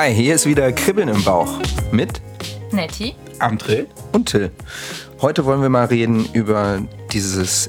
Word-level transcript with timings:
Hi, 0.00 0.14
hier 0.14 0.36
ist 0.36 0.46
wieder 0.46 0.70
Kribbeln 0.70 1.08
im 1.08 1.24
Bauch 1.24 1.58
mit 1.90 2.20
Nettie. 2.70 3.16
André. 3.40 3.88
und 4.12 4.26
Till. 4.26 4.52
Heute 5.20 5.44
wollen 5.44 5.60
wir 5.60 5.70
mal 5.70 5.86
reden 5.86 6.24
über 6.34 6.80
dieses 7.10 7.68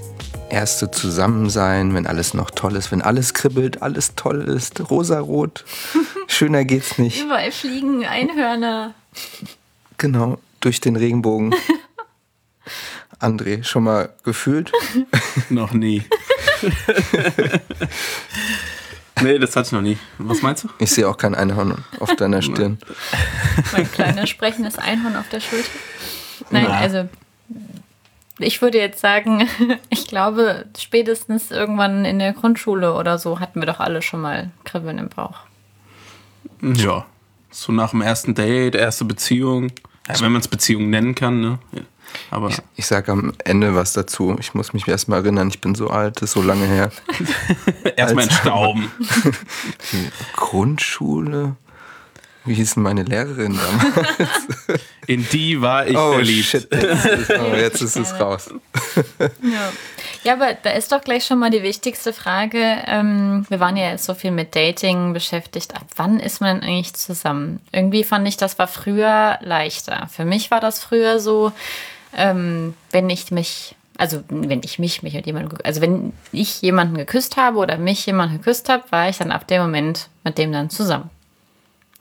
erste 0.52 0.92
Zusammensein, 0.92 1.96
wenn 1.96 2.06
alles 2.06 2.36
noch 2.36 2.52
toll 2.52 2.76
ist, 2.76 2.92
wenn 2.92 3.02
alles 3.02 3.34
kribbelt, 3.34 3.82
alles 3.82 4.14
toll 4.14 4.44
ist, 4.44 4.92
rosarot. 4.92 5.66
Schöner 6.28 6.66
geht's 6.66 7.00
nicht. 7.00 7.20
Überall 7.20 7.52
fliegen 7.52 8.06
Einhörner. 8.06 8.94
Genau, 9.98 10.38
durch 10.60 10.82
den 10.82 10.98
Regenbogen. 10.98 11.56
André, 13.20 13.64
schon 13.64 13.86
mal 13.86 14.14
gefühlt? 14.24 14.72
Noch 15.50 15.74
nie. 15.74 16.04
nee, 19.22 19.40
das 19.40 19.56
hatte 19.56 19.68
ich 19.68 19.72
noch 19.72 19.82
nie. 19.82 19.98
Was 20.18 20.42
meinst 20.42 20.64
du? 20.64 20.70
Ich 20.80 20.92
sehe 20.92 21.08
auch 21.08 21.18
kein 21.18 21.36
Einhorn 21.36 21.84
auf 22.00 22.16
deiner 22.16 22.42
Stirn. 22.42 22.78
Mein 23.72 23.92
kleiner 23.92 24.28
sprechendes 24.28 24.78
Einhorn 24.78 25.16
auf 25.16 25.30
der 25.30 25.40
Schulter. 25.40 25.70
Nein, 26.50 26.66
Na. 26.68 26.78
also 26.78 27.08
ich 28.40 28.62
würde 28.62 28.78
jetzt 28.78 29.02
sagen, 29.02 29.48
ich 29.90 30.08
glaube, 30.08 30.66
spätestens 30.78 31.52
irgendwann 31.52 32.06
in 32.06 32.20
der 32.20 32.34
Grundschule 32.34 32.94
oder 32.94 33.18
so 33.18 33.40
hatten 33.40 33.60
wir 33.62 33.66
doch 33.68 33.80
alle 33.80 34.02
schon 34.02 34.22
mal 34.22 34.52
Kribbeln 34.64 34.98
im 34.98 35.10
Bauch. 35.10 35.40
Ja. 36.62 37.06
So 37.52 37.72
nach 37.72 37.92
dem 37.92 38.02
ersten 38.02 38.36
Date, 38.36 38.76
erste 38.76 39.06
Beziehung. 39.06 39.72
Ja, 40.08 40.20
wenn 40.22 40.32
man 40.32 40.42
es 40.42 40.48
Beziehung 40.48 40.90
nennen 40.90 41.16
kann, 41.16 41.42
ne? 41.42 41.60
Aber 42.32 42.52
Ich 42.76 42.86
sage 42.86 43.12
am 43.12 43.34
Ende 43.44 43.76
was 43.76 43.94
dazu. 43.94 44.36
Ich 44.40 44.54
muss 44.54 44.74
mich 44.74 44.88
erst 44.88 45.08
mal 45.10 45.18
erinnern, 45.18 45.48
ich 45.50 45.62
bin 45.62 45.76
so 45.76 45.90
alt, 45.90 46.18
das 46.18 46.24
ist 46.30 46.34
so 46.34 46.42
lange 46.42 46.66
her. 46.66 46.92
erstmal 47.96 48.26
entstauben. 48.26 48.92
Grundschule? 50.36 51.56
Wie 52.46 52.54
hieß 52.54 52.76
denn 52.76 52.84
meine 52.84 53.04
Lehrerin 53.04 53.58
damals? 53.60 54.82
In 55.08 55.28
die 55.30 55.62
war 55.62 55.88
ich 55.88 55.98
Oh 55.98 56.14
verliebt. 56.14 56.46
shit, 56.46 56.68
jetzt 56.72 57.06
ist, 57.06 57.30
oh, 57.32 57.56
jetzt 57.56 57.82
ist 57.82 57.96
es 57.96 58.20
raus. 58.20 58.50
Ja. 59.42 59.72
ja, 60.24 60.34
aber 60.34 60.54
da 60.54 60.72
ist 60.72 60.92
doch 60.92 61.02
gleich 61.02 61.26
schon 61.26 61.40
mal 61.40 61.50
die 61.50 61.64
wichtigste 61.64 62.14
Frage. 62.14 62.78
Ähm, 62.88 63.46
wir 63.50 63.60
waren 63.60 63.76
ja 63.76 63.90
jetzt 63.90 64.06
so 64.06 64.14
viel 64.14 64.32
mit 64.32 64.56
Dating 64.56 65.14
beschäftigt. 65.14 65.76
Ab 65.76 65.86
wann 65.96 66.20
ist 66.20 66.42
man 66.42 66.60
denn 66.62 66.70
eigentlich 66.70 66.94
zusammen? 66.94 67.60
Irgendwie 67.72 68.04
fand 68.04 68.28
ich, 68.28 68.38
das 68.38 68.58
war 68.58 68.68
früher 68.68 69.38
leichter. 69.42 70.08
Für 70.12 70.26
mich 70.26 70.50
war 70.50 70.62
das 70.62 70.80
früher 70.80 71.20
so, 71.20 71.52
ähm, 72.16 72.74
wenn 72.92 73.10
ich 73.10 73.32
mich, 73.32 73.76
also 73.98 74.24
wenn 74.30 74.62
ich 74.64 74.80
mich, 74.80 75.04
mich 75.04 75.14
mit 75.14 75.26
jemandem, 75.26 75.58
also 75.64 75.82
wenn 75.82 76.14
ich 76.32 76.62
jemanden 76.62 76.96
geküsst 76.96 77.38
habe 77.38 77.58
oder 77.58 77.78
mich 77.78 78.06
jemand 78.06 78.32
geküsst 78.34 78.70
habe, 78.70 78.84
war 78.92 79.10
ich 79.10 79.18
dann 79.18 79.32
ab 79.32 79.48
dem 79.48 79.62
Moment 79.62 80.10
mit 80.24 80.38
dem 80.38 80.52
dann 80.52 80.70
zusammen. 80.70 81.10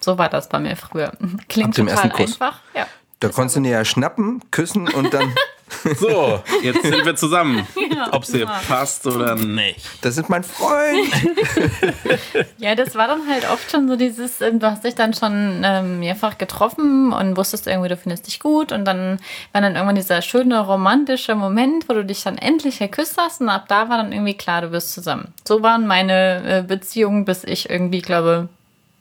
So 0.01 0.17
war 0.19 0.29
das 0.29 0.49
bei 0.49 0.59
mir 0.61 0.77
früher. 0.77 1.13
Klingt 1.49 1.71
Ab 1.71 1.75
dem 1.75 1.87
total 1.89 2.05
ersten 2.05 2.17
Kuss. 2.17 2.33
einfach. 2.41 2.61
Ja. 2.75 2.87
Da 3.21 3.29
konntest 3.31 3.57
du 3.57 3.61
dir 3.63 3.71
ja 3.73 3.85
schnappen, 3.85 4.43
küssen 4.53 4.89
und 4.89 5.13
dann, 5.13 5.35
So, 5.99 6.43
jetzt 6.63 6.83
sind 6.83 7.05
wir 7.05 7.17
zusammen. 7.17 7.67
Ob 8.13 8.23
es 8.23 8.31
dir 8.31 8.47
passt 8.47 9.07
oder 9.07 9.35
nicht. 9.37 9.81
das 10.03 10.17
ist 10.17 10.29
mein 10.29 10.45
Freund. 10.45 11.09
Ja, 12.59 12.75
das 12.75 12.95
war 12.95 13.07
dann 13.07 13.29
halt 13.29 13.49
oft 13.51 13.71
schon 13.71 13.89
so 13.89 13.97
dieses, 13.97 14.41
ähm, 14.41 14.59
du 14.59 14.71
hast 14.71 14.85
dich 14.85 14.95
dann 14.95 15.15
schon 15.15 15.63
ähm, 15.65 16.01
mehrfach 16.01 16.39
getroffen 16.39 17.13
und 17.13 17.37
wusstest 17.37 17.67
irgendwie, 17.67 17.89
du 17.89 17.97
findest 17.97 18.27
dich 18.27 18.41
gut 18.41 18.73
und 18.73 18.85
dann 18.85 19.19
war 19.53 19.61
dann 19.61 19.75
irgendwann 19.75 19.95
dieser 19.95 20.23
schöne 20.23 20.61
romantische 20.61 21.35
Moment, 21.35 21.89
wo 21.89 21.95
du 21.95 22.05
dich 22.05 22.23
dann 22.23 22.39
endlich 22.39 22.79
geküsst 22.79 23.17
hast 23.19 23.41
und 23.41 23.49
ab 23.49 23.67
da 23.69 23.89
war 23.89 23.99
dann 23.99 24.13
irgendwie 24.13 24.35
klar, 24.35 24.63
du 24.63 24.69
bist 24.69 24.93
zusammen. 24.93 25.33
So 25.47 25.63
waren 25.63 25.87
meine 25.87 26.59
äh, 26.59 26.63
Beziehungen, 26.63 27.25
bis 27.25 27.45
ich 27.45 27.71
irgendwie, 27.71 28.03
glaube 28.03 28.49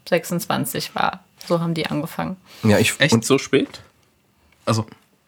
26 0.09 0.95
war. 0.95 1.23
So 1.47 1.59
haben 1.59 1.73
die 1.73 1.87
angefangen. 1.87 2.37
Ja, 2.63 2.77
ich, 2.77 2.99
Echt 2.99 3.13
und 3.13 3.25
so 3.25 3.37
spät? 3.37 3.81
Also, 4.65 4.85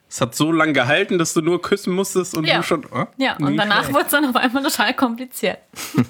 es 0.09 0.19
hat 0.21 0.33
so 0.35 0.51
lange 0.51 0.73
gehalten, 0.73 1.17
dass 1.17 1.33
du 1.33 1.41
nur 1.41 1.61
küssen 1.61 1.93
musstest 1.93 2.35
und 2.35 2.45
Ja. 2.45 2.57
du 2.57 2.63
schon. 2.63 2.83
Oh, 2.91 3.05
Ja, 3.17 3.35
und 3.37 3.55
danach 3.57 3.91
wurde 3.93 4.05
es 4.05 4.11
dann 4.11 4.25
auf 4.25 4.35
einmal 4.35 4.63
total 4.63 4.93
kompliziert. 4.93 5.59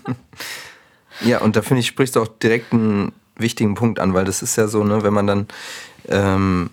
Ja, 1.21 1.39
und 1.41 1.57
da 1.57 1.61
finde 1.61 1.81
ich, 1.81 1.87
sprichst 1.87 2.15
du 2.15 2.21
auch 2.21 2.27
direkt 2.41 2.71
einen 2.71 3.11
wichtigen 3.35 3.75
Punkt 3.75 3.99
an, 3.99 4.13
weil 4.13 4.23
das 4.23 4.41
ist 4.41 4.55
ja 4.55 4.69
so, 4.69 4.85
ne, 4.85 5.03
wenn 5.03 5.13
man 5.13 5.27
dann 5.27 5.47
ähm, 6.07 6.69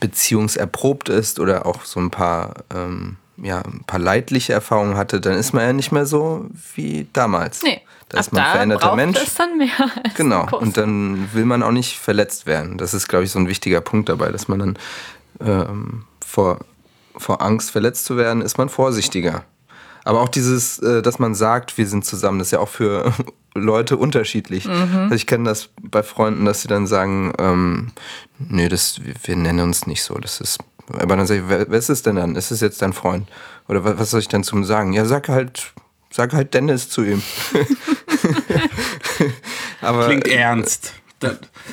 beziehungserprobt 0.00 1.10
ist 1.10 1.38
oder 1.38 1.66
auch 1.66 1.84
so 1.84 2.00
ein 2.00 2.10
paar, 2.10 2.54
ähm, 2.74 3.16
ja, 3.36 3.60
ein 3.60 3.84
paar 3.86 3.98
leidliche 4.00 4.54
Erfahrungen 4.54 4.96
hatte, 4.96 5.20
dann 5.20 5.34
ist 5.34 5.52
man 5.52 5.64
ja 5.64 5.72
nicht 5.74 5.92
mehr 5.92 6.06
so 6.06 6.46
wie 6.74 7.06
damals. 7.12 7.62
Nee, 7.62 7.82
Da 8.08 8.20
ist 8.20 8.28
ab 8.28 8.32
man 8.32 8.42
ein 8.42 8.46
da 8.46 8.52
veränderter 8.52 8.86
braucht 8.86 8.96
Mensch. 8.96 9.18
es 9.22 9.34
dann 9.34 9.58
mehr. 9.58 9.68
Als 10.04 10.14
Genau, 10.14 10.48
und 10.58 10.76
dann 10.78 11.28
will 11.34 11.44
man 11.44 11.62
auch 11.62 11.70
nicht 11.72 11.98
verletzt 11.98 12.46
werden. 12.46 12.78
Das 12.78 12.94
ist, 12.94 13.08
glaube 13.08 13.24
ich, 13.24 13.30
so 13.30 13.38
ein 13.38 13.48
wichtiger 13.48 13.80
Punkt 13.82 14.08
dabei, 14.08 14.30
dass 14.32 14.48
man 14.48 14.58
dann 14.58 14.78
ähm, 15.44 16.04
vor, 16.32 16.60
vor 17.16 17.42
Angst, 17.42 17.70
verletzt 17.70 18.06
zu 18.06 18.16
werden, 18.16 18.40
ist 18.40 18.56
man 18.56 18.70
vorsichtiger. 18.70 19.44
Aber 20.04 20.22
auch 20.22 20.30
dieses, 20.30 20.78
äh, 20.78 21.02
dass 21.02 21.18
man 21.18 21.34
sagt, 21.34 21.76
wir 21.76 21.86
sind 21.86 22.04
zusammen, 22.04 22.38
das 22.38 22.48
ist 22.48 22.52
ja 22.52 22.58
auch 22.58 22.68
für 22.68 23.12
Leute 23.54 23.98
unterschiedlich. 23.98 24.66
Also 24.66 25.14
ich 25.14 25.26
kenne 25.26 25.44
das 25.44 25.68
bei 25.82 26.02
Freunden, 26.02 26.46
dass 26.46 26.62
sie 26.62 26.68
dann 26.68 26.86
sagen, 26.86 27.34
ähm, 27.38 27.92
nee, 28.38 28.68
das, 28.70 29.04
wir, 29.04 29.14
wir 29.22 29.36
nennen 29.36 29.60
uns 29.60 29.86
nicht 29.86 30.02
so. 30.02 30.14
Das 30.14 30.40
ist, 30.40 30.58
aber 30.88 31.16
dann 31.16 31.26
sage 31.26 31.40
ich, 31.40 31.48
wer, 31.48 31.70
wer 31.70 31.78
ist 31.78 31.90
es 31.90 32.02
denn 32.02 32.16
dann? 32.16 32.34
Ist 32.34 32.50
es 32.50 32.60
jetzt 32.60 32.80
dein 32.80 32.94
Freund? 32.94 33.28
Oder 33.68 33.84
was, 33.84 33.98
was 33.98 34.10
soll 34.10 34.20
ich 34.20 34.28
denn 34.28 34.42
zu 34.42 34.56
ihm 34.56 34.64
sagen? 34.64 34.94
Ja, 34.94 35.04
sag 35.04 35.28
halt, 35.28 35.74
sag 36.10 36.32
halt 36.32 36.54
Dennis 36.54 36.88
zu 36.88 37.04
ihm. 37.04 37.22
aber, 39.82 40.06
Klingt 40.06 40.28
ernst. 40.28 40.94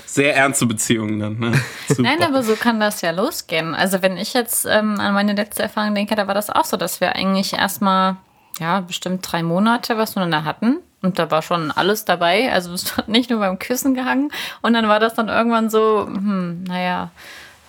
Sehr 0.06 0.36
ernste 0.36 0.66
Beziehungen 0.66 1.20
dann. 1.20 1.40
Ne? 1.40 1.62
Nein, 1.98 2.24
aber 2.24 2.44
so 2.44 2.56
kann 2.56 2.80
das 2.80 3.02
ja 3.02 3.12
losgehen. 3.12 3.76
Also 3.76 4.02
wenn 4.02 4.18
ich 4.18 4.34
jetzt 4.34 4.66
ähm, 4.66 5.00
an 5.00 5.14
meine 5.14 5.34
letzte 5.34 5.64
Erfahrung 5.64 5.96
denke, 5.96 6.16
da 6.16 6.28
war 6.28 6.34
das 6.34 6.50
auch 6.50 6.66
so, 6.66 6.78
dass 6.78 7.02
wir 7.02 7.16
eigentlich 7.16 7.54
erstmal, 7.54 8.18
ja, 8.60 8.82
bestimmt 8.82 9.30
drei 9.30 9.44
Monate 9.44 9.98
was 9.98 10.16
miteinander 10.16 10.46
hatten. 10.46 10.78
Und 11.02 11.18
da 11.18 11.32
war 11.32 11.42
schon 11.42 11.72
alles 11.72 12.06
dabei. 12.06 12.52
Also 12.52 12.74
es 12.74 12.98
hat 12.98 13.08
nicht 13.08 13.30
nur 13.30 13.40
beim 13.40 13.58
Küssen 13.60 13.94
gehangen. 13.94 14.32
Und 14.62 14.74
dann 14.74 14.88
war 14.88 15.00
das 15.00 15.14
dann 15.14 15.30
irgendwann 15.30 15.70
so, 15.70 16.06
hm, 16.08 16.64
naja, 16.66 17.12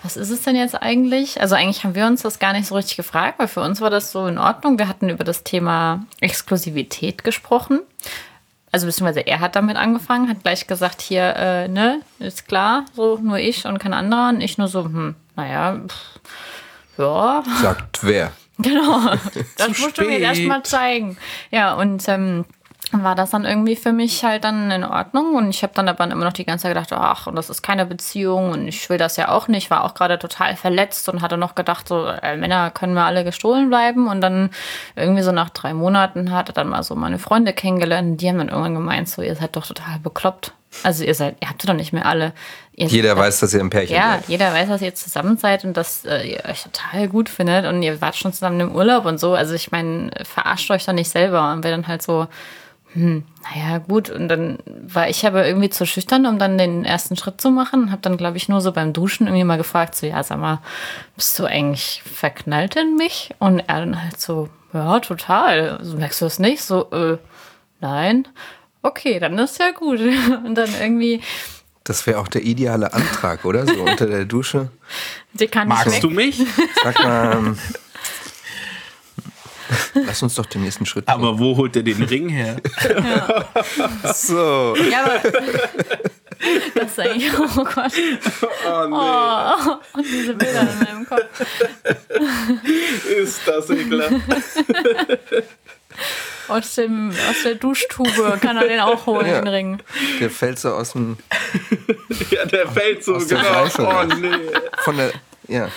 was 0.02 0.16
ist 0.16 0.30
es 0.30 0.42
denn 0.42 0.56
jetzt 0.56 0.80
eigentlich? 0.80 1.40
Also 1.40 1.54
eigentlich 1.54 1.84
haben 1.84 1.94
wir 1.94 2.06
uns 2.06 2.22
das 2.22 2.38
gar 2.38 2.52
nicht 2.52 2.66
so 2.66 2.74
richtig 2.74 2.96
gefragt, 2.96 3.38
weil 3.38 3.48
für 3.48 3.60
uns 3.60 3.80
war 3.80 3.90
das 3.90 4.12
so 4.12 4.26
in 4.26 4.38
Ordnung. 4.38 4.78
Wir 4.78 4.88
hatten 4.88 5.10
über 5.10 5.24
das 5.24 5.44
Thema 5.44 6.06
Exklusivität 6.20 7.22
gesprochen. 7.22 7.80
Also 8.72 8.86
beziehungsweise 8.86 9.20
er 9.26 9.40
hat 9.40 9.56
damit 9.56 9.76
angefangen, 9.76 10.28
hat 10.28 10.42
gleich 10.42 10.66
gesagt, 10.66 11.00
hier, 11.00 11.34
äh, 11.36 11.68
ne, 11.68 12.02
ist 12.20 12.46
klar, 12.46 12.84
so 12.94 13.18
nur 13.18 13.38
ich 13.38 13.66
und 13.66 13.78
kein 13.78 13.92
anderer. 13.92 14.28
Und 14.28 14.40
ich 14.40 14.58
nur 14.58 14.68
so, 14.68 14.84
hm, 14.84 15.16
naja, 15.36 15.80
pff, 15.88 16.20
ja, 16.98 17.42
sagt 17.62 18.04
wer? 18.04 18.32
genau. 18.58 19.00
Das 19.56 19.68
musst 19.78 19.98
du 19.98 20.02
mir 20.02 20.12
spät. 20.12 20.22
erst 20.22 20.42
mal 20.42 20.62
zeigen. 20.62 21.16
Ja, 21.50 21.74
und 21.74 22.08
ähm, 22.08 22.44
war 22.92 23.14
das 23.14 23.30
dann 23.30 23.44
irgendwie 23.44 23.76
für 23.76 23.92
mich 23.92 24.24
halt 24.24 24.44
dann 24.44 24.70
in 24.70 24.84
Ordnung. 24.84 25.34
Und 25.34 25.50
ich 25.50 25.62
habe 25.62 25.72
dann 25.74 25.88
aber 25.88 26.04
immer 26.04 26.24
noch 26.24 26.32
die 26.32 26.44
ganze 26.44 26.62
Zeit 26.62 26.72
gedacht, 26.74 26.92
ach, 26.92 27.26
und 27.26 27.36
das 27.36 27.48
ist 27.50 27.62
keine 27.62 27.86
Beziehung 27.86 28.50
und 28.52 28.66
ich 28.68 28.88
will 28.90 28.98
das 28.98 29.16
ja 29.16 29.28
auch 29.28 29.48
nicht. 29.48 29.70
War 29.70 29.84
auch 29.84 29.94
gerade 29.94 30.18
total 30.18 30.56
verletzt 30.56 31.08
und 31.08 31.22
hatte 31.22 31.36
noch 31.36 31.54
gedacht, 31.54 31.86
so, 31.88 32.06
äh, 32.06 32.36
Männer 32.36 32.70
können 32.70 32.94
mir 32.94 33.04
alle 33.04 33.24
gestohlen 33.24 33.68
bleiben. 33.68 34.08
Und 34.08 34.20
dann 34.20 34.50
irgendwie 34.96 35.22
so 35.22 35.32
nach 35.32 35.50
drei 35.50 35.72
Monaten 35.74 36.32
hatte 36.32 36.52
dann 36.52 36.68
mal 36.68 36.82
so 36.82 36.94
meine 36.94 37.18
Freunde 37.18 37.52
kennengelernt. 37.52 38.20
Die 38.20 38.28
haben 38.28 38.38
dann 38.38 38.48
irgendwann 38.48 38.74
gemeint, 38.74 39.08
so, 39.08 39.22
ihr 39.22 39.36
seid 39.36 39.54
doch 39.56 39.66
total 39.66 39.98
bekloppt. 40.02 40.52
Also 40.84 41.02
ihr 41.02 41.16
seid, 41.16 41.36
ihr 41.40 41.48
habt 41.48 41.68
doch 41.68 41.74
nicht 41.74 41.92
mehr 41.92 42.06
alle. 42.06 42.32
Ihr 42.76 42.86
Jeder 42.86 43.10
seid- 43.10 43.18
weiß, 43.18 43.40
dass 43.40 43.54
ihr 43.54 43.60
ein 43.60 43.70
Pärchen 43.70 43.96
ja, 43.96 44.12
seid. 44.12 44.28
jeder 44.28 44.52
weiß, 44.52 44.68
dass 44.68 44.80
ihr 44.82 44.94
zusammen 44.94 45.36
seid 45.36 45.64
und 45.64 45.76
dass 45.76 46.04
äh, 46.04 46.22
ihr 46.34 46.44
euch 46.48 46.62
total 46.62 47.08
gut 47.08 47.28
findet 47.28 47.66
und 47.66 47.82
ihr 47.82 48.00
wart 48.00 48.14
schon 48.14 48.32
zusammen 48.32 48.60
im 48.60 48.74
Urlaub 48.74 49.04
und 49.04 49.18
so. 49.18 49.34
Also 49.34 49.54
ich 49.54 49.72
meine, 49.72 50.10
verarscht 50.22 50.70
euch 50.70 50.86
doch 50.86 50.92
nicht 50.92 51.10
selber 51.10 51.52
und 51.52 51.64
wir 51.64 51.72
dann 51.72 51.88
halt 51.88 52.02
so, 52.02 52.28
hm, 52.92 53.24
naja, 53.44 53.78
gut. 53.78 54.10
Und 54.10 54.28
dann 54.28 54.58
war 54.66 55.08
ich 55.08 55.24
aber 55.26 55.46
irgendwie 55.46 55.70
zu 55.70 55.86
schüchtern, 55.86 56.26
um 56.26 56.38
dann 56.38 56.58
den 56.58 56.84
ersten 56.84 57.16
Schritt 57.16 57.40
zu 57.40 57.50
machen 57.50 57.84
und 57.84 57.90
habe 57.92 58.02
dann, 58.02 58.16
glaube 58.16 58.36
ich, 58.36 58.48
nur 58.48 58.60
so 58.60 58.72
beim 58.72 58.92
Duschen 58.92 59.26
irgendwie 59.26 59.44
mal 59.44 59.58
gefragt, 59.58 59.94
so, 59.94 60.06
ja, 60.06 60.22
sag 60.22 60.38
mal, 60.38 60.60
bist 61.14 61.38
du 61.38 61.44
eigentlich 61.44 62.02
verknallt 62.04 62.76
in 62.76 62.96
mich? 62.96 63.30
Und 63.38 63.60
er 63.60 63.80
dann 63.80 64.02
halt 64.02 64.20
so, 64.20 64.48
ja, 64.72 64.98
total. 65.00 65.78
Also, 65.78 65.96
merkst 65.96 66.20
du 66.20 66.24
das 66.26 66.38
nicht? 66.40 66.62
So, 66.62 66.90
äh, 66.90 67.18
nein. 67.80 68.26
Okay, 68.82 69.20
dann 69.20 69.38
ist 69.38 69.58
ja 69.60 69.70
gut. 69.70 70.00
Und 70.44 70.54
dann 70.56 70.70
irgendwie, 70.80 71.20
Das 71.84 72.06
wäre 72.06 72.18
auch 72.18 72.28
der 72.28 72.42
ideale 72.42 72.92
Antrag, 72.92 73.44
oder? 73.44 73.66
So 73.66 73.82
unter 73.82 74.06
der 74.06 74.24
Dusche. 74.24 74.70
die 75.32 75.46
kann 75.46 75.68
ich 75.68 75.74
Magst 75.74 76.02
du 76.02 76.10
mich? 76.10 76.42
Sag 76.82 76.98
mal, 77.04 77.32
ähm, 77.36 77.58
lass 79.94 80.22
uns 80.22 80.34
doch 80.34 80.46
den 80.46 80.62
nächsten 80.62 80.86
Schritt 80.86 81.06
gehen. 81.06 81.14
Aber 81.14 81.38
wo 81.38 81.56
holt 81.56 81.76
er 81.76 81.82
den 81.82 82.02
Ring 82.02 82.28
her? 82.28 82.56
so. 84.14 84.74
Ja, 84.90 85.04
aber 85.04 85.20
das 86.74 86.90
ist 86.92 87.00
eigentlich, 87.00 87.32
oh 87.38 87.64
Gott. 87.64 87.92
Oh 88.66 88.86
nee, 88.88 88.96
Oh, 88.96 89.76
und 89.98 90.04
diese 90.06 90.34
Bilder 90.34 90.60
in 90.62 90.78
meinem 90.78 91.06
Kopf. 91.06 91.24
ist 93.18 93.40
das 93.46 93.70
ekelhaft. 93.70 94.14
aus, 96.48 96.74
dem, 96.76 97.10
aus 97.10 97.42
der 97.44 97.54
Duschtube 97.56 98.38
kann 98.40 98.56
er 98.56 98.68
den 98.68 98.80
auch 98.80 99.06
holen, 99.06 99.26
Ja. 99.26 99.40
den 99.40 99.48
Ring. 99.48 99.82
Der 100.20 100.30
fällt 100.30 100.58
so 100.58 100.70
aus 100.70 100.92
dem. 100.92 101.16
Ja, 102.30 102.44
der 102.46 102.68
fällt 102.68 103.04
so, 103.04 103.14
genau. 103.18 103.42
Scheiße. 103.42 103.82
Oh, 103.86 104.04
nee. 104.20 104.30
Von 104.78 104.96
der. 104.96 105.12
Ja. 105.50 105.68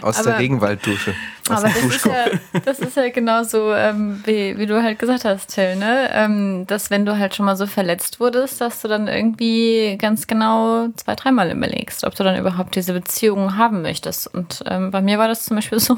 Aus 0.00 0.18
Aber- 0.20 0.30
der 0.30 0.38
Regenwalddusche. 0.38 1.12
Aus 1.48 1.64
Aber 1.64 1.68
das 1.68 1.84
ist, 1.96 2.04
ja, 2.06 2.26
das 2.64 2.78
ist 2.78 2.96
ja 2.96 3.08
genauso, 3.08 3.72
ähm, 3.74 4.22
wie, 4.26 4.56
wie 4.58 4.66
du 4.66 4.82
halt 4.82 4.98
gesagt 4.98 5.24
hast, 5.24 5.54
Till, 5.54 5.76
ne? 5.76 6.10
Ähm, 6.12 6.66
dass 6.66 6.90
wenn 6.90 7.04
du 7.06 7.18
halt 7.18 7.34
schon 7.34 7.46
mal 7.46 7.56
so 7.56 7.66
verletzt 7.66 8.20
wurdest, 8.20 8.60
dass 8.60 8.82
du 8.82 8.88
dann 8.88 9.08
irgendwie 9.08 9.96
ganz 9.98 10.26
genau 10.26 10.88
zwei, 10.96 11.14
dreimal 11.14 11.50
überlegst, 11.50 12.04
ob 12.04 12.14
du 12.14 12.22
dann 12.22 12.38
überhaupt 12.38 12.76
diese 12.76 12.92
Beziehung 12.92 13.56
haben 13.56 13.82
möchtest. 13.82 14.32
Und 14.32 14.62
ähm, 14.66 14.90
bei 14.90 15.00
mir 15.00 15.18
war 15.18 15.26
das 15.26 15.46
zum 15.46 15.56
Beispiel 15.56 15.80
so, 15.80 15.96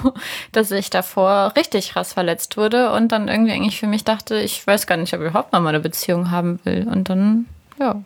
dass 0.52 0.70
ich 0.70 0.88
davor 0.88 1.52
richtig 1.56 1.90
krass 1.92 2.12
verletzt 2.14 2.56
wurde 2.56 2.92
und 2.92 3.12
dann 3.12 3.28
irgendwie 3.28 3.52
eigentlich 3.52 3.78
für 3.80 3.86
mich 3.88 4.04
dachte, 4.04 4.36
ich 4.36 4.66
weiß 4.66 4.86
gar 4.86 4.96
nicht, 4.96 5.12
ob 5.14 5.20
ich 5.20 5.26
überhaupt 5.28 5.52
noch 5.52 5.60
mal 5.60 5.70
eine 5.70 5.80
Beziehung 5.80 6.30
haben 6.30 6.58
will. 6.64 6.86
Und 6.90 7.10
dann, 7.10 7.46
ja. 7.80 8.02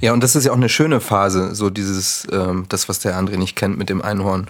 Ja, 0.00 0.12
und 0.12 0.22
das 0.22 0.34
ist 0.34 0.44
ja 0.44 0.52
auch 0.52 0.56
eine 0.56 0.68
schöne 0.68 1.00
Phase, 1.00 1.54
so 1.54 1.68
dieses, 1.68 2.26
ähm, 2.32 2.64
das, 2.68 2.88
was 2.88 3.00
der 3.00 3.16
andere 3.16 3.36
nicht 3.36 3.56
kennt 3.56 3.76
mit 3.76 3.90
dem 3.90 4.00
Einhorn. 4.00 4.46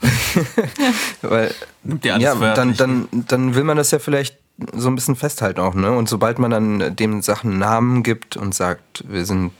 Weil, 1.22 1.54
Nimmt 1.82 2.04
dir 2.04 2.14
alles 2.14 2.24
ja, 2.24 2.54
dann, 2.54 2.74
dann, 2.76 3.08
dann 3.12 3.54
will 3.54 3.64
man 3.64 3.76
das 3.76 3.90
ja 3.90 3.98
vielleicht 3.98 4.38
so 4.72 4.88
ein 4.88 4.94
bisschen 4.94 5.16
festhalten 5.16 5.60
auch, 5.60 5.74
ne? 5.74 5.92
Und 5.92 6.08
sobald 6.08 6.38
man 6.38 6.50
dann 6.50 6.96
dem 6.96 7.22
Sachen 7.22 7.58
Namen 7.58 8.02
gibt 8.02 8.36
und 8.36 8.54
sagt, 8.54 9.04
wir 9.08 9.26
sind 9.26 9.52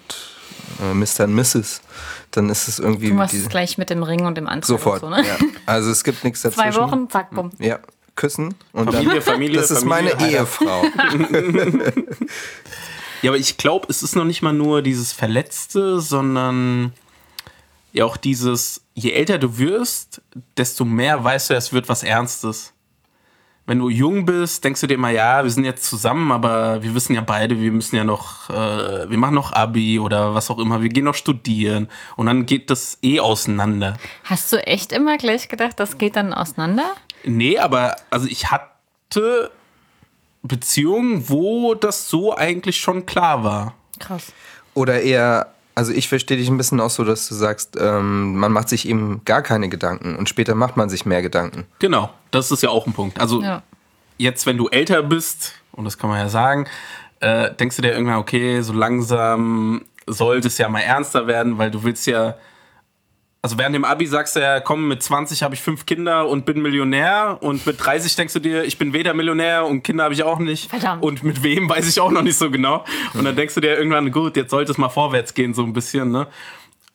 äh, 0.80 0.94
Mr. 0.94 1.24
und 1.24 1.34
Mrs., 1.34 1.82
dann 2.30 2.48
ist 2.48 2.68
es 2.68 2.78
irgendwie 2.78 3.08
Du 3.08 3.14
machst 3.14 3.34
es 3.34 3.48
gleich 3.48 3.76
mit 3.76 3.90
dem 3.90 4.02
Ring 4.02 4.24
und 4.24 4.36
dem 4.36 4.48
Anzug. 4.48 4.78
sofort. 4.78 5.02
Und 5.02 5.14
so, 5.14 5.16
ne? 5.16 5.26
ja. 5.26 5.36
Also 5.66 5.90
es 5.90 6.04
gibt 6.04 6.24
nichts 6.24 6.42
dazwischen. 6.42 6.72
Zwei 6.72 6.80
Wochen, 6.80 7.10
zack, 7.10 7.30
bumm. 7.30 7.50
Ja, 7.58 7.78
küssen 8.16 8.54
und 8.72 8.92
Familie, 8.92 9.14
dann, 9.14 9.22
Familie, 9.22 9.60
das 9.60 9.70
ist 9.70 9.80
Familie, 9.80 10.14
meine 10.16 10.32
Heirat. 10.32 10.32
Ehefrau. 10.32 10.84
Ja, 13.24 13.30
aber 13.30 13.38
ich 13.38 13.56
glaube, 13.56 13.86
es 13.88 14.02
ist 14.02 14.16
noch 14.16 14.26
nicht 14.26 14.42
mal 14.42 14.52
nur 14.52 14.82
dieses 14.82 15.14
Verletzte, 15.14 15.98
sondern 15.98 16.92
ja 17.94 18.04
auch 18.04 18.18
dieses, 18.18 18.84
je 18.92 19.12
älter 19.12 19.38
du 19.38 19.56
wirst, 19.56 20.20
desto 20.58 20.84
mehr 20.84 21.24
weißt 21.24 21.48
du, 21.48 21.54
es 21.54 21.72
wird 21.72 21.88
was 21.88 22.02
Ernstes. 22.02 22.74
Wenn 23.64 23.78
du 23.78 23.88
jung 23.88 24.26
bist, 24.26 24.62
denkst 24.62 24.82
du 24.82 24.88
dir 24.88 24.96
immer, 24.96 25.08
ja, 25.08 25.42
wir 25.42 25.50
sind 25.50 25.64
jetzt 25.64 25.86
zusammen, 25.88 26.32
aber 26.32 26.82
wir 26.82 26.94
wissen 26.94 27.14
ja 27.14 27.22
beide, 27.22 27.58
wir 27.58 27.72
müssen 27.72 27.96
ja 27.96 28.04
noch, 28.04 28.50
äh, 28.50 29.08
wir 29.08 29.16
machen 29.16 29.36
noch 29.36 29.54
Abi 29.54 29.98
oder 29.98 30.34
was 30.34 30.50
auch 30.50 30.58
immer, 30.58 30.82
wir 30.82 30.90
gehen 30.90 31.06
noch 31.06 31.14
studieren 31.14 31.88
und 32.16 32.26
dann 32.26 32.44
geht 32.44 32.68
das 32.68 32.98
eh 33.00 33.20
auseinander. 33.20 33.96
Hast 34.24 34.52
du 34.52 34.58
echt 34.66 34.92
immer 34.92 35.16
gleich 35.16 35.48
gedacht, 35.48 35.80
das 35.80 35.96
geht 35.96 36.16
dann 36.16 36.34
auseinander? 36.34 36.92
Nee, 37.24 37.56
aber 37.56 37.96
also 38.10 38.26
ich 38.26 38.50
hatte 38.50 39.50
Beziehungen, 40.44 41.28
wo 41.28 41.74
das 41.74 42.08
so 42.08 42.36
eigentlich 42.36 42.76
schon 42.76 43.06
klar 43.06 43.42
war. 43.44 43.74
Krass. 43.98 44.32
Oder 44.74 45.00
eher, 45.02 45.52
also 45.74 45.90
ich 45.92 46.08
verstehe 46.08 46.36
dich 46.36 46.48
ein 46.48 46.56
bisschen 46.58 46.80
auch 46.80 46.90
so, 46.90 47.02
dass 47.04 47.28
du 47.28 47.34
sagst, 47.34 47.76
ähm, 47.80 48.36
man 48.36 48.52
macht 48.52 48.68
sich 48.68 48.86
eben 48.88 49.22
gar 49.24 49.42
keine 49.42 49.68
Gedanken 49.68 50.16
und 50.16 50.28
später 50.28 50.54
macht 50.54 50.76
man 50.76 50.88
sich 50.88 51.06
mehr 51.06 51.22
Gedanken. 51.22 51.66
Genau, 51.78 52.10
das 52.30 52.50
ist 52.50 52.62
ja 52.62 52.68
auch 52.68 52.86
ein 52.86 52.92
Punkt. 52.92 53.18
Also 53.20 53.40
Ja. 53.42 53.62
jetzt, 54.18 54.44
wenn 54.46 54.58
du 54.58 54.68
älter 54.68 55.02
bist, 55.02 55.52
und 55.72 55.84
das 55.84 55.96
kann 55.96 56.10
man 56.10 56.18
ja 56.20 56.28
sagen, 56.28 56.66
äh, 57.20 57.52
denkst 57.54 57.76
du 57.76 57.82
dir 57.82 57.92
irgendwann, 57.92 58.18
okay, 58.18 58.60
so 58.60 58.72
langsam 58.74 59.84
sollte 60.06 60.48
es 60.48 60.58
ja 60.58 60.68
mal 60.68 60.80
ernster 60.80 61.26
werden, 61.26 61.56
weil 61.56 61.70
du 61.70 61.82
willst 61.84 62.06
ja, 62.06 62.34
also 63.44 63.58
während 63.58 63.74
dem 63.74 63.84
Abi 63.84 64.06
sagst 64.06 64.36
du 64.36 64.40
ja, 64.40 64.58
komm, 64.58 64.88
mit 64.88 65.02
20 65.02 65.42
habe 65.42 65.54
ich 65.54 65.60
fünf 65.60 65.84
Kinder 65.84 66.26
und 66.30 66.46
bin 66.46 66.62
Millionär 66.62 67.36
und 67.42 67.66
mit 67.66 67.76
30 67.78 68.16
denkst 68.16 68.32
du 68.32 68.38
dir, 68.38 68.64
ich 68.64 68.78
bin 68.78 68.94
weder 68.94 69.12
Millionär 69.12 69.66
und 69.66 69.82
Kinder 69.82 70.04
habe 70.04 70.14
ich 70.14 70.22
auch 70.22 70.38
nicht. 70.38 70.70
Verdammt. 70.70 71.02
Und 71.02 71.22
mit 71.22 71.42
wem 71.42 71.68
weiß 71.68 71.86
ich 71.86 72.00
auch 72.00 72.10
noch 72.10 72.22
nicht 72.22 72.38
so 72.38 72.50
genau. 72.50 72.86
Und 73.12 73.26
dann 73.26 73.36
denkst 73.36 73.54
du 73.54 73.60
dir 73.60 73.76
irgendwann, 73.76 74.10
gut, 74.12 74.38
jetzt 74.38 74.50
sollte 74.50 74.72
es 74.72 74.78
mal 74.78 74.88
vorwärts 74.88 75.34
gehen, 75.34 75.52
so 75.52 75.62
ein 75.62 75.74
bisschen, 75.74 76.10
ne? 76.10 76.26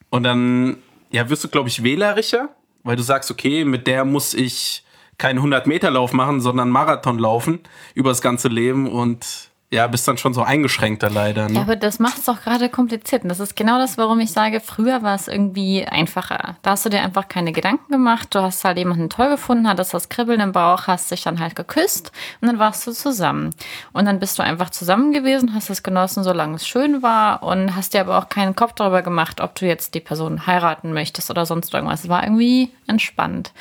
Und 0.10 0.24
dann, 0.24 0.78
ja, 1.12 1.30
wirst 1.30 1.44
du, 1.44 1.50
glaube 1.50 1.70
ich, 1.70 1.84
wählerischer, 1.84 2.50
weil 2.82 2.96
du 2.96 3.04
sagst, 3.04 3.30
okay, 3.30 3.64
mit 3.64 3.86
der 3.86 4.04
muss 4.04 4.34
ich 4.34 4.84
keinen 5.20 5.38
100-Meter-Lauf 5.38 6.14
machen, 6.14 6.42
sondern 6.42 6.72
Marathon 6.72 7.20
laufen 7.20 7.60
über 7.94 8.10
das 8.10 8.22
ganze 8.22 8.48
Leben 8.48 8.92
und 8.92 9.49
ja, 9.72 9.86
bist 9.86 10.08
dann 10.08 10.18
schon 10.18 10.34
so 10.34 10.42
eingeschränkter 10.42 11.12
leider. 11.12 11.48
Ne? 11.48 11.56
Ja, 11.56 11.62
aber 11.62 11.76
das 11.76 12.00
macht 12.00 12.18
es 12.18 12.26
doch 12.26 12.42
gerade 12.42 12.70
kompliziert. 12.70 13.22
Und 13.22 13.30
das 13.30 13.40
ist 13.40 13.56
genau 13.56 13.78
das, 13.78 14.00
warum 14.00 14.20
ich 14.20 14.32
sage, 14.32 14.62
früher 14.62 15.04
war 15.04 15.14
es 15.14 15.28
irgendwie 15.28 15.86
einfacher. 15.86 16.58
Da 16.64 16.72
hast 16.72 16.86
du 16.86 16.90
dir 16.90 17.02
einfach 17.02 17.28
keine 17.28 17.52
Gedanken 17.52 17.92
gemacht. 17.92 18.34
Du 18.34 18.42
hast 18.42 18.66
halt 18.66 18.80
jemanden 18.80 19.12
toll 19.12 19.30
gefunden, 19.30 19.68
hattest 19.68 19.94
das 19.94 20.10
Kribbeln 20.10 20.40
im 20.40 20.54
Bauch, 20.54 20.88
hast 20.88 21.12
dich 21.12 21.22
dann 21.22 21.40
halt 21.40 21.56
geküsst 21.56 22.12
und 22.42 22.48
dann 22.48 22.58
warst 22.58 22.88
du 22.88 22.94
zusammen. 22.94 23.52
Und 23.94 24.06
dann 24.06 24.20
bist 24.20 24.40
du 24.40 24.44
einfach 24.44 24.72
zusammen 24.72 25.12
gewesen, 25.12 25.54
hast 25.54 25.70
es 25.70 25.84
genossen, 25.84 26.24
solange 26.24 26.56
es 26.56 26.68
schön 26.68 27.04
war 27.04 27.44
und 27.44 27.76
hast 27.76 27.94
dir 27.94 28.02
aber 28.02 28.18
auch 28.18 28.30
keinen 28.30 28.56
Kopf 28.56 28.74
darüber 28.74 29.04
gemacht, 29.04 29.40
ob 29.40 29.54
du 29.54 29.68
jetzt 29.68 29.94
die 29.94 30.00
Person 30.00 30.48
heiraten 30.48 30.94
möchtest 30.94 31.30
oder 31.30 31.46
sonst 31.46 31.72
irgendwas. 31.72 32.06
Es 32.06 32.10
war 32.10 32.24
irgendwie 32.24 32.72
entspannt. 32.88 33.54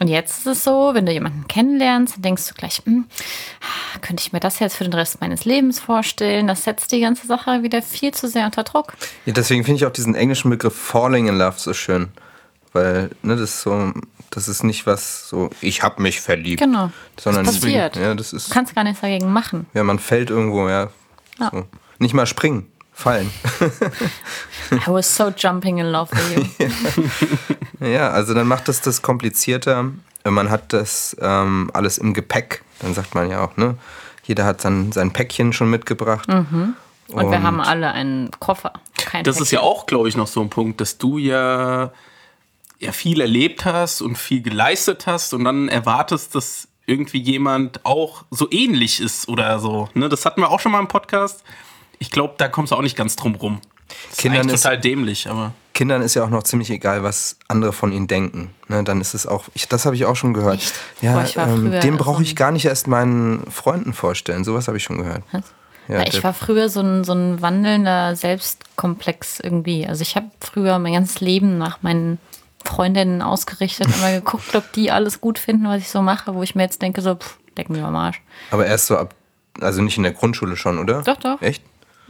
Und 0.00 0.08
jetzt 0.08 0.38
ist 0.40 0.46
es 0.46 0.64
so, 0.64 0.90
wenn 0.92 1.06
du 1.06 1.12
jemanden 1.12 1.46
kennenlernst, 1.48 2.16
dann 2.16 2.22
denkst 2.22 2.48
du 2.48 2.54
gleich, 2.54 2.82
hm, 2.84 3.04
könnte 4.00 4.22
ich 4.26 4.32
mir 4.32 4.40
das 4.40 4.58
jetzt 4.58 4.76
für 4.76 4.84
den 4.84 4.92
Rest 4.92 5.20
meines 5.20 5.44
Lebens 5.44 5.78
vorstellen? 5.78 6.46
Das 6.46 6.64
setzt 6.64 6.90
die 6.92 7.00
ganze 7.00 7.26
Sache 7.26 7.62
wieder 7.62 7.80
viel 7.82 8.12
zu 8.12 8.28
sehr 8.28 8.46
unter 8.46 8.64
Druck. 8.64 8.94
Ja, 9.26 9.32
deswegen 9.32 9.64
finde 9.64 9.76
ich 9.78 9.86
auch 9.86 9.92
diesen 9.92 10.14
englischen 10.14 10.50
Begriff 10.50 10.74
Falling 10.74 11.28
in 11.28 11.36
Love 11.38 11.54
so 11.58 11.72
schön. 11.74 12.08
Weil, 12.72 13.10
ne, 13.22 13.36
das 13.36 13.50
ist 13.50 13.60
so, 13.62 13.92
das 14.30 14.48
ist 14.48 14.64
nicht 14.64 14.84
was 14.84 15.28
so, 15.28 15.48
ich 15.60 15.82
habe 15.82 16.02
mich 16.02 16.20
verliebt. 16.20 16.60
Genau. 16.60 16.90
Sondern 17.20 17.44
das 17.44 17.60
passiert. 17.60 17.94
Ja, 17.94 18.14
das 18.16 18.32
ist, 18.32 18.48
Du 18.50 18.54
kannst 18.54 18.74
gar 18.74 18.82
nichts 18.82 19.00
dagegen 19.00 19.32
machen. 19.32 19.66
ja, 19.74 19.84
man 19.84 20.00
fällt 20.00 20.30
irgendwo, 20.30 20.68
ja. 20.68 20.88
Ja. 21.38 21.50
So. 21.52 21.66
Nicht 22.00 22.14
mal 22.14 22.26
springen, 22.26 22.66
fallen. 22.94 23.30
I 24.72 24.86
was 24.86 25.14
so 25.14 25.30
jumping 25.36 25.78
in 25.78 25.86
love 25.92 26.10
with 26.12 26.58
you. 26.58 27.04
Ja, 27.86 28.10
also 28.10 28.32
dann 28.32 28.46
macht 28.46 28.68
das 28.68 28.80
das 28.80 29.02
komplizierter. 29.02 29.90
Man 30.24 30.48
hat 30.48 30.72
das 30.72 31.14
ähm, 31.20 31.70
alles 31.74 31.98
im 31.98 32.14
Gepäck. 32.14 32.62
Dann 32.80 32.94
sagt 32.94 33.14
man 33.14 33.28
ja 33.28 33.44
auch, 33.44 33.58
ne? 33.58 33.76
Jeder 34.22 34.46
hat 34.46 34.64
dann 34.64 34.90
sein 34.92 35.12
Päckchen 35.12 35.52
schon 35.52 35.68
mitgebracht. 35.68 36.26
Und 36.28 36.76
wir 37.08 37.42
haben 37.42 37.60
alle 37.60 37.92
einen 37.92 38.30
Koffer. 38.40 38.72
Kein 38.96 39.22
Das 39.24 39.38
ist 39.38 39.50
ja 39.50 39.58
Päckchen. 39.60 39.76
auch, 39.76 39.84
glaube 39.86 40.08
ich, 40.08 40.16
noch 40.16 40.28
so 40.28 40.40
ein 40.40 40.48
Punkt, 40.48 40.80
dass 40.80 40.96
du 40.96 41.18
ja, 41.18 41.90
ja 42.78 42.92
viel 42.92 43.20
erlebt 43.20 43.66
hast 43.66 44.00
und 44.00 44.16
viel 44.16 44.40
geleistet 44.40 45.06
hast 45.06 45.34
und 45.34 45.44
dann 45.44 45.68
erwartest, 45.68 46.34
dass 46.34 46.68
irgendwie 46.86 47.20
jemand 47.20 47.84
auch 47.84 48.24
so 48.30 48.48
ähnlich 48.50 49.00
ist 49.00 49.28
oder 49.28 49.58
so. 49.58 49.90
Ne? 49.92 50.08
Das 50.08 50.24
hatten 50.24 50.40
wir 50.40 50.50
auch 50.50 50.60
schon 50.60 50.72
mal 50.72 50.80
im 50.80 50.88
Podcast. 50.88 51.44
Ich 51.98 52.10
glaube, 52.10 52.34
da 52.36 52.48
kommst 52.48 52.72
du 52.72 52.76
auch 52.76 52.82
nicht 52.82 52.96
ganz 52.96 53.16
drum 53.16 53.34
rum. 53.34 53.60
Das 54.10 54.18
Kindern 54.18 54.48
ist 54.48 54.62
total 54.62 54.80
dämlich, 54.80 55.28
aber. 55.28 55.52
Kindern 55.74 56.02
ist 56.02 56.14
ja 56.14 56.24
auch 56.24 56.30
noch 56.30 56.44
ziemlich 56.44 56.70
egal, 56.70 57.02
was 57.02 57.36
andere 57.48 57.72
von 57.72 57.90
ihnen 57.90 58.06
denken. 58.06 58.54
Ne, 58.68 58.84
dann 58.84 59.00
ist 59.00 59.12
es 59.12 59.26
auch, 59.26 59.46
ich, 59.54 59.68
das 59.68 59.86
habe 59.86 59.96
ich 59.96 60.04
auch 60.04 60.14
schon 60.14 60.32
gehört. 60.32 60.56
Echt? 60.56 60.74
Ja, 61.00 61.20
Boah, 61.34 61.48
ähm, 61.48 61.80
dem 61.80 61.96
brauche 61.96 62.22
ich 62.22 62.36
gar 62.36 62.52
nicht 62.52 62.64
erst 62.64 62.86
meinen 62.86 63.50
Freunden 63.50 63.92
vorstellen. 63.92 64.44
Sowas 64.44 64.68
habe 64.68 64.76
ich 64.76 64.84
schon 64.84 64.98
gehört. 64.98 65.22
Was? 65.32 65.42
Ja, 65.88 66.06
ich 66.06 66.22
war 66.24 66.32
früher 66.32 66.68
so 66.68 66.80
ein, 66.80 67.04
so 67.04 67.12
ein 67.12 67.42
wandelnder 67.42 68.16
Selbstkomplex 68.16 69.40
irgendwie. 69.40 69.86
Also 69.86 70.02
ich 70.02 70.16
habe 70.16 70.30
früher 70.40 70.78
mein 70.78 70.94
ganzes 70.94 71.20
Leben 71.20 71.58
nach 71.58 71.82
meinen 71.82 72.18
Freundinnen 72.64 73.20
ausgerichtet, 73.20 73.88
immer 73.98 74.12
geguckt, 74.14 74.54
ob 74.54 74.72
die 74.72 74.90
alles 74.90 75.20
gut 75.20 75.38
finden, 75.38 75.68
was 75.68 75.82
ich 75.82 75.90
so 75.90 76.00
mache, 76.00 76.34
wo 76.34 76.42
ich 76.42 76.54
mir 76.54 76.62
jetzt 76.62 76.80
denke, 76.80 77.02
so, 77.02 77.16
pff, 77.16 77.38
leck 77.56 77.68
mich 77.68 77.82
am 77.82 77.96
Arsch. 77.96 78.22
Aber 78.50 78.64
erst 78.64 78.86
so 78.86 78.96
ab, 78.96 79.14
also 79.60 79.82
nicht 79.82 79.96
in 79.96 80.04
der 80.04 80.12
Grundschule 80.12 80.56
schon, 80.56 80.78
oder? 80.78 81.02
Doch, 81.02 81.16
doch. 81.16 81.42
Echt? 81.42 81.62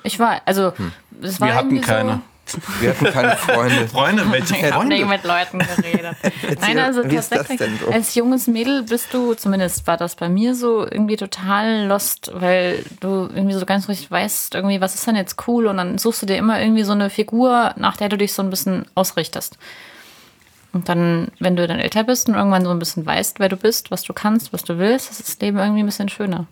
Ich 0.05 0.19
war, 0.21 0.41
also, 0.45 0.73
Hm. 0.77 0.93
es 1.23 1.41
war 1.41 1.49
Wir 1.49 1.55
hatten 1.55 1.71
irgendwie 1.71 1.87
keine. 1.87 2.21
So, 2.47 2.59
Wir 2.81 2.91
hatten 2.91 3.07
keine 3.07 3.37
Freunde. 3.37 3.89
Freunde, 3.93 4.31
welche 4.31 4.55
ich 4.59 4.71
habe 4.71 4.85
nicht 4.85 5.09
mit 5.09 5.25
Leuten 5.25 5.61
geredet. 5.61 6.15
Nein, 6.61 6.79
also 6.79 7.03
wie 7.11 7.17
ist 7.17 7.33
das 7.33 7.39
tatsächlich, 7.39 7.79
denn 7.79 7.79
so? 7.87 7.91
als 7.91 8.15
junges 8.15 8.47
Mädel 8.47 8.83
bist 8.83 9.15
du, 9.15 9.33
zumindest 9.33 9.87
war 9.87 9.97
das 9.97 10.15
bei 10.15 10.29
mir 10.29 10.55
so, 10.55 10.83
irgendwie 10.83 11.17
total 11.17 11.87
lost, 11.87 12.31
weil 12.35 12.85
du 13.01 13.31
irgendwie 13.35 13.55
so 13.55 13.65
ganz 13.65 13.89
richtig 13.89 14.11
weißt, 14.11 14.55
irgendwie, 14.57 14.83
was 14.83 14.95
ist 14.95 15.07
denn 15.07 15.17
jetzt 15.17 15.49
cool? 15.49 15.67
Und 15.67 15.79
dann 15.79 15.97
suchst 15.97 16.21
du 16.21 16.27
dir 16.27 16.37
immer 16.37 16.61
irgendwie 16.61 16.85
so 16.85 16.93
eine 16.93 17.09
Figur, 17.09 17.73
nach 17.77 17.97
der 17.97 18.11
du 18.11 18.19
dich 18.19 18.35
so 18.35 18.43
ein 18.43 18.51
bisschen 18.51 18.85
ausrichtest. 18.95 19.57
Und 20.75 20.89
dann, 20.91 21.29
wenn 21.39 21.57
du 21.57 21.67
dann 21.67 21.79
älter 21.79 22.05
bist 22.05 22.29
und 22.29 22.35
irgendwann 22.35 22.65
so 22.65 22.71
ein 22.73 22.79
bisschen 22.81 23.07
weißt, 23.07 23.39
wer 23.41 23.49
du 23.49 23.57
bist, 23.57 23.91
was 23.91 24.03
du 24.03 24.13
kannst, 24.13 24.53
was 24.53 24.65
du 24.65 24.77
willst, 24.77 25.11
ist 25.11 25.21
das 25.27 25.39
Leben 25.41 25.57
irgendwie 25.57 25.83
ein 25.83 25.87
bisschen 25.87 26.09
schöner. 26.11 26.47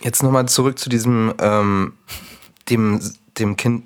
Jetzt 0.00 0.22
nochmal 0.22 0.46
zurück 0.46 0.78
zu 0.78 0.88
diesem, 0.88 1.34
ähm, 1.40 1.92
dem, 2.68 3.00
dem 3.38 3.56
Kind. 3.56 3.84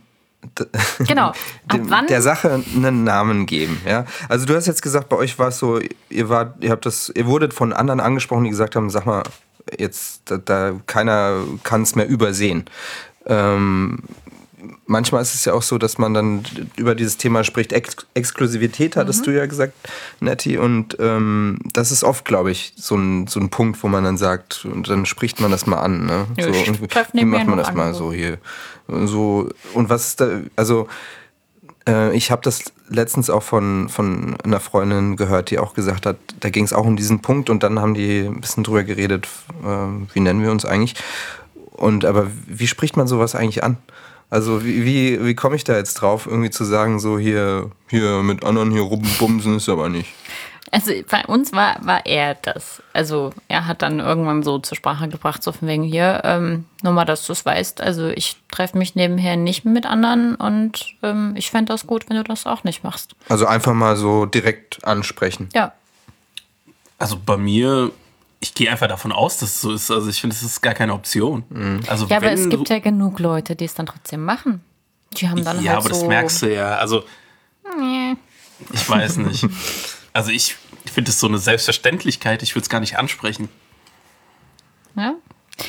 Genau. 1.07 1.33
Dem, 1.73 1.89
wann? 1.89 2.09
der 2.09 2.21
Sache 2.21 2.65
einen 2.75 3.05
Namen 3.05 3.47
geben, 3.47 3.81
ja. 3.87 4.07
Also 4.29 4.45
du 4.45 4.57
hast 4.57 4.67
jetzt 4.67 4.83
gesagt, 4.83 5.09
bei 5.09 5.17
euch 5.17 5.39
war 5.39 5.49
es 5.49 5.59
so, 5.59 5.79
ihr 6.11 6.29
wart, 6.29 6.57
ihr 6.63 6.71
habt 6.71 6.85
das, 6.85 7.13
ihr 7.15 7.27
wurdet 7.27 7.55
von 7.55 7.73
anderen 7.73 8.01
angesprochen, 8.01 8.43
die 8.45 8.51
gesagt 8.51 8.75
haben, 8.75 8.91
sag 8.91 9.07
mal, 9.07 9.23
jetzt, 9.79 10.23
da, 10.25 10.39
da 10.39 10.75
keiner 10.87 11.45
kann 11.63 11.83
es 11.83 11.95
mehr 11.95 12.09
übersehen. 12.09 12.65
Ähm, 13.27 14.01
manchmal 14.93 15.23
ist 15.23 15.35
es 15.35 15.45
ja 15.47 15.55
auch 15.55 15.63
so, 15.63 15.79
dass 15.79 15.99
man 15.99 16.15
dann 16.15 16.45
über 16.77 16.95
dieses 16.95 17.17
Thema 17.17 17.43
spricht. 17.43 17.73
Ex 17.73 17.97
Exklusivität 18.15 18.95
hattest 18.95 19.27
du 19.27 19.31
ja 19.31 19.47
gesagt, 19.47 19.73
Nettie. 20.21 20.59
Und 20.59 20.97
ähm, 21.01 21.59
das 21.73 21.91
ist 21.91 22.05
oft, 22.05 22.25
glaube 22.25 22.53
ich, 22.53 22.75
so 22.77 22.95
ein, 22.95 23.27
so 23.27 23.41
ein 23.41 23.49
Punkt, 23.49 23.83
wo 23.83 23.89
man 23.89 24.05
dann 24.05 24.19
sagt, 24.19 24.65
und 24.65 24.89
dann 24.89 25.07
spricht 25.07 25.41
man 25.41 25.51
das 25.51 25.67
mal 25.67 25.81
an. 25.81 26.07
Ne? 26.07 26.27
Ja, 26.37 26.53
so, 26.53 26.53
wie 27.13 27.25
macht 27.25 27.47
man 27.47 27.59
das 27.59 27.73
mal 27.75 27.95
so 27.95 28.13
hier? 28.13 28.39
So, 28.87 29.49
und 29.75 29.89
was 29.89 30.09
ist 30.09 30.21
da, 30.21 30.29
also 30.55 30.87
äh, 31.89 32.15
ich 32.15 32.31
habe 32.31 32.43
das 32.43 32.65
letztens 32.89 33.31
auch 33.31 33.43
von, 33.43 33.89
von 33.89 34.37
einer 34.45 34.61
Freundin 34.61 35.17
gehört, 35.17 35.51
die 35.51 35.59
auch 35.59 35.73
gesagt 35.75 36.05
hat, 36.05 36.17
da 36.41 36.51
ging 36.51 36.65
es 36.65 36.75
auch 36.75 36.85
um 36.85 36.97
diesen 36.97 37.21
Punkt 37.21 37.49
und 37.49 37.63
dann 37.63 37.81
haben 37.81 37.95
die 37.95 38.21
ein 38.21 38.41
bisschen 38.41 38.63
drüber 38.63 38.85
geredet, 38.85 39.27
äh, 39.65 40.15
wie 40.15 40.21
nennen 40.21 40.43
wir 40.43 40.51
uns 40.51 40.67
eigentlich. 40.67 40.95
Und 41.71 42.05
aber 42.05 42.27
wie 42.47 42.67
spricht 42.67 42.97
man 42.97 43.07
sowas 43.07 43.35
eigentlich 43.35 43.65
an? 43.65 43.79
Also 44.33 44.65
wie, 44.65 44.83
wie, 44.87 45.23
wie 45.27 45.35
komme 45.35 45.57
ich 45.57 45.65
da 45.65 45.77
jetzt 45.77 45.93
drauf, 45.93 46.27
irgendwie 46.27 46.49
zu 46.49 46.65
sagen, 46.65 46.99
so 46.99 47.19
hier, 47.19 47.71
hier 47.91 48.23
mit 48.23 48.43
anderen 48.47 48.71
hier 48.71 48.81
rumbumsen 48.81 49.59
ist 49.59 49.69
aber 49.69 49.91
nicht. 49.91 50.09
Also 50.71 50.91
bei 51.11 51.23
uns 51.27 51.53
war, 51.53 51.77
war 51.85 52.07
er 52.07 52.37
das. 52.37 52.83
Also 52.95 53.35
er 53.49 53.67
hat 53.67 53.83
dann 53.83 54.01
irgendwann 54.01 54.43
so 54.43 54.59
zur 54.59 54.75
Sprache 54.75 55.07
gebracht, 55.09 55.43
so 55.43 55.53
von 55.53 55.69
wegen 55.69 55.83
hier, 55.83 56.23
ähm, 56.25 56.65
nur 56.83 56.95
mal, 56.95 57.05
dass 57.05 57.27
du 57.27 57.35
es 57.35 57.45
weißt. 57.45 57.83
Also 57.83 58.09
ich 58.09 58.39
treffe 58.51 58.79
mich 58.79 58.95
nebenher 58.95 59.37
nicht 59.37 59.67
mit 59.67 59.85
anderen 59.85 60.35
und 60.37 60.95
ähm, 61.03 61.35
ich 61.37 61.51
fände 61.51 61.71
das 61.71 61.87
gut, 61.87 62.09
wenn 62.09 62.17
du 62.17 62.25
das 62.25 62.47
auch 62.47 62.65
nicht 62.65 62.83
machst. 62.83 63.15
Also 63.29 63.45
einfach 63.45 63.75
mal 63.75 63.97
so 63.97 64.25
direkt 64.25 64.83
ansprechen. 64.83 65.51
Ja. 65.53 65.75
Also 66.99 67.19
bei 67.23 67.37
mir, 67.37 67.91
ich 68.43 68.55
gehe 68.55 68.69
einfach 68.69 68.89
davon 68.89 69.13
aus, 69.13 69.39
dass 69.39 69.51
es 69.51 69.61
so 69.61 69.73
ist. 69.73 69.91
Also 69.91 70.11
ich 70.11 70.21
finde, 70.21 70.35
das 70.35 70.43
ist 70.43 70.61
gar 70.61 70.75
keine 70.75 70.95
Option. 70.95 71.45
Also 71.87 72.07
Ja, 72.07 72.17
aber 72.17 72.33
es 72.33 72.49
gibt 72.49 72.69
ja 72.69 72.81
genug 72.81 73.21
Leute, 73.21 73.55
die 73.55 73.65
es 73.65 73.75
dann 73.75 73.87
trotzdem 73.87 74.25
machen. 74.25 74.61
Die 75.17 75.29
haben 75.29 75.45
dann 75.45 75.63
ja, 75.63 75.73
halt 75.75 75.85
aber 75.85 75.95
so. 75.95 76.01
das 76.01 76.09
merkst 76.09 76.43
du 76.43 76.53
ja. 76.53 76.77
Also 76.77 77.05
Nee. 77.79 78.17
ich 78.73 78.89
weiß 78.89 79.19
nicht. 79.19 79.47
Also 80.15 80.31
ich 80.31 80.57
finde 80.93 81.11
es 81.11 81.19
so 81.19 81.27
eine 81.27 81.39
Selbstverständlichkeit. 81.39 82.43
Ich 82.43 82.55
würde 82.55 82.65
es 82.65 82.69
gar 82.69 82.81
nicht 82.81 82.99
ansprechen. 82.99 83.49
Ja? 84.95 85.15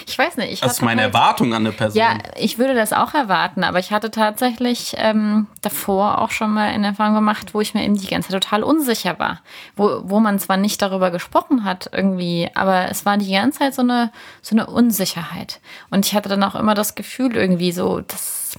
Ich 0.08 0.18
weiß 0.18 0.38
nicht. 0.38 0.54
Ich 0.54 0.62
Das 0.62 0.74
ist 0.74 0.82
meine 0.82 1.02
halt, 1.02 1.14
Erwartung 1.14 1.54
an 1.54 1.66
eine 1.66 1.72
Person. 1.72 2.00
Ja, 2.00 2.18
ich 2.38 2.58
würde 2.58 2.74
das 2.74 2.94
auch 2.94 3.14
erwarten, 3.14 3.64
aber 3.64 3.80
ich 3.80 3.92
hatte 3.92 4.12
tatsächlich 4.12 4.96
ähm, 4.98 5.48
davor 5.62 6.20
auch 6.22 6.32
schon 6.32 6.54
mal 6.54 6.70
eine 6.70 6.88
Erfahrung 6.88 7.16
gemacht, 7.16 7.54
wo 7.54 7.62
ich 7.62 7.74
mir 7.74 7.84
eben 7.84 7.98
die 7.98 8.08
ganze 8.08 8.30
Zeit 8.30 8.44
total 8.44 8.64
unsicher 8.64 9.20
war. 9.20 9.42
Wo, 9.76 10.02
wo 10.04 10.20
man 10.20 10.40
zwar 10.40 10.58
nicht 10.58 10.82
darüber 10.82 11.12
gesprochen 11.12 11.64
hat 11.64 11.90
irgendwie, 11.92 12.50
aber 12.56 12.90
es 12.90 13.06
war 13.06 13.18
die 13.18 13.32
ganze 13.32 13.60
Zeit 13.60 13.76
so 13.76 13.82
eine, 13.82 14.12
so 14.42 14.56
eine 14.56 14.68
Unsicherheit. 14.68 15.60
Und 15.90 16.06
ich 16.06 16.16
hatte 16.16 16.30
dann 16.30 16.44
auch 16.44 16.56
immer 16.56 16.74
das 16.74 16.96
Gefühl 16.96 17.36
irgendwie 17.36 17.72
so, 17.72 18.00
dass 18.00 18.58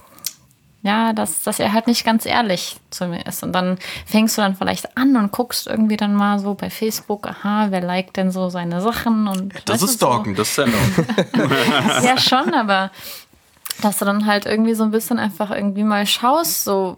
ja, 0.85 1.13
dass, 1.13 1.41
dass 1.41 1.59
er 1.59 1.73
halt 1.73 1.87
nicht 1.87 2.05
ganz 2.05 2.25
ehrlich 2.27 2.77
zu 2.91 3.07
mir 3.07 3.25
ist. 3.25 3.41
Und 3.43 3.53
dann 3.53 3.77
fängst 4.05 4.37
du 4.37 4.41
dann 4.43 4.55
vielleicht 4.55 4.95
an 4.95 5.17
und 5.17 5.31
guckst 5.31 5.65
irgendwie 5.65 5.97
dann 5.97 6.13
mal 6.13 6.37
so 6.39 6.53
bei 6.53 6.69
Facebook, 6.69 7.27
aha, 7.27 7.67
wer 7.71 7.81
liked 7.81 8.15
denn 8.17 8.29
so 8.31 8.49
seine 8.49 8.81
Sachen 8.81 9.27
und 9.27 9.51
das 9.65 9.81
ist 9.81 9.99
so. 9.99 10.07
Stalken, 10.07 10.35
das 10.35 10.47
ist 10.49 10.55
Sendung. 10.55 10.79
Ja, 12.03 12.17
schon, 12.19 12.53
aber 12.53 12.91
dass 13.81 13.97
du 13.97 14.05
dann 14.05 14.25
halt 14.27 14.45
irgendwie 14.45 14.75
so 14.75 14.83
ein 14.83 14.91
bisschen 14.91 15.17
einfach 15.19 15.49
irgendwie 15.51 15.83
mal 15.83 16.05
schaust, 16.05 16.63
so 16.63 16.97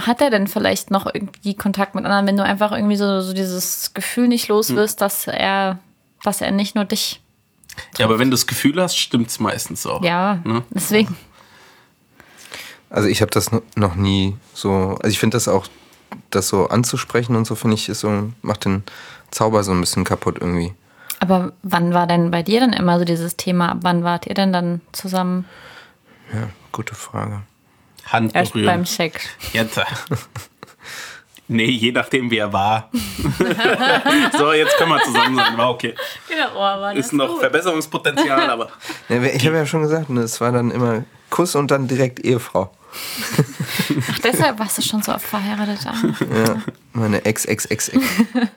hat 0.00 0.20
er 0.20 0.30
denn 0.30 0.48
vielleicht 0.48 0.90
noch 0.90 1.06
irgendwie 1.06 1.54
Kontakt 1.54 1.94
mit 1.94 2.04
anderen, 2.04 2.26
wenn 2.26 2.36
du 2.36 2.42
einfach 2.42 2.72
irgendwie 2.72 2.96
so, 2.96 3.20
so 3.20 3.32
dieses 3.32 3.94
Gefühl 3.94 4.26
nicht 4.28 4.48
los 4.48 4.74
wirst, 4.74 5.00
dass 5.00 5.28
er, 5.28 5.78
dass 6.24 6.40
er 6.42 6.50
nicht 6.50 6.74
nur 6.74 6.84
dich. 6.84 7.22
ja, 7.96 8.04
aber 8.06 8.18
wenn 8.18 8.28
du 8.28 8.34
das 8.34 8.46
Gefühl 8.48 8.82
hast, 8.82 8.98
stimmt 8.98 9.28
es 9.28 9.38
meistens 9.40 9.86
auch. 9.86 10.02
Ja, 10.02 10.40
Ne? 10.44 10.62
deswegen. 10.70 11.16
Also 12.90 13.08
ich 13.08 13.22
habe 13.22 13.30
das 13.30 13.50
no- 13.52 13.62
noch 13.76 13.94
nie 13.94 14.36
so, 14.52 14.96
also 15.00 15.08
ich 15.08 15.18
finde 15.18 15.36
das 15.36 15.48
auch, 15.48 15.66
das 16.30 16.48
so 16.48 16.68
anzusprechen 16.68 17.36
und 17.36 17.46
so 17.46 17.54
finde 17.54 17.74
ich, 17.76 17.88
ist 17.88 18.00
so, 18.00 18.30
macht 18.42 18.64
den 18.64 18.82
Zauber 19.30 19.62
so 19.62 19.70
ein 19.72 19.80
bisschen 19.80 20.04
kaputt 20.04 20.38
irgendwie. 20.40 20.74
Aber 21.20 21.52
wann 21.62 21.94
war 21.94 22.06
denn 22.06 22.30
bei 22.30 22.42
dir 22.42 22.60
dann 22.60 22.72
immer 22.72 22.98
so 22.98 23.04
dieses 23.04 23.36
Thema? 23.36 23.70
Ab 23.72 23.78
wann 23.82 24.02
wart 24.04 24.26
ihr 24.26 24.34
denn 24.34 24.52
dann 24.52 24.80
zusammen? 24.92 25.44
Ja, 26.32 26.48
gute 26.72 26.94
Frage. 26.94 27.42
Hand 28.06 28.34
Erst 28.34 28.54
beim 28.54 28.62
berühren. 28.62 28.86
Sex. 28.86 29.24
Jetzt. 29.52 29.78
Nee, 31.46 31.64
je 31.66 31.90
nachdem, 31.92 32.30
wie 32.30 32.38
er 32.38 32.52
war. 32.52 32.90
so, 34.38 34.52
jetzt 34.52 34.76
können 34.76 34.90
wir 34.90 35.02
zusammen 35.02 35.34
sein. 35.36 35.58
War 35.58 35.70
okay. 35.70 35.94
Genau, 36.28 36.46
oh, 36.54 36.58
war 36.60 36.94
Ist 36.94 37.12
noch 37.12 37.40
Verbesserungspotenzial, 37.40 38.48
aber. 38.50 38.68
Ja, 39.08 39.20
ich 39.24 39.44
habe 39.46 39.56
ja 39.56 39.66
schon 39.66 39.82
gesagt, 39.82 40.10
ne, 40.10 40.20
es 40.20 40.40
war 40.40 40.52
dann 40.52 40.70
immer 40.70 41.04
Kuss 41.28 41.56
und 41.56 41.70
dann 41.72 41.88
direkt 41.88 42.20
Ehefrau. 42.20 42.70
Ach, 44.10 44.18
deshalb 44.20 44.58
warst 44.58 44.78
du 44.78 44.82
schon 44.82 45.02
so 45.02 45.14
oft 45.14 45.26
verheiratet. 45.26 45.84
Ja, 45.84 46.62
meine 46.92 47.24
Ex, 47.24 47.44
Ex, 47.44 47.66
Ex, 47.66 47.88
Ex. 47.88 48.04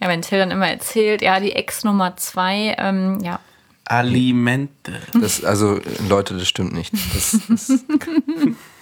Ja, 0.00 0.08
wenn 0.08 0.22
Till 0.22 0.38
dann 0.38 0.50
immer 0.50 0.68
erzählt, 0.68 1.22
ja, 1.22 1.38
die 1.38 1.52
Ex 1.52 1.84
Nummer 1.84 2.16
zwei, 2.16 2.74
ähm, 2.78 3.20
ja, 3.22 3.38
Alimente. 3.86 5.00
Das, 5.12 5.44
also, 5.44 5.80
Leute, 6.08 6.34
das 6.34 6.48
stimmt 6.48 6.72
nicht. 6.72 6.92
Das 7.14 7.34
ist 7.34 7.84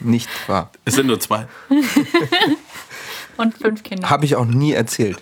nicht 0.01 0.29
wahr. 0.49 0.71
Es 0.85 0.95
sind 0.95 1.09
nur 1.09 1.19
zwei. 1.19 1.47
und 3.37 3.57
fünf 3.59 3.83
Kinder. 3.83 4.09
Habe 4.09 4.25
ich 4.25 4.37
auch 4.37 4.45
nie 4.45 4.73
erzählt. 4.73 5.19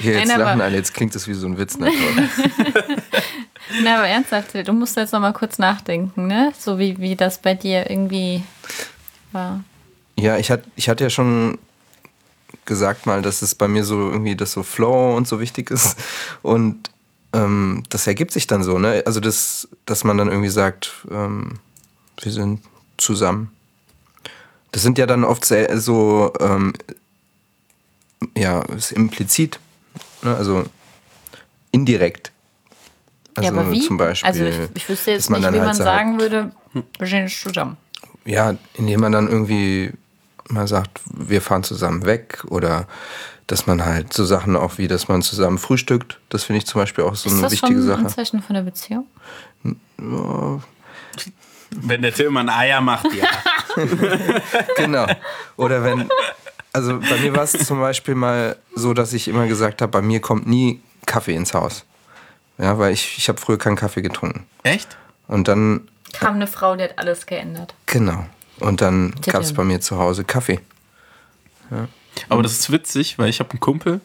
Hier, 0.00 0.14
jetzt 0.14 0.28
Nein, 0.28 0.40
lachen 0.40 0.60
alle, 0.62 0.76
jetzt 0.76 0.94
klingt 0.94 1.14
das 1.14 1.28
wie 1.28 1.34
so 1.34 1.46
ein 1.46 1.58
Witz. 1.58 1.76
Na, 3.82 3.98
aber 3.98 4.08
ernsthaft, 4.08 4.54
du 4.54 4.72
musst 4.72 4.96
jetzt 4.96 5.12
noch 5.12 5.20
mal 5.20 5.32
kurz 5.32 5.58
nachdenken, 5.58 6.26
ne? 6.26 6.52
So 6.58 6.78
wie, 6.78 6.98
wie 6.98 7.16
das 7.16 7.38
bei 7.38 7.54
dir 7.54 7.90
irgendwie 7.90 8.42
war. 9.32 9.64
Ja, 10.16 10.36
ich, 10.38 10.50
hat, 10.50 10.62
ich 10.76 10.88
hatte 10.88 11.04
ja 11.04 11.10
schon 11.10 11.58
gesagt 12.64 13.06
mal, 13.06 13.22
dass 13.22 13.42
es 13.42 13.54
bei 13.54 13.68
mir 13.68 13.84
so 13.84 14.10
irgendwie, 14.10 14.36
dass 14.36 14.52
so 14.52 14.62
Flow 14.62 15.16
und 15.16 15.26
so 15.26 15.40
wichtig 15.40 15.70
ist. 15.70 15.96
Und 16.42 16.90
ähm, 17.32 17.82
das 17.88 18.06
ergibt 18.06 18.32
sich 18.32 18.46
dann 18.46 18.62
so, 18.62 18.78
ne? 18.78 19.02
Also, 19.06 19.20
das, 19.20 19.68
dass 19.86 20.04
man 20.04 20.18
dann 20.18 20.28
irgendwie 20.28 20.50
sagt, 20.50 20.92
ähm, 21.10 21.58
wir 22.22 22.32
sind 22.32 22.60
zusammen. 22.96 23.50
Das 24.72 24.82
sind 24.82 24.98
ja 24.98 25.06
dann 25.06 25.24
oft 25.24 25.44
sehr, 25.44 25.80
so, 25.80 26.32
ähm, 26.40 26.74
ja, 28.36 28.62
ist 28.62 28.92
implizit. 28.92 29.58
Ne? 30.22 30.34
Also 30.34 30.64
indirekt. 31.70 32.32
Also 33.36 33.52
ja, 33.52 33.60
aber 33.60 33.70
wie? 33.72 33.80
zum 33.80 33.96
Beispiel. 33.96 34.26
also 34.28 34.44
ich, 34.44 34.56
ich 34.74 34.88
wüsste 34.88 35.10
jetzt 35.12 35.28
nicht, 35.30 35.40
wie 35.40 35.44
halt 35.44 35.56
man 35.56 35.74
sagt- 35.74 35.84
sagen 35.84 36.20
würde, 36.20 36.52
wir 36.98 37.06
stehen 37.06 37.26
jetzt 37.26 37.40
zusammen. 37.40 37.76
Ja, 38.24 38.54
indem 38.74 39.00
man 39.00 39.12
dann 39.12 39.28
irgendwie 39.28 39.92
mal 40.48 40.66
sagt, 40.68 41.00
wir 41.12 41.40
fahren 41.42 41.62
zusammen 41.64 42.04
weg 42.06 42.44
oder 42.48 42.86
dass 43.46 43.66
man 43.66 43.84
halt 43.84 44.12
so 44.12 44.24
Sachen 44.24 44.56
auch 44.56 44.78
wie, 44.78 44.88
dass 44.88 45.08
man 45.08 45.20
zusammen 45.22 45.58
frühstückt, 45.58 46.18
das 46.30 46.44
finde 46.44 46.58
ich 46.58 46.66
zum 46.66 46.80
Beispiel 46.80 47.04
auch 47.04 47.14
so 47.14 47.28
Ist 47.28 47.34
eine 47.34 47.42
das 47.42 47.52
wichtige 47.52 47.72
schon 47.82 47.90
ein 47.90 48.02
Sache. 48.04 48.06
Zeichen 48.14 48.42
von 48.42 48.54
der 48.54 48.62
Beziehung? 48.62 49.06
Wenn 51.70 52.02
der 52.02 52.14
Tillmann 52.14 52.48
Eier 52.48 52.80
macht, 52.80 53.06
ja. 53.14 53.26
Genau. 54.76 55.06
Oder 55.56 55.82
wenn, 55.82 56.08
also 56.72 56.98
bei 57.00 57.18
mir 57.18 57.34
war 57.34 57.42
es 57.42 57.52
zum 57.52 57.80
Beispiel 57.80 58.14
mal 58.14 58.56
so, 58.74 58.94
dass 58.94 59.12
ich 59.12 59.26
immer 59.28 59.46
gesagt 59.48 59.82
habe, 59.82 59.90
bei 59.90 60.02
mir 60.02 60.20
kommt 60.20 60.46
nie 60.46 60.80
Kaffee 61.06 61.34
ins 61.34 61.52
Haus. 61.52 61.84
Ja, 62.58 62.78
weil 62.78 62.92
ich, 62.92 63.18
ich 63.18 63.28
habe 63.28 63.40
früher 63.40 63.58
keinen 63.58 63.76
Kaffee 63.76 64.02
getrunken. 64.02 64.46
Echt? 64.62 64.96
Und 65.26 65.48
dann, 65.48 65.88
Kam 66.12 66.34
eine 66.36 66.46
Frau, 66.46 66.76
die 66.76 66.84
hat 66.84 66.98
alles 66.98 67.26
geändert. 67.26 67.74
genau. 67.86 68.26
Und 68.60 68.80
dann 68.82 69.12
gab 69.26 69.42
es 69.42 69.52
bei 69.52 69.64
mir 69.64 69.80
zu 69.80 69.98
Hause 69.98 70.22
Kaffee. 70.22 70.60
Aber 72.28 72.42
das 72.42 72.52
ist 72.52 72.70
witzig, 72.70 73.18
weil 73.18 73.28
ich 73.28 73.40
habe 73.40 73.50
einen 73.50 73.58
Kumpel, 73.60 74.00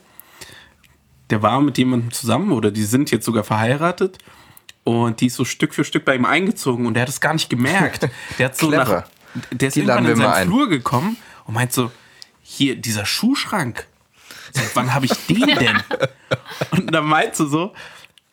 der 1.29 1.44
war 1.44 1.62
mit 1.62 1.77
jemandem 1.77 2.12
zusammen 2.12 2.51
oder 2.51 2.72
die 2.72 2.84
sind 2.84 3.12
jetzt 3.12 3.25
sogar 3.25 3.44
verheiratet 3.44 4.18
und 4.84 5.22
die 5.22 5.27
ist 5.27 5.36
so 5.36 5.46
Stück 5.46 5.75
für 5.75 5.84
Stück 5.84 6.03
bei 6.03 6.15
ihm 6.15 6.25
eingezogen 6.25 6.88
und 6.88 6.96
der 6.96 7.01
hat 7.03 7.10
es 7.10 7.22
gar 7.22 7.34
nicht 7.34 7.50
gemerkt. 7.51 8.10
Der 8.39 8.48
hat 8.48 8.58
so 8.58 8.70
Clever. 8.70 9.06
nach, 9.36 9.44
der 9.51 9.68
ist 9.68 9.75
Die 9.75 9.82
irgendwann 9.82 10.06
in 10.08 10.15
seinen 10.15 10.34
ein. 10.34 10.48
Flur 10.48 10.68
gekommen 10.68 11.18
und 11.46 11.53
meint 11.53 11.72
so, 11.72 11.91
hier, 12.41 12.75
dieser 12.75 13.06
Schuhschrank, 13.06 13.86
seit 14.51 14.75
wann 14.75 14.96
habe 14.96 15.06
ich 15.06 15.12
den 15.27 15.46
denn? 15.60 15.84
Und 16.72 16.88
dann 16.91 17.06
meint 17.06 17.36
sie 17.36 17.48
so, 17.48 17.74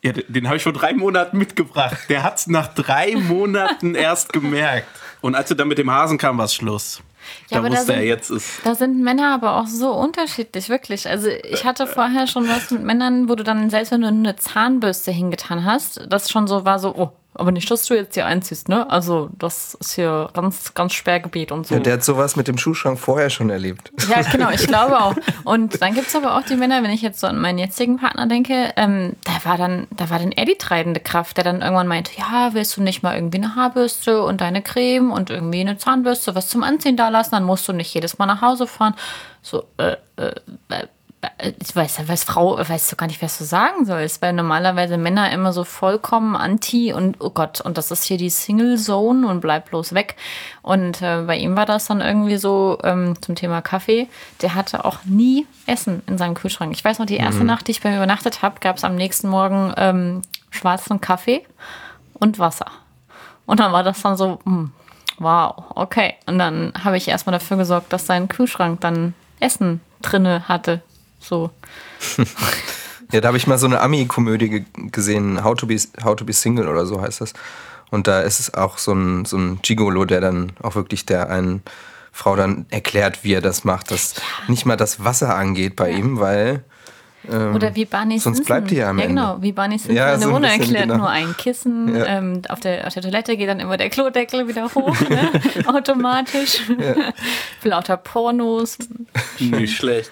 ja, 0.07 0.13
den, 0.13 0.47
habe 0.47 0.57
ich 0.57 0.63
vor 0.63 0.73
drei 0.73 0.93
Monaten 0.95 1.37
mitgebracht. 1.39 1.97
Der 2.09 2.23
hat 2.23 2.39
es 2.39 2.47
nach 2.47 2.69
drei 2.75 3.17
Monaten 3.17 3.95
erst 4.09 4.33
gemerkt. 4.33 4.89
Und 5.21 5.35
als 5.35 5.51
er 5.51 5.57
dann 5.57 5.69
mit 5.69 5.79
dem 5.79 5.91
Hasen 5.91 6.19
kam, 6.19 6.39
war 6.39 6.45
es 6.45 6.55
Schluss. 6.55 7.03
Ja, 7.51 7.57
da 7.57 7.59
aber 7.59 7.71
da 7.71 7.79
wusste 7.79 7.93
er, 7.95 7.99
sind- 7.99 8.07
jetzt 8.09 8.31
ist 8.31 8.61
Da 8.65 8.75
sind 8.77 9.03
Männer 9.03 9.35
aber 9.35 9.57
auch 9.57 9.67
so 9.67 9.91
unterschiedlich, 9.93 10.69
wirklich. 10.69 11.09
Also 11.09 11.29
ich 11.29 11.65
hatte 11.65 11.87
vorher 11.89 12.27
schon 12.29 12.49
was 12.49 12.71
mit 12.71 12.85
Männern, 12.85 13.29
wo 13.29 13.35
du 13.35 13.43
dann, 13.43 13.69
selbst 13.69 13.91
wenn 13.91 14.03
du 14.03 14.07
eine 14.07 14.37
Zahnbürste 14.37 15.11
hingetan 15.11 15.65
hast, 15.65 16.07
das 16.09 16.31
schon 16.31 16.47
so 16.47 16.65
war 16.65 16.79
so, 16.79 16.95
oh, 16.95 17.11
aber 17.39 17.53
nicht, 17.53 17.71
dass 17.71 17.87
du 17.87 17.95
jetzt 17.95 18.15
hier 18.15 18.27
einziehst, 18.27 18.69
ne? 18.69 18.91
Also, 18.91 19.31
das 19.39 19.75
ist 19.75 19.95
hier 19.95 20.29
ganz, 20.33 20.75
ganz 20.75 20.95
Sperrgebiet 20.95 21.53
und 21.53 21.67
so. 21.67 21.75
Ja, 21.75 21.81
der 21.81 21.93
hat 21.95 22.05
sowas 22.05 22.37
mit 22.37 22.49
dem 22.49 22.59
Schuhschrank 22.59 22.99
vorher 22.99 23.31
schon 23.31 23.51
erlebt. 23.51 23.93
Ja, 24.09 24.23
genau, 24.23 24.51
ich 24.51 24.67
glaube 24.67 24.99
auch. 25.01 25.15
Und 25.45 25.81
dann 25.83 25.95
gibt 25.95 26.09
es 26.09 26.17
aber 26.17 26.37
auch 26.37 26.43
die 26.43 26.57
Männer, 26.57 26.83
wenn 26.83 26.91
ich 26.91 27.03
jetzt 27.03 27.21
so 27.21 27.27
an 27.27 27.39
meinen 27.39 27.59
jetzigen 27.59 27.99
Partner 27.99 28.27
denke, 28.27 28.73
ähm, 28.77 29.17
da 29.25 29.49
war 29.49 29.59
dann, 29.59 29.87
da 29.91 30.11
war 30.11 30.19
dann 30.19 30.33
er 30.33 30.45
die 30.45 30.57
treibende 30.57 31.01
Kraft, 31.01 31.37
der 31.37 31.45
dann 31.45 31.63
irgendwann 31.63 31.89
meinte, 31.89 32.13
ja, 32.17 32.51
willst 32.53 32.77
du 32.77 32.83
nicht 32.83 33.03
mal 33.03 33.15
irgendwie 33.15 33.39
eine 33.39 33.55
Haarbürste 33.55 34.23
und 34.23 34.41
deine 34.41 34.63
Creme 34.63 35.13
und 35.13 35.31
irgendwie 35.31 35.61
eine 35.61 35.79
Zahnbürste, 35.79 36.35
was 36.35 36.49
zum 36.49 36.63
Anziehen 36.63 36.97
da 36.97 37.09
lassen, 37.09 37.33
dann 37.33 37.45
musst 37.45 37.69
du 37.69 37.73
nicht 37.73 37.93
jedes 37.93 38.19
Mal 38.19 38.27
nach 38.27 38.41
Hause 38.41 38.67
fahren. 38.67 38.95
So, 39.43 39.65
äh, 39.79 39.97
äh, 40.17 40.33
äh 40.69 40.87
ich 41.61 41.75
weiß, 41.75 42.09
weiß 42.09 42.25
Frau, 42.25 42.59
weißt 42.59 42.93
du 42.93 42.97
gar 42.97 43.07
nicht, 43.07 43.21
was 43.23 43.39
du 43.39 43.45
sagen 43.45 43.85
sollst, 43.85 44.23
weil 44.23 44.33
normalerweise 44.33 44.97
Männer 44.97 45.33
immer 45.33 45.53
so 45.53 45.65
vollkommen 45.65 46.37
anti 46.37 46.93
und 46.93 47.17
oh 47.21 47.31
Gott, 47.31 47.61
und 47.61 47.79
das 47.79 47.91
ist 47.91 48.05
hier 48.05 48.17
die 48.17 48.31
Single 48.31 48.79
Zone 48.79 49.27
und 49.27 49.41
bleib 49.41 49.71
bloß 49.71 49.95
weg. 49.95 50.17
Und 50.63 51.03
äh, 51.03 51.23
bei 51.27 51.37
ihm 51.37 51.57
war 51.57 51.67
das 51.67 51.87
dann 51.87 52.01
irgendwie 52.01 52.37
so 52.37 52.79
ähm, 52.85 53.21
zum 53.21 53.35
Thema 53.35 53.61
Kaffee. 53.61 54.09
Der 54.43 54.55
hatte 54.55 54.85
auch 54.85 54.99
nie 55.05 55.47
Essen 55.67 56.03
in 56.07 56.19
seinem 56.19 56.35
Kühlschrank. 56.35 56.73
Ich 56.73 56.85
weiß 56.85 56.99
noch, 56.99 57.07
die 57.07 57.17
erste 57.17 57.41
mhm. 57.41 57.47
Nacht, 57.47 57.67
die 57.67 57.73
ich 57.73 57.83
bei 57.83 57.91
mir 57.91 57.97
übernachtet 57.97 58.43
habe, 58.43 58.61
gab 58.61 58.77
es 58.77 58.85
am 58.85 58.95
nächsten 58.95 59.29
Morgen 59.29 59.73
ähm, 59.77 60.23
schwarzen 60.51 61.01
Kaffee 61.01 61.45
und 62.15 62.39
Wasser. 62.39 62.71
Und 63.47 63.61
dann 63.61 63.73
war 63.73 63.83
das 63.83 64.03
dann 64.03 64.17
so, 64.17 64.39
mh, 64.45 64.53
hm, 64.53 64.73
wow, 65.19 65.65
okay. 65.75 66.15
Und 66.27 66.39
dann 66.39 66.73
habe 66.83 66.97
ich 66.97 67.09
erstmal 67.09 67.33
dafür 67.33 67.57
gesorgt, 67.57 67.93
dass 67.93 68.07
sein 68.07 68.29
Kühlschrank 68.29 68.81
dann 68.81 69.15
Essen 69.41 69.81
drinne 70.03 70.49
hatte. 70.49 70.83
So. 71.29 71.51
ja, 73.13 73.21
da 73.21 73.29
habe 73.29 73.37
ich 73.37 73.47
mal 73.47 73.59
so 73.59 73.67
eine 73.67 73.81
Ami-Komödie 73.81 74.65
gesehen, 74.93 75.43
How 75.43 75.57
to, 75.57 75.67
be, 75.67 75.77
How 76.05 76.15
to 76.15 76.25
Be 76.25 76.33
Single 76.33 76.69
oder 76.69 76.87
so 76.87 77.01
heißt 77.01 77.21
das. 77.21 77.33
Und 77.91 78.07
da 78.07 78.21
ist 78.21 78.41
es 78.41 78.55
auch 78.55 78.79
so 78.79 78.93
ein, 78.93 79.25
so 79.25 79.37
ein 79.37 79.61
Gigolo, 79.63 80.05
der 80.05 80.21
dann 80.21 80.53
auch 80.63 80.75
wirklich 80.75 81.07
der 81.07 81.31
einen 81.31 81.63
Frau 82.13 82.37
dann 82.37 82.67
erklärt, 82.71 83.25
wie 83.25 83.35
er 83.35 83.41
das 83.41 83.65
macht, 83.65 83.91
dass 83.91 84.17
ja. 84.17 84.23
nicht 84.49 84.67
mal 84.67 84.77
das 84.77 85.05
Wasser 85.05 85.35
angeht 85.35 85.77
bei 85.77 85.91
ja. 85.91 85.99
ihm, 85.99 86.19
weil 86.19 86.65
ähm, 87.31 87.55
Oder 87.55 87.75
wie 87.75 87.85
Barney 87.85 88.19
Sonst 88.19 88.45
bleibt 88.45 88.71
die 88.71 88.77
ja 88.77 88.91
am 88.91 88.99
ja, 88.99 89.05
Ende. 89.05 89.15
genau, 89.15 89.37
wie 89.41 89.53
Barney 89.53 89.79
Simpson 89.79 89.97
ja, 89.97 90.15
in 90.15 90.21
der 90.21 90.29
so 90.29 90.35
Wohnung 90.35 90.51
erklärt, 90.51 90.83
genau. 90.85 90.97
nur 90.97 91.09
ein 91.09 91.37
Kissen. 91.37 91.95
Ja. 91.95 92.07
Ähm, 92.07 92.43
auf, 92.49 92.61
der, 92.61 92.87
auf 92.87 92.95
der 92.95 93.03
Toilette 93.03 93.37
geht 93.37 93.49
dann 93.49 93.61
immer 93.61 93.77
der 93.77 93.91
Klodeckel 93.91 94.49
wieder 94.49 94.75
hoch, 94.75 94.97
ne? 95.09 95.31
automatisch. 95.67 96.61
Ja. 96.79 97.13
Lauter 97.63 97.97
Pornos. 97.97 98.79
Nicht 99.39 99.77
schlecht. 99.77 100.11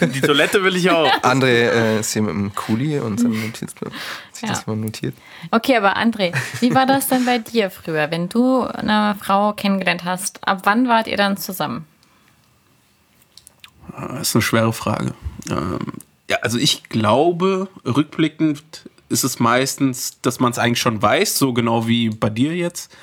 die 0.00 0.20
Toilette 0.20 0.62
will 0.64 0.76
ich 0.76 0.90
auch. 0.90 1.10
André 1.22 1.70
äh, 1.70 2.00
ist 2.00 2.12
hier 2.12 2.22
mit 2.22 2.34
dem 2.34 2.54
Kuli 2.54 2.98
und 2.98 3.20
seinem 3.20 3.40
Notizblock. 3.44 3.92
Sich 4.32 4.48
das 4.48 4.66
mal 4.66 4.76
notiert. 4.76 5.14
Okay, 5.50 5.76
aber 5.76 5.96
André, 5.96 6.32
wie 6.60 6.74
war 6.74 6.86
das 6.86 7.08
denn 7.08 7.24
bei 7.24 7.38
dir 7.38 7.70
früher, 7.70 8.10
wenn 8.10 8.28
du 8.28 8.62
eine 8.62 9.16
Frau 9.20 9.52
kennengelernt 9.52 10.04
hast? 10.04 10.46
Ab 10.46 10.62
wann 10.64 10.88
wart 10.88 11.06
ihr 11.06 11.16
dann 11.16 11.36
zusammen? 11.36 11.86
Das 13.96 14.28
ist 14.28 14.36
eine 14.36 14.42
schwere 14.42 14.72
Frage. 14.72 15.14
Ähm, 15.50 15.78
ja, 16.30 16.38
also 16.42 16.58
ich 16.58 16.84
glaube, 16.84 17.68
rückblickend 17.84 18.88
ist 19.08 19.24
es 19.24 19.38
meistens, 19.38 20.20
dass 20.22 20.40
man 20.40 20.52
es 20.52 20.58
eigentlich 20.58 20.80
schon 20.80 21.00
weiß, 21.00 21.38
so 21.38 21.52
genau 21.52 21.86
wie 21.86 22.08
bei 22.10 22.30
dir 22.30 22.56
jetzt. 22.56 22.94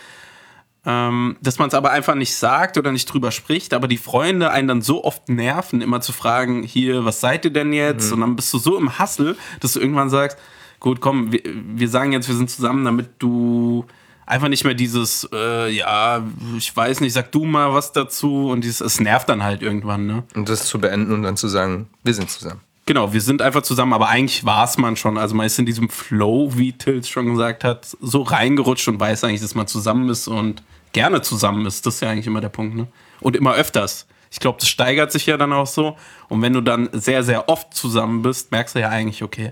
Ähm, 0.85 1.35
dass 1.41 1.59
man 1.59 1.67
es 1.67 1.73
aber 1.73 1.91
einfach 1.91 2.15
nicht 2.15 2.33
sagt 2.33 2.77
oder 2.77 2.91
nicht 2.91 3.05
drüber 3.05 3.31
spricht, 3.31 3.73
aber 3.73 3.87
die 3.87 3.97
Freunde 3.97 4.49
einen 4.49 4.67
dann 4.67 4.81
so 4.81 5.03
oft 5.03 5.27
nerven, 5.27 5.81
immer 5.81 5.99
zu 5.99 6.13
fragen, 6.13 6.63
hier, 6.63 7.03
was 7.03 7.19
seid 7.19 7.45
ihr 7.45 7.51
denn 7.51 7.73
jetzt? 7.73 8.07
Mhm. 8.07 8.13
Und 8.13 8.19
dann 8.21 8.35
bist 8.37 8.53
du 8.53 8.59
so 8.59 8.77
im 8.77 8.97
Hassel, 8.97 9.37
dass 9.59 9.73
du 9.73 9.81
irgendwann 9.81 10.09
sagst, 10.09 10.37
gut, 10.79 11.01
komm, 11.01 11.31
wir, 11.33 11.41
wir 11.43 11.89
sagen 11.89 12.13
jetzt, 12.13 12.29
wir 12.29 12.35
sind 12.35 12.49
zusammen, 12.49 12.85
damit 12.85 13.09
du 13.19 13.85
einfach 14.25 14.47
nicht 14.47 14.63
mehr 14.63 14.73
dieses, 14.73 15.27
äh, 15.33 15.69
ja, 15.69 16.23
ich 16.57 16.75
weiß 16.75 17.01
nicht, 17.01 17.13
sag 17.13 17.31
du 17.33 17.43
mal 17.43 17.73
was 17.73 17.91
dazu 17.91 18.49
und 18.49 18.63
dieses, 18.63 18.79
es 18.79 18.99
nervt 18.99 19.27
dann 19.27 19.43
halt 19.43 19.61
irgendwann, 19.61 20.05
ne? 20.05 20.23
Und 20.35 20.47
das 20.47 20.65
zu 20.65 20.79
beenden 20.79 21.11
und 21.11 21.23
dann 21.23 21.35
zu 21.35 21.49
sagen, 21.49 21.89
wir 22.03 22.13
sind 22.13 22.29
zusammen. 22.29 22.61
Genau, 22.89 23.13
wir 23.13 23.21
sind 23.21 23.43
einfach 23.43 23.61
zusammen, 23.61 23.93
aber 23.93 24.09
eigentlich 24.09 24.45
war 24.45 24.63
es 24.63 24.79
man 24.79 24.95
schon. 24.95 25.19
Also 25.19 25.35
man 25.35 25.45
ist 25.45 25.59
in 25.59 25.67
diesem 25.67 25.89
Flow, 25.89 26.57
wie 26.57 26.73
Tills 26.73 27.07
schon 27.07 27.27
gesagt 27.27 27.63
hat, 27.63 27.85
so 28.01 28.23
reingerutscht 28.23 28.87
und 28.87 28.99
weiß 28.99 29.23
eigentlich, 29.25 29.41
dass 29.41 29.53
man 29.53 29.67
zusammen 29.67 30.09
ist 30.09 30.27
und 30.27 30.63
gerne 30.91 31.21
zusammen 31.21 31.67
ist. 31.67 31.85
Das 31.85 31.93
ist 31.93 32.01
ja 32.01 32.09
eigentlich 32.09 32.25
immer 32.25 32.41
der 32.41 32.49
Punkt, 32.49 32.75
ne? 32.75 32.87
Und 33.19 33.35
immer 33.35 33.53
öfters. 33.53 34.07
Ich 34.31 34.39
glaube, 34.39 34.57
das 34.59 34.69
steigert 34.69 35.11
sich 35.11 35.27
ja 35.27 35.37
dann 35.37 35.53
auch 35.53 35.67
so. 35.67 35.97
Und 36.29 36.41
wenn 36.41 36.53
du 36.53 36.61
dann 36.61 36.89
sehr, 36.91 37.21
sehr 37.21 37.47
oft 37.47 37.75
zusammen 37.75 38.23
bist, 38.23 38.51
merkst 38.51 38.73
du 38.73 38.79
ja 38.79 38.89
eigentlich, 38.89 39.21
okay, 39.21 39.51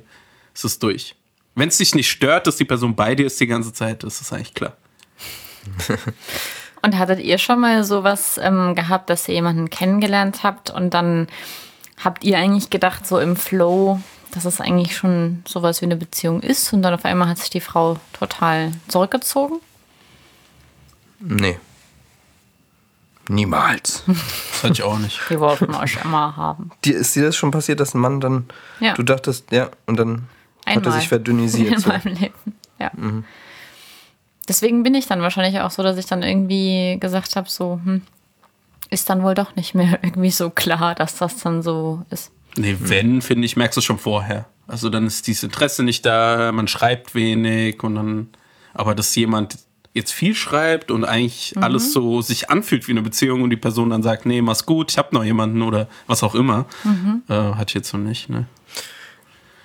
es 0.55 0.63
ist 0.63 0.81
durch. 0.81 1.13
Wenn 1.53 1.67
es 1.69 1.77
dich 1.77 1.93
nicht 1.93 2.09
stört, 2.09 2.47
dass 2.47 2.55
die 2.55 2.65
Person 2.65 2.95
bei 2.95 3.13
dir 3.13 3.27
ist 3.27 3.39
die 3.39 3.45
ganze 3.45 3.71
Zeit, 3.71 4.03
ist 4.03 4.19
es 4.19 4.33
eigentlich 4.33 4.55
klar. 4.55 4.75
und 6.81 6.97
hattet 6.97 7.19
ihr 7.19 7.37
schon 7.37 7.59
mal 7.59 7.83
sowas 7.83 8.39
ähm, 8.41 8.73
gehabt, 8.73 9.11
dass 9.11 9.27
ihr 9.27 9.35
jemanden 9.35 9.69
kennengelernt 9.69 10.41
habt 10.41 10.71
und 10.71 10.95
dann 10.95 11.27
Habt 12.03 12.23
ihr 12.23 12.37
eigentlich 12.37 12.69
gedacht, 12.69 13.07
so 13.07 13.19
im 13.19 13.35
Flow, 13.35 13.99
dass 14.31 14.45
es 14.45 14.61
eigentlich 14.61 14.95
schon 14.95 15.43
sowas 15.47 15.81
wie 15.81 15.85
eine 15.85 15.95
Beziehung 15.95 16.41
ist 16.41 16.71
und 16.73 16.81
dann 16.83 16.93
auf 16.93 17.05
einmal 17.05 17.27
hat 17.27 17.39
sich 17.39 17.49
die 17.49 17.61
Frau 17.61 17.97
total 18.13 18.71
zurückgezogen? 18.87 19.59
Nee. 21.19 21.59
Niemals. 23.29 24.03
Das 24.05 24.63
hatte 24.63 24.73
ich 24.73 24.83
auch 24.83 24.97
nicht. 24.99 25.19
Die 25.29 25.39
wollten 25.39 25.73
euch 25.75 25.97
immer 26.03 26.37
haben. 26.37 26.71
Dir, 26.85 26.97
ist 26.97 27.15
dir 27.15 27.23
das 27.23 27.35
schon 27.35 27.51
passiert, 27.51 27.79
dass 27.79 27.93
ein 27.93 27.99
Mann 27.99 28.21
dann, 28.21 28.45
ja. 28.79 28.93
du 28.93 29.03
dachtest, 29.03 29.51
ja, 29.51 29.69
und 29.85 29.97
dann 29.97 30.27
Einmal. 30.65 30.85
hat 30.85 30.85
er 30.85 30.91
sich 30.99 31.09
verdünnisiert? 31.09 31.73
In 31.73 31.79
so. 31.79 31.89
meinem 31.89 32.15
Leben, 32.15 32.55
ja. 32.79 32.91
Mhm. 32.93 33.25
Deswegen 34.47 34.83
bin 34.83 34.95
ich 34.95 35.07
dann 35.07 35.21
wahrscheinlich 35.21 35.59
auch 35.61 35.71
so, 35.71 35.83
dass 35.83 35.97
ich 35.97 36.05
dann 36.05 36.23
irgendwie 36.23 36.97
gesagt 36.99 37.35
habe, 37.35 37.49
so, 37.49 37.81
hm, 37.83 38.01
ist 38.89 39.09
dann 39.09 39.23
wohl 39.23 39.33
doch 39.33 39.55
nicht 39.55 39.75
mehr 39.75 39.99
irgendwie 40.03 40.31
so 40.31 40.49
klar, 40.49 40.95
dass 40.95 41.17
das 41.17 41.37
dann 41.37 41.61
so 41.61 42.03
ist. 42.09 42.31
Nee, 42.57 42.75
wenn, 42.79 43.21
finde 43.21 43.45
ich, 43.45 43.55
merkst 43.55 43.77
du 43.77 43.81
schon 43.81 43.99
vorher. 43.99 44.47
Also 44.67 44.89
dann 44.89 45.05
ist 45.07 45.27
dieses 45.27 45.43
Interesse 45.43 45.83
nicht 45.83 46.05
da, 46.05 46.51
man 46.51 46.67
schreibt 46.67 47.15
wenig 47.15 47.83
und 47.83 47.95
dann, 47.95 48.29
aber 48.73 48.95
dass 48.95 49.15
jemand 49.15 49.57
jetzt 49.93 50.11
viel 50.11 50.35
schreibt 50.35 50.91
und 50.91 51.05
eigentlich 51.05 51.55
mhm. 51.55 51.63
alles 51.63 51.93
so 51.93 52.21
sich 52.21 52.49
anfühlt 52.49 52.87
wie 52.87 52.91
eine 52.91 53.01
Beziehung 53.01 53.41
und 53.41 53.49
die 53.49 53.57
Person 53.57 53.89
dann 53.89 54.03
sagt, 54.03 54.25
nee, 54.25 54.41
mach's 54.41 54.65
gut, 54.65 54.91
ich 54.91 54.97
hab 54.97 55.13
noch 55.13 55.23
jemanden 55.23 55.61
oder 55.61 55.87
was 56.05 56.23
auch 56.23 56.35
immer, 56.35 56.65
mhm. 56.83 57.23
äh, 57.29 57.33
hat 57.33 57.73
jetzt 57.73 57.89
so 57.89 57.97
nicht, 57.97 58.29
ne? 58.29 58.45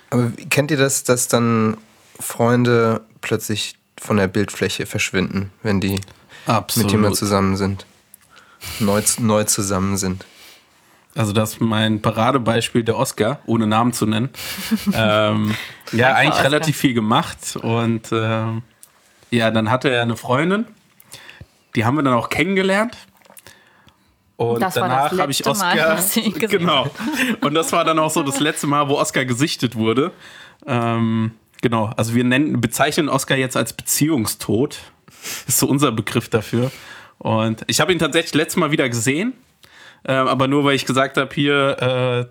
Aber 0.09 0.31
kennt 0.49 0.69
ihr 0.69 0.77
das, 0.77 1.03
dass 1.03 1.27
dann 1.27 1.77
Freunde 2.19 3.01
plötzlich 3.21 3.75
von 3.99 4.17
der 4.17 4.27
Bildfläche 4.27 4.85
verschwinden, 4.85 5.51
wenn 5.63 5.81
die 5.81 5.99
Absolut. 6.45 6.85
mit 6.85 6.91
jemand 6.91 7.15
zusammen 7.15 7.57
sind? 7.57 7.85
Neu, 8.79 9.01
neu 9.19 9.43
zusammen 9.43 9.97
sind. 9.97 10.25
Also 11.15 11.31
das 11.31 11.53
ist 11.53 11.61
mein 11.61 12.01
Paradebeispiel 12.01 12.83
der 12.83 12.97
Oscar, 12.97 13.39
ohne 13.45 13.67
Namen 13.67 13.93
zu 13.93 14.05
nennen. 14.05 14.29
ähm, 14.93 15.55
ja, 15.91 16.13
eigentlich 16.13 16.31
Oscar. 16.33 16.45
relativ 16.45 16.77
viel 16.77 16.93
gemacht. 16.93 17.55
Und 17.61 18.11
äh, 18.11 18.45
ja, 19.29 19.51
dann 19.51 19.69
hatte 19.69 19.89
er 19.89 20.01
eine 20.01 20.15
Freundin, 20.15 20.65
die 21.75 21.85
haben 21.85 21.95
wir 21.95 22.03
dann 22.03 22.13
auch 22.13 22.29
kennengelernt. 22.29 22.97
Und 24.35 24.61
das 24.61 24.73
danach 24.73 25.15
habe 25.17 25.31
ich 25.31 25.45
Oscar. 25.45 25.75
Mal, 25.75 26.03
genau. 26.47 26.89
Und 27.41 27.53
das 27.53 27.71
war 27.71 27.85
dann 27.85 27.99
auch 27.99 28.09
so 28.09 28.23
das 28.23 28.39
letzte 28.39 28.67
Mal, 28.67 28.89
wo 28.89 28.95
Oscar 28.95 29.25
gesichtet 29.25 29.75
wurde. 29.75 30.11
Ähm, 30.65 31.31
genau. 31.61 31.91
Also 31.95 32.15
wir 32.15 32.23
nennen, 32.23 32.59
bezeichnen 32.59 33.09
Oscar 33.09 33.37
jetzt 33.37 33.55
als 33.55 33.73
Beziehungstod. 33.73 34.79
Ist 35.47 35.59
so 35.59 35.67
unser 35.67 35.91
Begriff 35.91 36.29
dafür. 36.29 36.71
Und 37.19 37.63
ich 37.67 37.79
habe 37.79 37.91
ihn 37.91 37.99
tatsächlich 37.99 38.33
letztes 38.33 38.57
Mal 38.57 38.71
wieder 38.71 38.89
gesehen, 38.89 39.33
äh, 40.03 40.13
aber 40.13 40.47
nur 40.47 40.63
weil 40.63 40.75
ich 40.75 40.85
gesagt 40.85 41.17
habe, 41.17 41.33
hier 41.33 41.77
äh, 41.79 42.25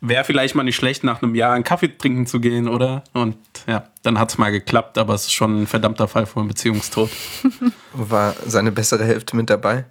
wäre 0.00 0.24
vielleicht 0.24 0.54
mal 0.54 0.62
nicht 0.62 0.76
schlecht, 0.76 1.04
nach 1.04 1.22
einem 1.22 1.34
Jahr 1.34 1.52
einen 1.52 1.64
Kaffee 1.64 1.88
trinken 1.88 2.26
zu 2.26 2.40
gehen, 2.40 2.68
oder? 2.68 3.04
Und 3.12 3.36
ja, 3.66 3.84
dann 4.02 4.18
hat 4.18 4.30
es 4.30 4.38
mal 4.38 4.50
geklappt, 4.50 4.98
aber 4.98 5.14
es 5.14 5.22
ist 5.22 5.32
schon 5.32 5.62
ein 5.62 5.66
verdammter 5.66 6.08
Fall 6.08 6.26
von 6.26 6.48
Beziehungstod. 6.48 7.10
War 7.92 8.34
seine 8.46 8.72
bessere 8.72 9.04
Hälfte 9.04 9.36
mit 9.36 9.50
dabei? 9.50 9.84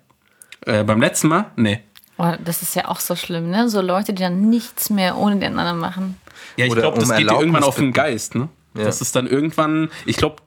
Äh, 0.66 0.84
beim 0.84 1.00
letzten 1.00 1.28
Mal? 1.28 1.52
Nee. 1.56 1.82
Oh, 2.18 2.34
das 2.44 2.62
ist 2.62 2.76
ja 2.76 2.88
auch 2.88 3.00
so 3.00 3.16
schlimm, 3.16 3.50
ne? 3.50 3.70
So 3.70 3.80
Leute, 3.82 4.14
die 4.14 4.24
dann 4.24 4.50
nichts 4.50 4.90
mehr 4.90 5.18
ohne 5.18 5.38
den 5.38 5.58
anderen 5.58 5.80
machen. 5.80 6.18
Ja, 6.58 6.66
ich 6.66 6.74
glaube, 6.74 7.00
das 7.00 7.10
um 7.10 7.16
geht 7.16 7.30
dir 7.30 7.40
irgendwann 7.40 7.64
auf 7.64 7.78
den 7.78 7.94
Geist, 7.94 8.36
ne? 8.36 8.50
Ja. 8.76 8.84
Das 8.84 9.02
ist 9.02 9.16
dann 9.16 9.26
irgendwann, 9.26 9.90
ich 10.06 10.18
glaube, 10.18 10.38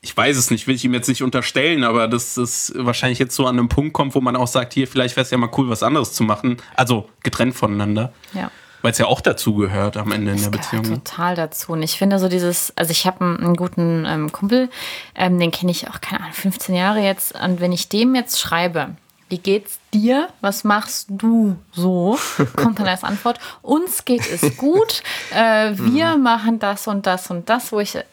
ich 0.00 0.16
weiß 0.16 0.36
es 0.36 0.50
nicht, 0.50 0.66
will 0.66 0.74
ich 0.74 0.84
ihm 0.84 0.94
jetzt 0.94 1.08
nicht 1.08 1.22
unterstellen, 1.22 1.84
aber 1.84 2.08
dass 2.08 2.36
es 2.36 2.72
wahrscheinlich 2.76 3.18
jetzt 3.18 3.34
so 3.34 3.46
an 3.46 3.58
einem 3.58 3.68
Punkt 3.68 3.92
kommt, 3.92 4.14
wo 4.14 4.20
man 4.20 4.36
auch 4.36 4.46
sagt, 4.46 4.74
hier, 4.74 4.86
vielleicht 4.86 5.16
wäre 5.16 5.24
es 5.24 5.30
ja 5.30 5.38
mal 5.38 5.50
cool, 5.56 5.68
was 5.68 5.82
anderes 5.82 6.12
zu 6.12 6.22
machen. 6.22 6.58
Also 6.76 7.08
getrennt 7.22 7.54
voneinander. 7.54 8.12
Ja. 8.32 8.50
Weil 8.82 8.92
es 8.92 8.98
ja 8.98 9.06
auch 9.06 9.20
dazu 9.20 9.54
gehört 9.54 9.96
am 9.96 10.12
Ende 10.12 10.30
das 10.30 10.44
in 10.44 10.50
der 10.50 10.58
Beziehung. 10.58 10.82
Ne? 10.82 11.02
Total 11.02 11.34
dazu. 11.34 11.72
Und 11.72 11.82
ich 11.82 11.98
finde 11.98 12.20
so 12.20 12.28
dieses, 12.28 12.72
also 12.76 12.92
ich 12.92 13.06
habe 13.06 13.24
einen, 13.24 13.38
einen, 13.38 13.56
guten 13.56 14.04
ähm, 14.06 14.30
Kumpel, 14.30 14.70
ähm, 15.16 15.40
den 15.40 15.50
kenne 15.50 15.72
ich 15.72 15.88
auch, 15.88 16.00
keine 16.00 16.20
Ahnung, 16.20 16.32
15 16.32 16.74
Jahre 16.76 17.00
jetzt. 17.00 17.34
Und 17.34 17.60
wenn 17.60 17.72
ich 17.72 17.88
dem 17.88 18.14
jetzt 18.14 18.38
schreibe, 18.38 18.94
wie 19.28 19.38
geht's 19.38 19.78
dir? 19.92 20.28
Was 20.40 20.64
machst 20.64 21.06
du 21.10 21.56
so? 21.72 22.18
Kommt 22.56 22.78
dann 22.78 22.86
als 22.88 23.04
Antwort, 23.04 23.38
uns 23.62 24.04
geht 24.04 24.26
es 24.30 24.56
gut, 24.56 25.02
äh, 25.34 25.72
wir 25.76 26.16
Mhm. 26.16 26.22
machen 26.22 26.58
das 26.58 26.86
und 26.86 27.06
das 27.06 27.30
und 27.30 27.48
das, 27.48 27.72
wo 27.72 27.80
ich, 27.80 27.94
ey, 27.96 28.04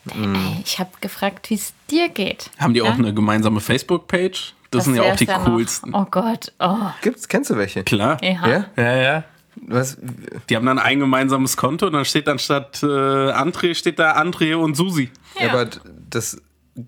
ich 0.63 0.79
habe 0.79 0.89
gefragt, 1.01 1.49
wie 1.49 1.55
es 1.55 1.73
dir 1.89 2.09
geht. 2.09 2.49
Haben 2.59 2.73
die 2.73 2.81
auch 2.81 2.87
Ja? 2.87 2.93
eine 2.93 3.13
gemeinsame 3.13 3.59
Facebook-Page? 3.61 4.53
Das, 4.71 4.85
sind 4.85 4.95
ja 4.95 5.03
auch 5.03 5.15
die 5.15 5.25
noch. 5.25 5.45
coolsten. 5.45 5.93
Oh 5.95 6.05
Gott, 6.09 6.51
oh. 6.59 6.75
Gibt's, 7.01 7.27
kennst 7.29 7.49
du 7.49 7.55
welche? 7.57 7.83
Klar. 7.83 8.17
Ja. 8.21 8.45
Ja? 8.47 8.65
Ja, 8.75 8.95
ja. 8.95 9.23
Was, 9.67 9.97
Die 10.49 10.55
haben 10.57 10.65
dann 10.65 10.79
ein 10.79 10.99
gemeinsames 10.99 11.55
Konto 11.55 11.85
und 11.87 11.93
dann 11.93 12.03
steht 12.03 12.27
dann 12.27 12.39
statt 12.39 12.83
äh, 12.83 12.85
André, 12.87 13.73
steht 13.73 13.99
da 13.99 14.17
André 14.17 14.53
und 14.55 14.75
Susi. 14.75 15.09
ja. 15.39 15.45
Ja. 15.45 15.51
aber 15.53 15.69
das 16.09 16.41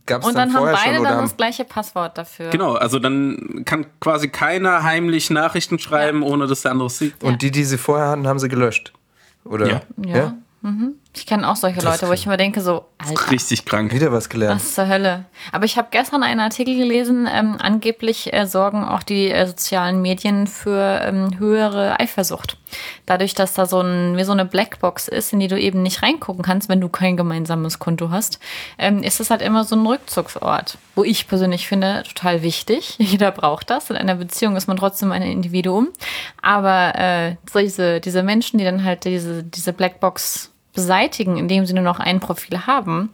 gab's 0.06 0.26
Und 0.26 0.36
dann, 0.36 0.50
dann 0.50 0.56
haben 0.56 0.62
vorher 0.62 0.78
beide 0.78 0.95
schon 0.95 1.04
dann 1.04 1.13
haben, 1.15 1.23
das 1.23 1.38
gleiche 1.38 1.63
Passwort 1.63 2.17
dafür. 2.17 2.50
Genau, 2.50 2.73
also 2.73 3.00
dann 3.00 3.63
kann 3.65 3.86
quasi 4.00 4.28
keiner 4.28 4.84
heimlich 4.84 5.30
Nachrichten 5.30 5.80
schreiben, 5.80 6.23
ohne 6.23 6.47
dass 6.47 6.62
der 6.63 6.71
andere 6.71 6.88
es 6.88 6.97
sieht. 6.97 7.23
Und 7.23 7.41
die, 7.41 7.52
die 7.52 7.63
sie 7.63 7.78
vorher 7.78 8.10
hatten, 8.10 8.28
haben 8.28 8.39
sie 8.39 8.50
gelöscht. 8.50 8.93
Oder? 9.45 9.67
Ja. 9.67 9.82
Ja. 10.06 10.34
Ich 11.17 11.25
kenne 11.25 11.49
auch 11.49 11.56
solche 11.56 11.82
Leute, 11.82 12.08
wo 12.08 12.13
ich 12.13 12.27
mir 12.27 12.38
denke, 12.38 12.62
so, 12.62 12.86
Alter, 12.99 13.32
Richtig 13.32 13.65
krank. 13.65 13.91
Wieder 13.91 14.12
was 14.12 14.30
gelernt. 14.30 14.62
was 14.62 14.75
zur 14.75 14.88
Hölle. 14.88 15.25
Aber 15.51 15.65
ich 15.65 15.75
habe 15.75 15.88
gestern 15.89 16.21
einen 16.21 16.39
Artikel 16.39 16.77
gelesen, 16.77 17.27
ähm, 17.32 17.58
angeblich 17.60 18.32
äh, 18.34 18.45
sorgen 18.45 18.84
auch 18.84 19.01
die 19.01 19.32
äh, 19.32 19.47
sozialen 19.47 19.99
Medien 20.03 20.45
für 20.45 21.01
ähm, 21.03 21.39
höhere 21.39 21.99
Eifersucht. 21.99 22.58
Dadurch, 23.08 23.34
dass 23.34 23.56
da 23.56 23.65
so, 23.65 23.82
ein, 23.82 24.15
wie 24.15 24.23
so 24.25 24.32
eine 24.32 24.45
Blackbox 24.45 25.08
ist, 25.08 25.34
in 25.34 25.39
die 25.39 25.47
du 25.47 25.60
eben 25.60 25.82
nicht 25.82 26.03
reingucken 26.03 26.43
kannst, 26.43 26.69
wenn 26.69 26.82
du 26.82 26.88
kein 26.88 27.17
gemeinsames 27.17 27.80
Konto 27.80 28.12
hast, 28.12 28.39
ähm, 28.77 29.01
ist 29.01 29.19
es 29.19 29.32
halt 29.32 29.41
immer 29.41 29.63
so 29.63 29.75
ein 29.75 29.88
Rückzugsort. 29.88 30.77
Wo 30.93 31.03
ich 31.03 31.27
persönlich 31.27 31.67
finde, 31.67 32.03
total 32.08 32.43
wichtig. 32.43 32.95
Jeder 32.99 33.32
braucht 33.32 33.71
das. 33.71 33.89
In 33.89 33.95
einer 33.95 34.15
Beziehung 34.15 34.56
ist 34.56 34.67
man 34.67 34.77
trotzdem 34.77 35.12
ein 35.12 35.23
Individuum. 35.23 35.89
Aber 36.43 36.93
äh, 36.95 37.36
so 37.51 37.58
diese, 37.58 38.01
diese 38.01 38.21
Menschen, 38.21 38.60
die 38.60 38.65
dann 38.65 38.84
halt 38.84 39.06
diese, 39.06 39.43
diese 39.43 39.73
Blackbox 39.73 40.51
beseitigen, 40.78 41.38
indem 41.38 41.66
sie 41.66 41.74
nur 41.74 41.84
noch 41.84 42.00
ein 42.00 42.20
Profil 42.20 42.68
haben, 42.68 43.10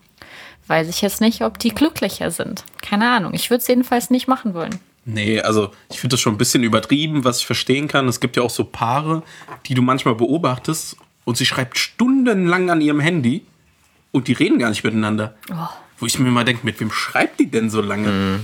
weiß 0.67 0.89
ich 0.89 1.01
jetzt 1.01 1.21
nicht, 1.21 1.41
ob 1.43 1.57
die 1.59 1.69
glücklicher 1.69 2.29
sind. 2.29 2.65
Keine 2.81 3.09
Ahnung. 3.09 3.33
Ich 3.33 3.49
würde 3.49 3.61
es 3.61 3.67
jedenfalls 3.69 4.09
nicht 4.09 4.27
machen 4.27 4.53
wollen. 4.53 4.79
Nee, 5.05 5.39
also 5.39 5.71
ich 5.89 6.01
finde 6.01 6.15
das 6.15 6.19
schon 6.19 6.33
ein 6.33 6.37
bisschen 6.37 6.61
übertrieben, 6.63 7.23
was 7.23 7.39
ich 7.39 7.45
verstehen 7.45 7.87
kann. 7.87 8.09
Es 8.09 8.19
gibt 8.19 8.35
ja 8.35 8.43
auch 8.43 8.49
so 8.49 8.65
Paare, 8.65 9.23
die 9.65 9.75
du 9.75 9.81
manchmal 9.81 10.15
beobachtest 10.15 10.97
und 11.23 11.37
sie 11.37 11.45
schreibt 11.45 11.77
stundenlang 11.77 12.69
an 12.69 12.81
ihrem 12.81 12.99
Handy 12.99 13.45
und 14.11 14.27
die 14.27 14.33
reden 14.33 14.59
gar 14.59 14.69
nicht 14.69 14.83
miteinander. 14.83 15.35
Wo 15.99 16.05
ich 16.05 16.19
mir 16.19 16.27
immer 16.27 16.43
denke, 16.43 16.65
mit 16.65 16.81
wem 16.81 16.91
schreibt 16.91 17.39
die 17.39 17.49
denn 17.49 17.69
so 17.69 17.79
lange? 17.79 18.41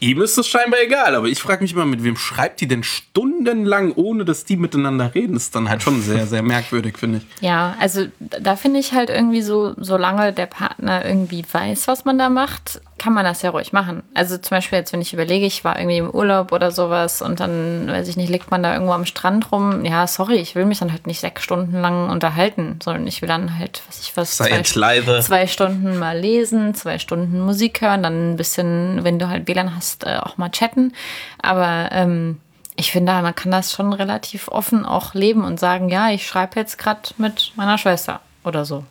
Ihm 0.00 0.22
ist 0.22 0.38
das 0.38 0.46
scheinbar 0.46 0.80
egal, 0.80 1.14
aber 1.14 1.26
ich 1.26 1.40
frage 1.40 1.62
mich 1.62 1.72
immer, 1.72 1.86
mit 1.86 2.04
wem 2.04 2.16
schreibt 2.16 2.60
die 2.60 2.68
denn 2.68 2.82
stundenlang, 2.82 3.92
ohne 3.92 4.24
dass 4.24 4.44
die 4.44 4.56
miteinander 4.56 5.14
reden? 5.14 5.34
Das 5.34 5.44
ist 5.44 5.54
dann 5.54 5.68
halt 5.68 5.82
schon 5.82 6.02
sehr, 6.02 6.26
sehr 6.26 6.42
merkwürdig, 6.42 6.98
finde 6.98 7.18
ich. 7.18 7.42
Ja, 7.42 7.76
also 7.80 8.06
da 8.18 8.56
finde 8.56 8.80
ich 8.80 8.92
halt 8.92 9.10
irgendwie 9.10 9.42
so, 9.42 9.74
solange 9.76 10.32
der 10.32 10.46
Partner 10.46 11.04
irgendwie 11.04 11.44
weiß, 11.50 11.88
was 11.88 12.04
man 12.04 12.18
da 12.18 12.28
macht, 12.28 12.80
kann 12.98 13.12
man 13.12 13.24
das 13.24 13.42
ja 13.42 13.50
ruhig 13.50 13.72
machen. 13.72 14.02
Also 14.14 14.36
zum 14.38 14.56
Beispiel 14.56 14.78
jetzt, 14.78 14.92
wenn 14.92 15.00
ich 15.00 15.12
überlege, 15.12 15.46
ich 15.46 15.64
war 15.64 15.78
irgendwie 15.78 15.98
im 15.98 16.10
Urlaub 16.10 16.52
oder 16.52 16.70
sowas 16.70 17.22
und 17.22 17.40
dann, 17.40 17.86
weiß 17.88 18.08
ich 18.08 18.16
nicht, 18.16 18.28
liegt 18.28 18.50
man 18.50 18.62
da 18.62 18.72
irgendwo 18.72 18.92
am 18.92 19.06
Strand 19.06 19.50
rum. 19.52 19.84
Ja, 19.84 20.06
sorry, 20.06 20.36
ich 20.36 20.54
will 20.54 20.64
mich 20.64 20.80
dann 20.80 20.92
halt 20.92 21.06
nicht 21.06 21.20
sechs 21.20 21.42
Stunden 21.42 21.80
lang 21.80 22.10
unterhalten, 22.10 22.78
sondern 22.82 23.06
ich 23.06 23.22
will 23.22 23.28
dann 23.28 23.58
halt, 23.58 23.82
was 23.86 24.00
ich 24.00 24.16
was, 24.16 24.38
leise. 24.74 25.20
zwei 25.20 25.46
Stunden 25.46 25.98
mal 25.98 26.18
lesen, 26.18 26.74
zwei 26.74 26.98
Stunden 26.98 27.40
Musik 27.40 27.80
hören, 27.80 28.02
dann 28.02 28.32
ein 28.32 28.36
bisschen, 28.36 29.04
wenn 29.04 29.18
du 29.18 29.28
halt 29.28 29.48
WLAN 29.48 29.74
hast, 29.74 30.04
äh, 30.04 30.18
auch 30.20 30.36
mal 30.36 30.50
chatten. 30.50 30.92
Aber 31.40 31.90
ähm, 31.92 32.40
ich 32.76 32.92
finde, 32.92 33.12
man 33.12 33.34
kann 33.34 33.50
das 33.50 33.72
schon 33.72 33.92
relativ 33.92 34.48
offen 34.48 34.86
auch 34.86 35.14
leben 35.14 35.44
und 35.44 35.58
sagen, 35.58 35.88
ja, 35.88 36.10
ich 36.10 36.26
schreibe 36.26 36.60
jetzt 36.60 36.78
gerade 36.78 37.00
mit 37.16 37.52
meiner 37.56 37.76
Schwester 37.76 38.20
oder 38.44 38.64
so. 38.64 38.84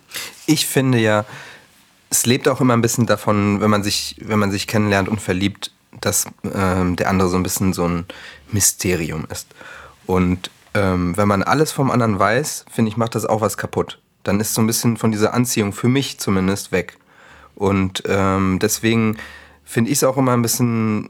Ich 0.45 0.65
finde 0.67 0.97
ja, 0.99 1.25
es 2.09 2.25
lebt 2.25 2.47
auch 2.47 2.61
immer 2.61 2.73
ein 2.73 2.81
bisschen 2.81 3.05
davon, 3.05 3.61
wenn 3.61 3.69
man 3.69 3.83
sich, 3.83 4.15
wenn 4.21 4.39
man 4.39 4.51
sich 4.51 4.67
kennenlernt 4.67 5.09
und 5.09 5.21
verliebt, 5.21 5.71
dass 5.99 6.25
ähm, 6.53 6.95
der 6.95 7.09
andere 7.09 7.29
so 7.29 7.37
ein 7.37 7.43
bisschen 7.43 7.73
so 7.73 7.87
ein 7.87 8.05
Mysterium 8.51 9.25
ist. 9.29 9.47
Und 10.05 10.49
ähm, 10.73 11.17
wenn 11.17 11.27
man 11.27 11.43
alles 11.43 11.71
vom 11.71 11.91
anderen 11.91 12.19
weiß, 12.19 12.65
finde 12.71 12.89
ich, 12.89 12.97
macht 12.97 13.15
das 13.15 13.25
auch 13.25 13.41
was 13.41 13.57
kaputt. 13.57 13.99
Dann 14.23 14.39
ist 14.39 14.53
so 14.53 14.61
ein 14.61 14.67
bisschen 14.67 14.97
von 14.97 15.11
dieser 15.11 15.33
Anziehung, 15.33 15.73
für 15.73 15.87
mich 15.87 16.19
zumindest, 16.19 16.71
weg. 16.71 16.97
Und 17.55 18.03
ähm, 18.07 18.59
deswegen 18.61 19.17
finde 19.65 19.91
ich 19.91 19.97
es 19.97 20.03
auch 20.03 20.17
immer 20.17 20.33
ein 20.33 20.41
bisschen 20.41 21.09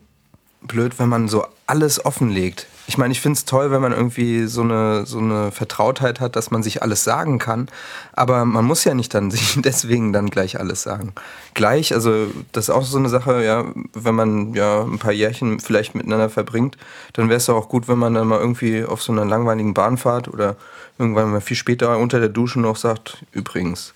blöd, 0.61 0.97
wenn 0.99 1.09
man 1.09 1.27
so 1.27 1.45
alles 1.65 2.03
offenlegt. 2.05 2.67
Ich 2.89 2.97
meine, 2.97 3.11
ich 3.11 3.19
finde 3.19 3.35
es 3.35 3.43
toll, 3.43 3.69
wenn 3.69 3.81
man 3.81 3.91
irgendwie 3.91 4.47
so 4.47 4.61
eine, 4.61 5.05
so 5.05 5.19
eine 5.19 5.51
Vertrautheit 5.51 6.21
hat, 6.21 6.37
dass 6.37 6.51
man 6.51 6.63
sich 6.63 6.81
alles 6.81 7.03
sagen 7.03 7.37
kann. 7.37 7.67
Aber 8.13 8.45
man 8.45 8.63
muss 8.63 8.85
ja 8.85 8.93
nicht 8.93 9.13
dann 9.13 9.29
sich 9.31 9.59
deswegen 9.61 10.13
dann 10.13 10.29
gleich 10.29 10.57
alles 10.57 10.83
sagen. 10.83 11.13
Gleich, 11.53 11.93
also 11.93 12.27
das 12.53 12.65
ist 12.65 12.69
auch 12.69 12.83
so 12.83 12.97
eine 12.97 13.09
Sache, 13.09 13.43
ja, 13.43 13.65
wenn 13.93 14.15
man 14.15 14.53
ja 14.53 14.83
ein 14.83 14.99
paar 14.99 15.11
Jährchen 15.11 15.59
vielleicht 15.59 15.95
miteinander 15.95 16.29
verbringt, 16.29 16.77
dann 17.11 17.27
wäre 17.27 17.37
es 17.37 17.49
auch 17.49 17.67
gut, 17.67 17.89
wenn 17.89 17.99
man 17.99 18.13
dann 18.13 18.27
mal 18.27 18.39
irgendwie 18.39 18.85
auf 18.85 19.03
so 19.03 19.11
einer 19.11 19.25
langweiligen 19.25 19.73
Bahnfahrt 19.73 20.29
oder 20.29 20.55
irgendwann 20.97 21.31
mal 21.31 21.41
viel 21.41 21.57
später 21.57 21.97
unter 21.97 22.21
der 22.21 22.29
Dusche 22.29 22.61
noch 22.61 22.77
sagt, 22.77 23.25
übrigens. 23.33 23.93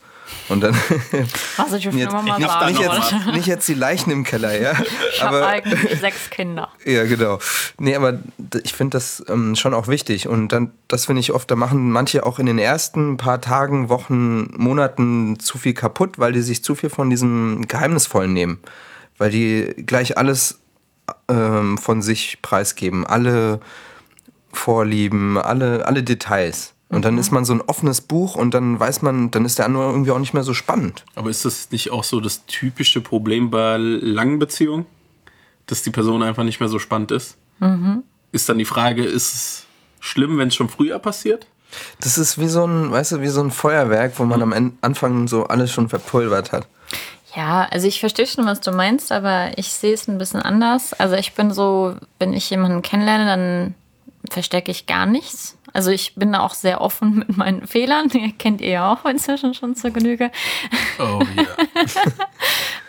Und 0.50 0.62
dann 0.62 0.76
Was 1.58 1.74
ich 1.74 1.86
jetzt, 1.86 2.12
mal 2.12 2.24
nicht, 2.24 2.48
sagen 2.48 2.68
nicht, 2.68 2.80
jetzt, 2.82 3.26
nicht 3.28 3.48
jetzt 3.48 3.68
die 3.68 3.74
Leichen 3.74 4.12
im 4.12 4.24
Keller, 4.24 4.60
ja. 4.60 4.74
Ich 5.14 5.24
habe 5.24 5.46
eigentlich 5.46 6.00
sechs 6.00 6.30
Kinder. 6.30 6.70
ja, 6.86 7.06
genau. 7.06 7.40
Nee, 7.80 7.96
aber 7.96 8.20
ich 8.64 8.74
finde 8.74 8.98
das 8.98 9.24
ähm, 9.30 9.56
schon 9.56 9.74
auch 9.74 9.88
wichtig. 9.88 10.28
Und 10.28 10.50
dann, 10.50 10.72
das 10.88 11.06
finde 11.06 11.22
ich 11.22 11.32
oft, 11.32 11.50
da 11.50 11.56
machen 11.56 11.92
manche 11.92 12.26
auch 12.26 12.38
in 12.40 12.46
den 12.46 12.60
ersten 12.60 13.18
paar 13.18 13.40
Tagen, 13.40 13.90
Wochen, 13.90 14.54
Monaten 14.58 15.40
zu 15.40 15.58
viel 15.58 15.74
kaputt, 15.74 16.20
weil 16.20 16.34
die 16.34 16.42
sich 16.42 16.64
zu 16.64 16.76
viel 16.76 16.90
von 16.90 17.10
diesem 17.10 17.68
Geheimnisvollen 17.68 18.34
nehmen. 18.34 18.60
Weil 19.18 19.32
die 19.32 19.74
gleich 19.86 20.18
alles 20.18 20.60
ähm, 21.30 21.78
von 21.78 22.02
sich 22.02 22.42
preisgeben. 22.42 23.06
Alle 23.06 23.60
Vorlieben, 24.54 25.38
alle, 25.38 25.88
alle 25.88 26.04
Details. 26.04 26.74
Und 26.92 27.06
dann 27.06 27.18
ist 27.18 27.32
man 27.32 27.46
so 27.46 27.54
ein 27.54 27.62
offenes 27.62 28.02
Buch 28.02 28.36
und 28.36 28.54
dann 28.54 28.80
weiß 28.80 29.02
man, 29.02 29.32
dann 29.32 29.46
ist 29.46 29.58
der 29.58 29.66
andere 29.66 29.90
irgendwie 29.90 30.12
auch 30.12 30.20
nicht 30.20 30.34
mehr 30.34 30.44
so 30.44 30.54
spannend. 30.54 31.06
Aber 31.16 31.30
ist 31.30 31.46
das 31.46 31.72
nicht 31.72 31.90
auch 31.92 32.04
so 32.04 32.20
das 32.20 32.46
typische 32.46 33.00
Problem 33.00 33.50
bei 33.50 33.78
langen 33.78 34.40
Beziehungen? 34.40 34.86
Dass 35.68 35.84
die 35.84 35.92
Person 35.92 36.22
einfach 36.22 36.44
nicht 36.44 36.60
mehr 36.60 36.68
so 36.68 36.80
spannend 36.80 37.12
ist? 37.12 37.38
Ist 38.34 38.50
dann 38.50 38.58
die 38.58 38.66
Frage, 38.66 39.06
ist 39.06 39.34
es 39.34 39.66
schlimm, 40.02 40.38
wenn 40.38 40.50
es 40.50 40.56
schon 40.56 40.68
früher 40.68 41.00
passiert? 41.00 41.48
Das 42.02 42.18
ist 42.18 42.38
wie 42.38 42.48
so 42.50 42.66
ein, 42.66 42.92
weißt 42.92 43.14
du, 43.14 43.22
wie 43.22 43.30
so 43.30 43.42
ein 43.42 43.52
Feuerwerk, 43.52 44.20
wo 44.20 44.26
man 44.26 44.42
am 44.42 44.52
En- 44.52 44.78
Anfang 44.82 45.30
so 45.30 45.46
alles 45.46 45.72
schon 45.72 45.88
verpulvert 45.88 46.52
hat. 46.52 46.68
Ja, 47.34 47.66
also 47.72 47.88
ich 47.88 48.02
verstehe 48.02 48.28
schon, 48.28 48.46
was 48.46 48.60
du 48.60 48.74
meinst, 48.74 49.14
aber 49.14 49.58
ich 49.58 49.72
sehe 49.72 49.94
es 49.94 50.10
ein 50.10 50.18
bisschen 50.18 50.42
anders. 50.42 50.92
Also 50.92 51.16
ich 51.16 51.34
bin 51.34 51.52
so, 51.52 51.96
wenn 52.20 52.34
ich 52.34 52.50
jemanden 52.50 52.82
kennenlerne, 52.82 53.26
dann 53.26 53.76
verstecke 54.30 54.72
ich 54.72 54.86
gar 54.88 55.06
nichts. 55.06 55.58
Also 55.74 55.92
ich 55.92 56.16
bin 56.16 56.34
da 56.34 56.42
auch 56.42 56.54
sehr 56.54 56.82
offen 56.82 57.16
mit 57.28 57.38
meinen 57.38 57.68
Fehlern. 57.68 58.10
Die 58.10 58.32
kennt 58.34 58.62
ihr 58.62 58.70
ja 58.70 58.94
auch 58.94 59.06
inzwischen 59.06 59.54
schon 59.54 59.76
zur 59.76 59.92
Genüge. 59.92 60.32
Oh 61.00 61.22
ja. 61.36 61.46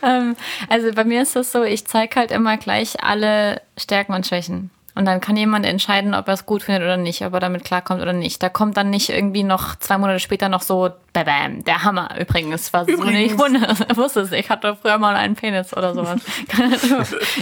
Also 0.68 0.90
bei 0.94 1.04
mir 1.04 1.22
ist 1.22 1.36
das 1.36 1.52
so, 1.52 1.62
ich 1.62 1.86
zeige 1.86 2.16
halt 2.16 2.32
immer 2.32 2.56
gleich 2.56 3.04
alle 3.04 3.62
Stärken 3.78 4.14
und 4.14 4.26
Schwächen. 4.26 4.70
Und 4.94 5.06
dann 5.06 5.20
kann 5.20 5.36
jemand 5.36 5.64
entscheiden, 5.64 6.12
ob 6.14 6.28
er 6.28 6.34
es 6.34 6.44
gut 6.44 6.64
findet 6.64 6.82
oder 6.82 6.98
nicht, 6.98 7.24
ob 7.24 7.32
er 7.32 7.40
damit 7.40 7.64
klarkommt 7.64 8.02
oder 8.02 8.12
nicht. 8.12 8.42
Da 8.42 8.50
kommt 8.50 8.76
dann 8.76 8.90
nicht 8.90 9.08
irgendwie 9.08 9.42
noch 9.42 9.76
zwei 9.76 9.96
Monate 9.96 10.20
später 10.20 10.50
noch 10.50 10.60
so, 10.60 10.90
bam, 11.14 11.24
bam 11.24 11.64
der 11.64 11.82
Hammer 11.82 12.10
übrigens. 12.20 12.72
Was 12.74 12.88
Übrigens. 12.88 13.32
ich 13.32 13.38
wundere, 13.38 13.74
wusste 13.96 14.20
es, 14.20 14.32
ich 14.32 14.50
hatte 14.50 14.76
früher 14.76 14.98
mal 14.98 15.16
einen 15.16 15.34
Penis 15.34 15.74
oder 15.74 15.94
sowas. 15.94 16.20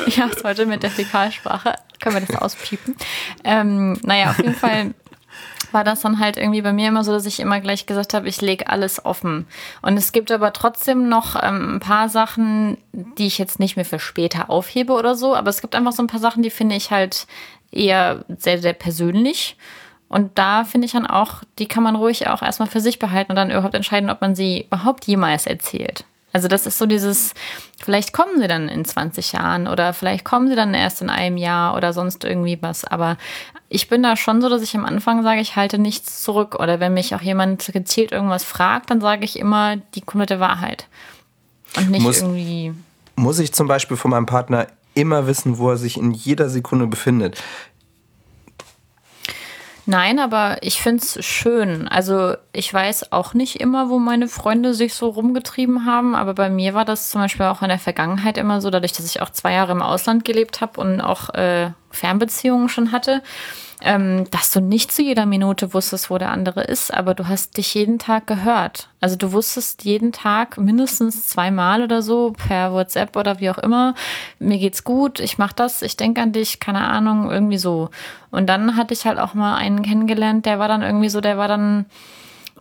ich 0.07 0.20
habe 0.20 0.33
es 0.33 0.44
heute 0.44 0.66
mit 0.66 0.85
der 0.85 0.90
Fäkalsprache. 0.90 1.74
Können 1.98 2.16
wir 2.16 2.26
das 2.26 2.37
auspiepen? 2.37 2.94
Ähm, 3.42 3.98
naja, 4.05 4.31
auf 4.31 4.38
jeden 4.38 4.55
Fall 4.55 4.94
war 5.72 5.85
das 5.85 6.00
dann 6.00 6.18
halt 6.18 6.37
irgendwie 6.37 6.62
bei 6.62 6.72
mir 6.72 6.88
immer 6.88 7.04
so, 7.04 7.12
dass 7.12 7.26
ich 7.26 7.40
immer 7.40 7.61
gleich 7.61 7.87
gesagt 7.87 8.14
habe, 8.14 8.28
ich 8.28 8.40
lege 8.40 8.68
alles 8.68 9.04
offen. 9.04 9.46
Und 9.83 9.96
es 9.96 10.12
gibt 10.12 10.30
aber 10.30 10.52
trotzdem 10.52 11.09
noch 11.09 11.37
ähm, 11.42 11.76
ein 11.76 11.80
paar 11.80 12.09
Sachen, 12.09 12.78
die 12.92 13.26
ich 13.26 13.38
jetzt 13.38 13.59
nicht 13.59 13.76
mehr 13.76 13.85
für 13.85 13.98
später 13.98 14.50
aufhebe 14.50 14.92
oder 14.92 15.14
so. 15.14 15.35
Aber 15.35 15.50
es 15.50 15.61
gibt 15.61 15.74
einfach 15.74 15.92
so 15.92 16.02
ein 16.02 16.09
paar 16.09 16.20
Sachen, 16.20 16.42
die 16.42 16.50
finde 16.50 16.76
ich 16.76 16.90
halt 16.90 17.26
eher 17.72 18.24
sehr, 18.38 18.61
sehr 18.61 18.72
persönlich. 18.72 19.56
Und 20.09 20.38
da 20.38 20.64
finde 20.64 20.87
ich 20.87 20.92
dann 20.92 21.06
auch, 21.06 21.42
die 21.59 21.68
kann 21.68 21.85
man 21.85 21.94
ruhig 21.94 22.26
auch 22.26 22.42
erstmal 22.42 22.68
für 22.68 22.80
sich 22.80 22.98
behalten 22.98 23.30
und 23.30 23.37
dann 23.37 23.50
überhaupt 23.50 23.76
entscheiden, 23.76 24.11
ob 24.11 24.20
man 24.20 24.35
sie 24.35 24.62
überhaupt 24.62 25.06
jemals 25.06 25.46
erzählt. 25.46 26.04
Also 26.33 26.48
das 26.48 26.66
ist 26.66 26.78
so 26.78 26.87
dieses, 26.87 27.35
vielleicht 27.83 28.12
kommen 28.12 28.40
sie 28.40 28.48
dann 28.48 28.68
in 28.68 28.85
20 28.85 29.33
Jahren 29.33 29.66
oder 29.66 29.92
vielleicht 29.92 30.24
kommen 30.24 30.48
sie 30.48 30.54
dann 30.54 30.74
erst 30.74 31.02
in 31.02 31.11
einem 31.11 31.37
Jahr 31.37 31.76
oder 31.76 31.92
sonst 31.92 32.24
irgendwie 32.24 32.59
was. 32.61 32.85
Aber 32.85 33.16
ich 33.72 33.88
bin 33.88 34.02
da 34.02 34.16
schon 34.16 34.42
so, 34.42 34.48
dass 34.48 34.62
ich 34.62 34.76
am 34.76 34.85
Anfang 34.85 35.22
sage, 35.22 35.40
ich 35.40 35.54
halte 35.54 35.78
nichts 35.78 36.22
zurück. 36.22 36.56
Oder 36.56 36.80
wenn 36.80 36.92
mich 36.92 37.14
auch 37.14 37.22
jemand 37.22 37.70
gezielt 37.72 38.11
irgendwas 38.11 38.42
fragt, 38.44 38.90
dann 38.90 39.00
sage 39.00 39.24
ich 39.24 39.38
immer 39.38 39.76
die 39.94 40.00
komplette 40.00 40.40
Wahrheit. 40.40 40.88
Und 41.76 41.90
nicht 41.90 42.02
Muss- 42.02 42.20
irgendwie. 42.20 42.74
Muss 43.14 43.38
ich 43.38 43.52
zum 43.52 43.68
Beispiel 43.68 43.96
von 43.96 44.11
meinem 44.11 44.26
Partner 44.26 44.66
immer 44.94 45.26
wissen, 45.28 45.59
wo 45.59 45.70
er 45.70 45.76
sich 45.76 45.96
in 45.98 46.11
jeder 46.11 46.48
Sekunde 46.48 46.88
befindet? 46.88 47.40
Nein, 49.86 50.18
aber 50.18 50.58
ich 50.62 50.80
finde 50.80 51.02
es 51.02 51.24
schön. 51.24 51.88
Also 51.88 52.34
ich 52.52 52.72
weiß 52.72 53.12
auch 53.12 53.34
nicht 53.34 53.60
immer, 53.60 53.88
wo 53.88 53.98
meine 53.98 54.28
Freunde 54.28 54.74
sich 54.74 54.94
so 54.94 55.08
rumgetrieben 55.08 55.86
haben, 55.86 56.14
aber 56.14 56.34
bei 56.34 56.50
mir 56.50 56.74
war 56.74 56.84
das 56.84 57.10
zum 57.10 57.22
Beispiel 57.22 57.46
auch 57.46 57.62
in 57.62 57.68
der 57.68 57.78
Vergangenheit 57.78 58.38
immer 58.38 58.60
so, 58.60 58.70
dadurch, 58.70 58.92
dass 58.92 59.06
ich 59.06 59.22
auch 59.22 59.30
zwei 59.30 59.52
Jahre 59.52 59.72
im 59.72 59.82
Ausland 59.82 60.24
gelebt 60.24 60.60
habe 60.60 60.80
und 60.80 61.00
auch 61.00 61.30
äh, 61.34 61.70
Fernbeziehungen 61.90 62.68
schon 62.68 62.92
hatte 62.92 63.22
ähm, 63.82 64.28
dass 64.30 64.50
du 64.50 64.60
nicht 64.60 64.92
zu 64.92 65.02
jeder 65.02 65.26
Minute 65.26 65.72
wusstest, 65.74 66.10
wo 66.10 66.18
der 66.18 66.30
andere 66.30 66.62
ist, 66.62 66.92
aber 66.92 67.14
du 67.14 67.28
hast 67.28 67.56
dich 67.56 67.74
jeden 67.74 67.98
Tag 67.98 68.26
gehört. 68.26 68.88
Also 69.00 69.16
du 69.16 69.32
wusstest 69.32 69.84
jeden 69.84 70.12
Tag 70.12 70.58
mindestens 70.58 71.28
zweimal 71.28 71.82
oder 71.82 72.02
so 72.02 72.32
per 72.32 72.72
WhatsApp 72.72 73.16
oder 73.16 73.40
wie 73.40 73.50
auch 73.50 73.58
immer, 73.58 73.94
mir 74.38 74.58
geht's 74.58 74.84
gut, 74.84 75.20
ich 75.20 75.38
mach 75.38 75.52
das, 75.52 75.82
ich 75.82 75.96
denke 75.96 76.20
an 76.20 76.32
dich, 76.32 76.60
keine 76.60 76.86
Ahnung, 76.86 77.30
irgendwie 77.30 77.58
so. 77.58 77.90
Und 78.30 78.46
dann 78.48 78.76
hatte 78.76 78.94
ich 78.94 79.06
halt 79.06 79.18
auch 79.18 79.34
mal 79.34 79.56
einen 79.56 79.82
kennengelernt, 79.82 80.46
der 80.46 80.58
war 80.58 80.68
dann 80.68 80.82
irgendwie 80.82 81.08
so, 81.08 81.20
der 81.20 81.38
war 81.38 81.48
dann 81.48 81.86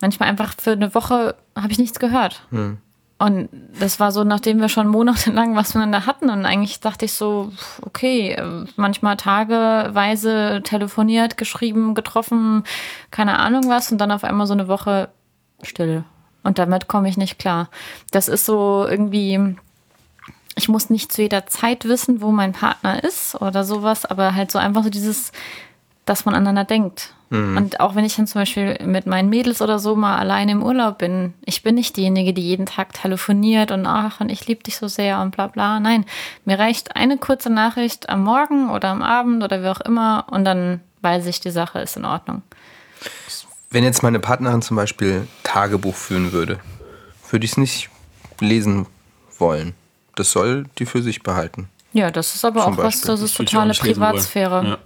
manchmal 0.00 0.28
einfach 0.28 0.54
für 0.58 0.72
eine 0.72 0.94
Woche 0.94 1.34
habe 1.56 1.72
ich 1.72 1.78
nichts 1.78 1.98
gehört. 1.98 2.42
Hm. 2.50 2.78
Und 3.20 3.50
das 3.78 4.00
war 4.00 4.12
so, 4.12 4.24
nachdem 4.24 4.62
wir 4.62 4.70
schon 4.70 4.88
monatelang 4.88 5.54
was 5.54 5.74
miteinander 5.74 6.06
hatten. 6.06 6.30
Und 6.30 6.46
eigentlich 6.46 6.80
dachte 6.80 7.04
ich 7.04 7.12
so, 7.12 7.52
okay, 7.82 8.34
manchmal 8.76 9.18
tageweise 9.18 10.62
telefoniert, 10.64 11.36
geschrieben, 11.36 11.94
getroffen, 11.94 12.64
keine 13.10 13.38
Ahnung 13.38 13.68
was. 13.68 13.92
Und 13.92 13.98
dann 13.98 14.10
auf 14.10 14.24
einmal 14.24 14.46
so 14.46 14.54
eine 14.54 14.68
Woche 14.68 15.10
Stille. 15.62 16.04
Und 16.44 16.58
damit 16.58 16.88
komme 16.88 17.10
ich 17.10 17.18
nicht 17.18 17.38
klar. 17.38 17.68
Das 18.10 18.28
ist 18.28 18.46
so 18.46 18.86
irgendwie, 18.88 19.54
ich 20.56 20.70
muss 20.70 20.88
nicht 20.88 21.12
zu 21.12 21.20
jeder 21.20 21.44
Zeit 21.46 21.84
wissen, 21.84 22.22
wo 22.22 22.30
mein 22.30 22.52
Partner 22.52 23.04
ist 23.04 23.38
oder 23.42 23.64
sowas, 23.64 24.06
aber 24.06 24.34
halt 24.34 24.50
so 24.50 24.58
einfach 24.58 24.82
so 24.82 24.88
dieses, 24.88 25.32
dass 26.10 26.24
man 26.24 26.34
aneinander 26.34 26.64
denkt. 26.64 27.14
Mhm. 27.30 27.56
Und 27.56 27.78
auch 27.78 27.94
wenn 27.94 28.04
ich 28.04 28.16
dann 28.16 28.26
zum 28.26 28.40
Beispiel 28.40 28.76
mit 28.84 29.06
meinen 29.06 29.30
Mädels 29.30 29.62
oder 29.62 29.78
so 29.78 29.94
mal 29.94 30.18
alleine 30.18 30.50
im 30.50 30.62
Urlaub 30.64 30.98
bin, 30.98 31.34
ich 31.44 31.62
bin 31.62 31.76
nicht 31.76 31.96
diejenige, 31.96 32.34
die 32.34 32.42
jeden 32.42 32.66
Tag 32.66 32.92
telefoniert 32.94 33.70
und 33.70 33.86
ach, 33.86 34.20
und 34.20 34.28
ich 34.28 34.44
liebe 34.48 34.64
dich 34.64 34.76
so 34.76 34.88
sehr 34.88 35.20
und 35.20 35.30
bla 35.30 35.46
bla. 35.46 35.78
Nein, 35.78 36.04
mir 36.44 36.58
reicht 36.58 36.96
eine 36.96 37.16
kurze 37.16 37.48
Nachricht 37.48 38.08
am 38.08 38.24
Morgen 38.24 38.70
oder 38.70 38.88
am 38.88 39.02
Abend 39.02 39.44
oder 39.44 39.62
wie 39.62 39.68
auch 39.68 39.80
immer 39.80 40.26
und 40.32 40.44
dann 40.44 40.80
weiß 41.02 41.26
ich, 41.26 41.38
die 41.38 41.52
Sache 41.52 41.78
ist 41.78 41.96
in 41.96 42.04
Ordnung. 42.04 42.42
Wenn 43.70 43.84
jetzt 43.84 44.02
meine 44.02 44.18
Partnerin 44.18 44.62
zum 44.62 44.76
Beispiel 44.76 45.28
Tagebuch 45.44 45.94
führen 45.94 46.32
würde, 46.32 46.58
würde 47.30 47.44
ich 47.44 47.52
es 47.52 47.56
nicht 47.56 47.88
lesen 48.40 48.86
wollen. 49.38 49.74
Das 50.16 50.32
soll 50.32 50.64
die 50.78 50.86
für 50.86 51.02
sich 51.02 51.22
behalten. 51.22 51.68
Ja, 51.92 52.10
das 52.10 52.34
ist 52.34 52.44
aber 52.44 52.62
auch 52.62 52.76
Beispiel. 52.76 52.84
was, 52.84 53.00
das 53.02 53.20
ist 53.20 53.36
totale 53.36 53.74
Privatsphäre. 53.74 54.64
Ja. 54.64 54.78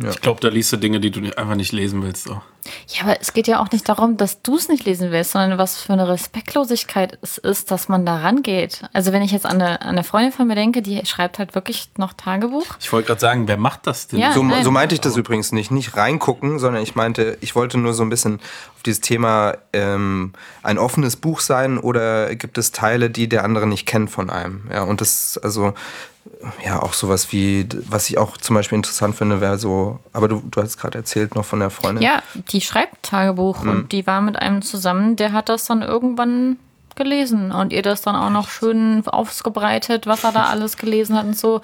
Ja. 0.00 0.10
Ich 0.10 0.20
glaube, 0.20 0.40
da 0.40 0.48
liest 0.48 0.72
du 0.72 0.76
Dinge, 0.76 1.00
die 1.00 1.10
du 1.10 1.20
einfach 1.36 1.54
nicht 1.54 1.72
lesen 1.72 2.02
willst. 2.02 2.30
Auch. 2.30 2.42
Ja, 2.88 3.02
aber 3.02 3.20
es 3.20 3.32
geht 3.32 3.46
ja 3.46 3.60
auch 3.60 3.70
nicht 3.70 3.88
darum, 3.88 4.16
dass 4.16 4.42
du 4.42 4.56
es 4.56 4.68
nicht 4.68 4.84
lesen 4.84 5.10
willst, 5.10 5.32
sondern 5.32 5.58
was 5.58 5.80
für 5.80 5.92
eine 5.92 6.08
Respektlosigkeit 6.08 7.18
es 7.22 7.38
ist, 7.38 7.70
dass 7.70 7.88
man 7.88 8.06
da 8.06 8.18
rangeht. 8.18 8.82
Also 8.92 9.12
wenn 9.12 9.22
ich 9.22 9.32
jetzt 9.32 9.46
an 9.46 9.60
eine, 9.60 9.80
an 9.82 9.88
eine 9.88 10.04
Freundin 10.04 10.32
von 10.32 10.46
mir 10.46 10.54
denke, 10.54 10.82
die 10.82 11.04
schreibt 11.06 11.38
halt 11.38 11.54
wirklich 11.54 11.90
noch 11.96 12.12
Tagebuch. 12.12 12.66
Ich 12.80 12.92
wollte 12.92 13.08
gerade 13.08 13.20
sagen, 13.20 13.48
wer 13.48 13.56
macht 13.56 13.86
das 13.86 14.08
denn? 14.08 14.20
Ja, 14.20 14.32
so, 14.32 14.44
so, 14.62 14.70
meinte 14.70 14.94
ich 14.94 15.00
das 15.00 15.16
übrigens 15.16 15.52
nicht. 15.52 15.70
Nicht 15.70 15.96
reingucken, 15.96 16.58
sondern 16.58 16.82
ich 16.82 16.94
meinte, 16.94 17.38
ich 17.40 17.54
wollte 17.54 17.78
nur 17.78 17.94
so 17.94 18.02
ein 18.02 18.10
bisschen 18.10 18.36
auf 18.76 18.82
dieses 18.84 19.00
Thema 19.00 19.56
ähm, 19.72 20.32
ein 20.62 20.78
offenes 20.78 21.16
Buch 21.16 21.40
sein 21.40 21.78
oder 21.78 22.34
gibt 22.34 22.58
es 22.58 22.72
Teile, 22.72 23.10
die 23.10 23.28
der 23.28 23.44
andere 23.44 23.66
nicht 23.66 23.86
kennt 23.86 24.10
von 24.10 24.30
einem. 24.30 24.68
Ja, 24.70 24.82
und 24.82 25.00
das, 25.00 25.38
also 25.42 25.74
ja, 26.64 26.82
auch 26.82 26.94
sowas 26.94 27.32
wie, 27.32 27.66
was 27.88 28.08
ich 28.08 28.18
auch 28.18 28.36
zum 28.36 28.54
Beispiel 28.54 28.76
interessant 28.76 29.14
finde, 29.14 29.40
wäre 29.40 29.58
so, 29.58 30.00
aber 30.12 30.28
du, 30.28 30.42
du 30.50 30.62
hast 30.62 30.78
gerade 30.78 30.98
erzählt 30.98 31.34
noch 31.34 31.44
von 31.44 31.60
der 31.60 31.70
Freundin. 31.70 32.02
Ja, 32.02 32.22
die 32.54 32.60
schreibt 32.60 33.02
Tagebuch 33.02 33.64
mhm. 33.64 33.70
und 33.70 33.92
die 33.92 34.06
war 34.06 34.20
mit 34.20 34.36
einem 34.36 34.62
zusammen, 34.62 35.16
der 35.16 35.32
hat 35.32 35.48
das 35.48 35.66
dann 35.66 35.82
irgendwann 35.82 36.56
gelesen 36.96 37.50
und 37.50 37.72
ihr 37.72 37.82
das 37.82 38.02
dann 38.02 38.14
auch 38.14 38.30
noch 38.30 38.48
schön 38.48 39.02
aufgebreitet, 39.06 40.06
was 40.06 40.22
er 40.22 40.30
da 40.30 40.44
alles 40.50 40.76
gelesen 40.76 41.16
hat 41.16 41.26
und 41.26 41.36
so, 41.36 41.60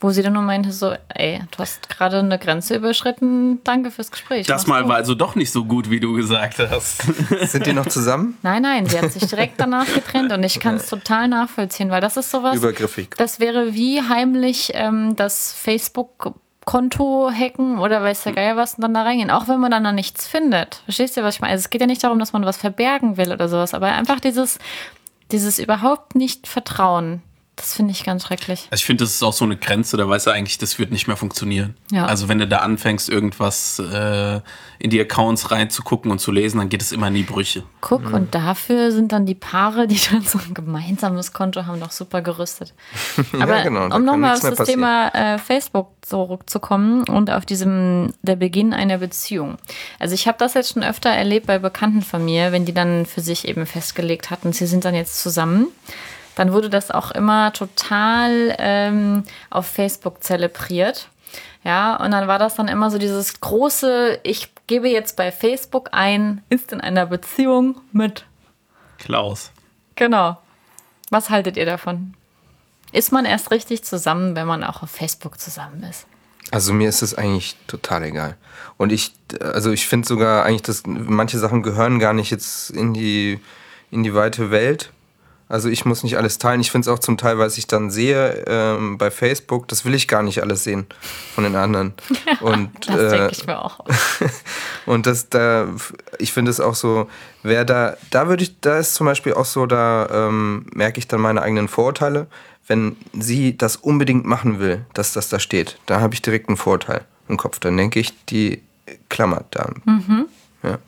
wo 0.00 0.08
sie 0.08 0.22
dann 0.22 0.32
nur 0.32 0.42
meinte 0.42 0.72
so, 0.72 0.94
ey, 1.08 1.42
du 1.50 1.58
hast 1.58 1.90
gerade 1.90 2.20
eine 2.20 2.38
Grenze 2.38 2.76
überschritten, 2.76 3.62
danke 3.62 3.90
fürs 3.90 4.10
Gespräch. 4.10 4.46
Das 4.46 4.66
mal 4.66 4.88
war 4.88 4.96
also 4.96 5.14
doch 5.14 5.34
nicht 5.34 5.52
so 5.52 5.66
gut, 5.66 5.90
wie 5.90 6.00
du 6.00 6.14
gesagt 6.14 6.58
hast. 6.58 7.02
Sind 7.42 7.66
die 7.66 7.74
noch 7.74 7.86
zusammen? 7.86 8.38
Nein, 8.40 8.62
nein, 8.62 8.86
sie 8.86 8.98
hat 8.98 9.12
sich 9.12 9.26
direkt 9.26 9.60
danach 9.60 9.92
getrennt 9.92 10.32
und 10.32 10.42
ich 10.42 10.58
kann 10.60 10.76
es 10.76 10.88
total 10.88 11.28
nachvollziehen, 11.28 11.90
weil 11.90 12.00
das 12.00 12.16
ist 12.16 12.30
sowas. 12.30 12.56
Übergriffig. 12.56 13.14
Das 13.18 13.38
wäre 13.38 13.74
wie 13.74 14.00
heimlich 14.00 14.70
ähm, 14.72 15.14
das 15.16 15.52
Facebook 15.52 16.34
Konto 16.64 17.30
hacken 17.30 17.78
oder 17.78 18.02
weiß 18.02 18.24
der 18.24 18.32
Geier 18.32 18.56
was 18.56 18.74
und 18.74 18.82
dann 18.82 18.94
da 18.94 19.02
reingehen. 19.02 19.30
Auch 19.30 19.48
wenn 19.48 19.60
man 19.60 19.70
dann 19.70 19.84
da 19.84 19.92
nichts 19.92 20.26
findet. 20.26 20.82
Verstehst 20.84 21.16
du, 21.16 21.22
was 21.22 21.36
ich 21.36 21.40
meine? 21.40 21.52
Also 21.52 21.62
es 21.62 21.70
geht 21.70 21.80
ja 21.80 21.86
nicht 21.86 22.04
darum, 22.04 22.18
dass 22.18 22.32
man 22.32 22.44
was 22.44 22.58
verbergen 22.58 23.16
will 23.16 23.32
oder 23.32 23.48
sowas, 23.48 23.74
aber 23.74 23.88
einfach 23.88 24.20
dieses, 24.20 24.58
dieses 25.32 25.58
überhaupt 25.58 26.14
nicht 26.14 26.46
Vertrauen. 26.46 27.22
Das 27.60 27.74
finde 27.74 27.92
ich 27.92 28.04
ganz 28.04 28.24
schrecklich. 28.24 28.68
Also 28.70 28.80
ich 28.80 28.86
finde, 28.86 29.04
das 29.04 29.12
ist 29.12 29.22
auch 29.22 29.34
so 29.34 29.44
eine 29.44 29.54
Grenze, 29.54 29.98
da 29.98 30.08
weiß 30.08 30.26
er 30.26 30.32
eigentlich, 30.32 30.56
das 30.56 30.78
wird 30.78 30.90
nicht 30.90 31.06
mehr 31.06 31.16
funktionieren. 31.18 31.76
Ja. 31.92 32.06
Also 32.06 32.26
wenn 32.28 32.38
du 32.38 32.48
da 32.48 32.60
anfängst, 32.60 33.10
irgendwas 33.10 33.78
äh, 33.78 34.40
in 34.78 34.88
die 34.88 34.98
Accounts 34.98 35.50
reinzugucken 35.50 36.10
und 36.10 36.20
zu 36.20 36.32
lesen, 36.32 36.56
dann 36.56 36.70
geht 36.70 36.80
es 36.80 36.90
immer 36.90 37.08
in 37.08 37.14
die 37.14 37.22
Brüche. 37.22 37.64
Guck, 37.82 38.06
mhm. 38.06 38.14
und 38.14 38.34
dafür 38.34 38.92
sind 38.92 39.12
dann 39.12 39.26
die 39.26 39.34
Paare, 39.34 39.86
die 39.86 40.00
dann 40.10 40.22
so 40.22 40.38
ein 40.38 40.54
gemeinsames 40.54 41.34
Konto 41.34 41.66
haben, 41.66 41.78
noch 41.78 41.90
super 41.90 42.22
gerüstet. 42.22 42.72
Aber 43.38 43.58
ja, 43.58 43.62
genau, 43.62 43.94
um 43.94 44.06
nochmal 44.06 44.36
auf 44.36 44.40
das 44.40 44.56
passieren. 44.56 44.80
Thema 44.80 45.08
äh, 45.08 45.38
Facebook 45.38 45.88
zurückzukommen 46.00 47.06
und 47.10 47.30
auf 47.30 47.44
diesem, 47.44 48.14
der 48.22 48.36
Beginn 48.36 48.72
einer 48.72 48.96
Beziehung. 48.96 49.58
Also 49.98 50.14
ich 50.14 50.26
habe 50.26 50.38
das 50.38 50.54
jetzt 50.54 50.72
schon 50.72 50.82
öfter 50.82 51.10
erlebt 51.10 51.46
bei 51.46 51.58
Bekannten 51.58 52.00
von 52.00 52.24
mir, 52.24 52.52
wenn 52.52 52.64
die 52.64 52.72
dann 52.72 53.04
für 53.04 53.20
sich 53.20 53.46
eben 53.46 53.66
festgelegt 53.66 54.30
hatten, 54.30 54.54
sie 54.54 54.66
sind 54.66 54.86
dann 54.86 54.94
jetzt 54.94 55.20
zusammen 55.20 55.66
dann 56.40 56.54
wurde 56.54 56.70
das 56.70 56.90
auch 56.90 57.10
immer 57.10 57.52
total 57.52 58.56
ähm, 58.58 59.24
auf 59.50 59.66
Facebook 59.66 60.24
zelebriert. 60.24 61.10
Ja, 61.64 61.96
und 61.96 62.12
dann 62.12 62.28
war 62.28 62.38
das 62.38 62.54
dann 62.54 62.66
immer 62.66 62.90
so 62.90 62.96
dieses 62.96 63.40
große, 63.40 64.20
ich 64.22 64.50
gebe 64.66 64.88
jetzt 64.88 65.16
bei 65.16 65.32
Facebook 65.32 65.90
ein, 65.92 66.42
ist 66.48 66.72
in 66.72 66.80
einer 66.80 67.04
Beziehung 67.04 67.78
mit 67.92 68.24
Klaus. 68.96 69.52
Genau. 69.96 70.38
Was 71.10 71.28
haltet 71.28 71.58
ihr 71.58 71.66
davon? 71.66 72.14
Ist 72.90 73.12
man 73.12 73.26
erst 73.26 73.50
richtig 73.50 73.84
zusammen, 73.84 74.34
wenn 74.34 74.46
man 74.46 74.64
auch 74.64 74.82
auf 74.82 74.90
Facebook 74.90 75.38
zusammen 75.38 75.82
ist? 75.82 76.06
Also 76.50 76.72
mir 76.72 76.88
ist 76.88 77.02
es 77.02 77.14
eigentlich 77.14 77.54
total 77.66 78.04
egal. 78.04 78.38
Und 78.78 78.92
ich, 78.92 79.12
also 79.40 79.72
ich 79.72 79.86
finde 79.86 80.08
sogar 80.08 80.46
eigentlich, 80.46 80.62
dass 80.62 80.84
manche 80.86 81.38
Sachen 81.38 81.62
gehören 81.62 81.98
gar 81.98 82.14
nicht 82.14 82.30
jetzt 82.30 82.70
in 82.70 82.94
die, 82.94 83.40
in 83.90 84.04
die 84.04 84.14
weite 84.14 84.50
Welt. 84.50 84.90
Also 85.50 85.68
ich 85.68 85.84
muss 85.84 86.04
nicht 86.04 86.16
alles 86.16 86.38
teilen. 86.38 86.60
Ich 86.60 86.70
finde 86.70 86.88
es 86.88 86.94
auch 86.96 87.00
zum 87.00 87.18
Teil, 87.18 87.36
was 87.38 87.58
ich 87.58 87.66
dann 87.66 87.90
sehe 87.90 88.44
ähm, 88.46 88.98
bei 88.98 89.10
Facebook, 89.10 89.66
das 89.66 89.84
will 89.84 89.94
ich 89.94 90.06
gar 90.06 90.22
nicht 90.22 90.42
alles 90.42 90.62
sehen 90.62 90.86
von 91.34 91.42
den 91.42 91.56
anderen. 91.56 91.92
Und, 92.40 92.70
das 92.86 92.96
äh, 92.96 93.10
denke 93.10 93.32
ich 93.32 93.46
mir 93.46 93.60
auch. 93.60 93.80
und 94.86 95.06
das 95.06 95.28
da, 95.28 95.66
ich 96.18 96.32
finde 96.32 96.52
es 96.52 96.60
auch 96.60 96.76
so, 96.76 97.08
wer 97.42 97.64
da, 97.64 97.96
da 98.10 98.28
würde 98.28 98.44
ich, 98.44 98.60
da 98.60 98.78
ist 98.78 98.94
zum 98.94 99.06
Beispiel 99.06 99.34
auch 99.34 99.44
so, 99.44 99.66
da 99.66 100.28
ähm, 100.28 100.66
merke 100.72 101.00
ich 101.00 101.08
dann 101.08 101.20
meine 101.20 101.42
eigenen 101.42 101.66
Vorurteile. 101.66 102.28
Wenn 102.68 102.96
sie 103.12 103.58
das 103.58 103.74
unbedingt 103.74 104.24
machen 104.24 104.60
will, 104.60 104.84
dass 104.94 105.12
das 105.12 105.28
da 105.28 105.40
steht, 105.40 105.78
da 105.86 106.00
habe 106.00 106.14
ich 106.14 106.22
direkt 106.22 106.48
einen 106.48 106.56
Vorteil 106.56 107.04
im 107.28 107.36
Kopf. 107.36 107.58
Dann 107.58 107.76
denke 107.76 107.98
ich, 107.98 108.14
die 108.26 108.62
klammert 109.08 109.46
da. 109.50 109.70
Mhm. 109.84 110.26
Ja. 110.62 110.78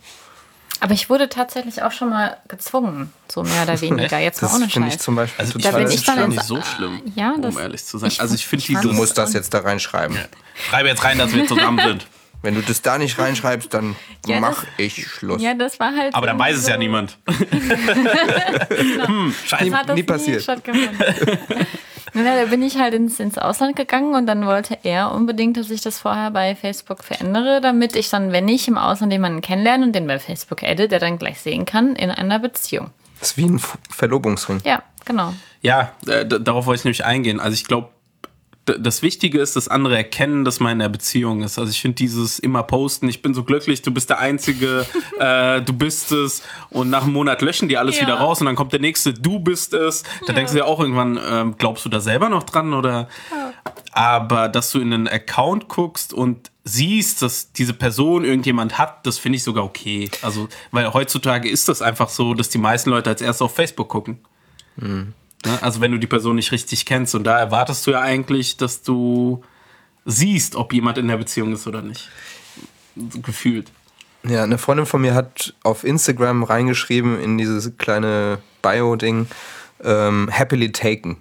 Aber 0.83 0.95
ich 0.95 1.09
wurde 1.09 1.29
tatsächlich 1.29 1.81
auch 1.85 1.93
schon 1.93 2.11
mal 2.11 2.39
gezwungen, 2.49 3.13
so 3.33 3.45
mehr 3.45 3.63
oder 3.63 3.81
weniger. 3.81 4.19
Jetzt 4.19 4.43
war 4.43 4.53
ohne 4.53 4.69
Scheiß. 4.69 4.95
Ich 4.95 4.99
zum 4.99 5.15
Beispiel 5.15 5.45
also 5.45 5.57
da 5.61 5.71
bin 5.71 5.89
ich 5.89 6.03
dann 6.03 6.29
nicht 6.29 6.43
so 6.43 6.61
schlimm, 6.61 7.01
ja, 7.15 7.35
das, 7.41 7.55
um 7.55 7.61
ehrlich 7.61 7.85
zu 7.85 7.99
sein. 7.99 8.09
Ich, 8.11 8.21
also 8.21 8.35
ich 8.35 8.45
finde 8.45 8.65
die. 8.67 8.75
Du 8.75 8.93
musst 8.93 9.17
das 9.17 9.33
jetzt 9.33 9.55
da 9.55 9.61
reinschreiben. 9.61 10.17
Ja. 10.17 10.25
Schreibe 10.69 10.89
jetzt 10.89 11.05
rein, 11.05 11.19
dass 11.19 11.33
wir 11.33 11.47
zusammen 11.47 11.79
sind. 11.87 12.09
Wenn 12.43 12.57
du 12.57 12.63
das 12.63 12.83
da 12.83 12.99
nicht 12.99 13.17
reinschreibst, 13.17 13.73
dann 13.73 13.95
ja, 14.27 14.41
mach 14.41 14.65
ich 14.77 15.07
Schluss. 15.07 15.41
Ja, 15.41 15.55
das 15.55 15.79
war 15.79 15.95
halt. 15.97 16.17
Aber 16.17 16.27
dann 16.27 16.41
weiß 16.41 16.57
es 16.57 16.67
ja 16.67 16.77
niemand. 16.77 17.17
hm, 19.07 19.33
scheiße. 19.47 19.71
Das 19.71 19.75
hat 19.79 19.89
das 19.89 19.95
nie 19.95 20.03
passiert. 20.03 20.45
Ja, 22.15 22.23
da 22.23 22.45
bin 22.47 22.63
ich 22.63 22.79
halt 22.79 22.95
ins, 22.95 23.19
ins 23.21 23.39
Ausland 23.39 23.75
gegangen 23.75 24.15
und 24.15 24.27
dann 24.27 24.47
wollte 24.47 24.79
er 24.83 25.13
unbedingt, 25.13 25.57
dass 25.57 25.71
ich 25.71 25.81
das 25.81 25.99
vorher 25.99 26.31
bei 26.31 26.55
Facebook 26.55 27.03
verändere, 27.03 27.61
damit 27.61 27.97
ich 27.97 28.11
dann, 28.11 28.33
wenn 28.33 28.49
ich 28.49 28.69
im 28.69 28.77
Ausland 28.77 29.13
jemanden 29.13 29.41
kennenlerne 29.41 29.87
und 29.87 29.93
den 29.95 30.07
bei 30.07 30.19
Facebook 30.19 30.63
adde, 30.63 30.89
der 30.89 30.99
dann 30.99 31.19
gleich 31.19 31.41
sehen 31.41 31.65
kann, 31.65 31.97
in 31.97 32.11
einer 32.11 32.39
Beziehung. 32.39 32.91
Das 33.19 33.31
ist 33.31 33.37
wie 33.39 33.45
ein 33.45 33.61
Verlobungsring. 33.89 34.61
Ja, 34.65 34.83
genau. 35.05 35.33
Ja, 35.63 35.93
äh, 36.07 36.27
darauf 36.27 36.67
wollte 36.67 36.81
ich 36.81 36.85
nämlich 36.85 37.05
eingehen. 37.05 37.41
Also 37.41 37.55
ich 37.55 37.65
glaube, 37.65 37.89
das 38.65 39.03
Wichtige 39.03 39.41
ist, 39.41 39.57
dass 39.57 39.67
andere 39.67 39.97
erkennen, 39.97 40.45
dass 40.45 40.61
man 40.61 40.73
in 40.73 40.79
der 40.79 40.89
Beziehung 40.89 41.43
ist. 41.43 41.59
Also 41.59 41.71
ich 41.71 41.81
finde 41.81 41.97
dieses 41.97 42.39
immer 42.39 42.63
posten, 42.63 43.09
ich 43.09 43.21
bin 43.21 43.35
so 43.35 43.43
glücklich, 43.43 43.83
du 43.83 43.91
bist 43.91 44.09
der 44.09 44.21
Einzige, 44.21 44.87
äh, 45.19 45.61
du 45.63 45.73
bist 45.73 46.13
es 46.13 46.43
und 46.71 46.89
nach 46.89 47.03
einem 47.03 47.13
Monat 47.13 47.43
löschen 47.43 47.69
die 47.69 47.77
alles 47.77 47.97
ja. 47.97 48.03
wieder 48.03 48.15
raus 48.15 48.41
und 48.41 48.47
dann 48.47 48.55
kommt 48.55 48.73
der 48.73 48.81
nächste, 48.81 49.13
du 49.13 49.41
bist 49.41 49.75
es. 49.75 50.03
Da 50.03 50.29
ja. 50.29 50.33
denkst 50.35 50.53
du 50.53 50.59
ja 50.59 50.65
auch 50.65 50.79
irgendwann, 50.79 51.17
äh, 51.17 51.53
glaubst 51.59 51.85
du 51.85 51.89
da 51.89 52.01
selber 52.01 52.29
noch 52.29 52.45
dran 52.45 52.73
oder? 52.73 53.09
Ja. 53.31 53.53
Aber 53.93 54.49
dass 54.49 54.71
du 54.71 54.81
in 54.81 54.93
einen 54.93 55.09
Account 55.09 55.69
guckst 55.69 56.15
und 56.15 56.51
siehst, 56.65 57.23
dass 57.23 57.53
diese 57.53 57.75
Person 57.75 58.25
irgendjemand 58.25 58.79
hat, 58.79 59.05
das 59.07 59.19
finde 59.19 59.37
ich 59.37 59.43
sogar 59.43 59.65
okay. 59.65 60.09
Also, 60.23 60.49
weil 60.71 60.93
heutzutage 60.93 61.49
ist 61.49 61.69
das 61.69 61.83
einfach 61.83 62.09
so, 62.09 62.35
dass 62.35 62.49
die 62.49 62.59
meisten 62.59 62.91
Leute 62.91 63.11
als 63.11 63.21
erstes 63.21 63.43
auf 63.43 63.55
Facebook 63.55 63.89
gucken. 63.89 64.21
Ne? 64.77 65.13
Also, 65.61 65.81
wenn 65.81 65.91
du 65.93 65.99
die 65.99 66.07
Person 66.07 66.37
nicht 66.37 66.53
richtig 66.53 66.87
kennst 66.87 67.15
und 67.15 67.25
da 67.25 67.39
erwartest 67.39 67.87
du 67.87 67.91
ja 67.93 68.01
eigentlich, 68.01 68.57
dass 68.57 68.83
du 68.83 69.43
siehst, 70.05 70.55
ob 70.57 70.73
jemand 70.73 70.99
in 70.99 71.09
der 71.09 71.17
Beziehung 71.17 71.53
ist 71.53 71.67
oder 71.67 71.83
nicht. 71.83 72.09
Gefühlt. 72.97 73.71
Ja, 74.25 74.45
eine 74.45 74.59
Freundin 74.59 74.87
von 74.87 75.01
mir 75.01 75.15
hat 75.15 75.55
auf 75.65 75.83
Instagram 75.85 76.45
reingeschrieben 76.45 77.21
in 77.21 77.39
dieses 77.39 77.77
kleine 77.77 78.39
Bio-Ding, 78.63 79.27
ähm, 79.83 80.29
happily 80.31 80.71
taken. 80.71 81.17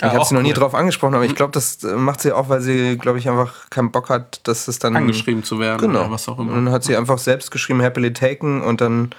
Ja, 0.00 0.08
ich 0.08 0.12
habe 0.12 0.20
auch 0.20 0.26
sie 0.26 0.34
noch 0.34 0.42
nie 0.42 0.48
cool. 0.48 0.54
drauf 0.54 0.74
angesprochen, 0.74 1.14
aber 1.14 1.24
ich 1.24 1.34
glaube, 1.36 1.52
das 1.52 1.82
äh, 1.84 1.94
macht 1.94 2.20
sie 2.20 2.32
auch, 2.32 2.48
weil 2.48 2.60
sie, 2.60 2.98
glaube 2.98 3.18
ich, 3.18 3.28
einfach 3.30 3.70
keinen 3.70 3.92
Bock 3.92 4.10
hat, 4.10 4.40
dass 4.46 4.66
es 4.68 4.78
dann. 4.80 4.96
Angeschrieben 4.96 5.44
zu 5.44 5.58
werden 5.60 5.80
Genau. 5.80 6.00
oder 6.00 6.10
was 6.10 6.28
auch 6.28 6.38
immer. 6.38 6.52
Und 6.52 6.64
dann 6.66 6.74
hat 6.74 6.84
sie 6.84 6.96
einfach 6.96 7.18
selbst 7.18 7.50
geschrieben, 7.50 7.80
happily 7.80 8.12
taken 8.12 8.60
und 8.60 8.80
dann, 8.80 9.10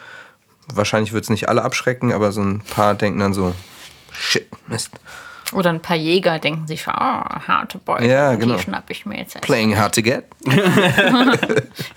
wahrscheinlich 0.73 1.13
wird 1.13 1.23
es 1.23 1.29
nicht 1.29 1.47
alle 1.49 1.63
abschrecken, 1.63 2.11
aber 2.11 2.31
so 2.31 2.41
ein 2.41 2.61
paar 2.69 2.93
denken 2.93 3.19
dann 3.19 3.33
so, 3.33 3.55
shit, 4.19 4.47
Mist. 4.67 4.91
Oder 5.53 5.69
ein 5.69 5.79
paar 5.79 5.95
Jäger 5.95 6.39
denken 6.39 6.65
sich, 6.65 6.87
ah, 6.87 7.41
harte 7.47 7.77
Beute, 7.77 8.05
Ja, 8.07 8.33
genau. 8.33 8.55
die 8.55 8.63
schnapp 8.63 8.89
ich 8.89 9.05
mir 9.05 9.19
jetzt. 9.19 9.39
Playing 9.41 9.77
hard 9.77 9.93
to 9.93 10.01
get. 10.01 10.25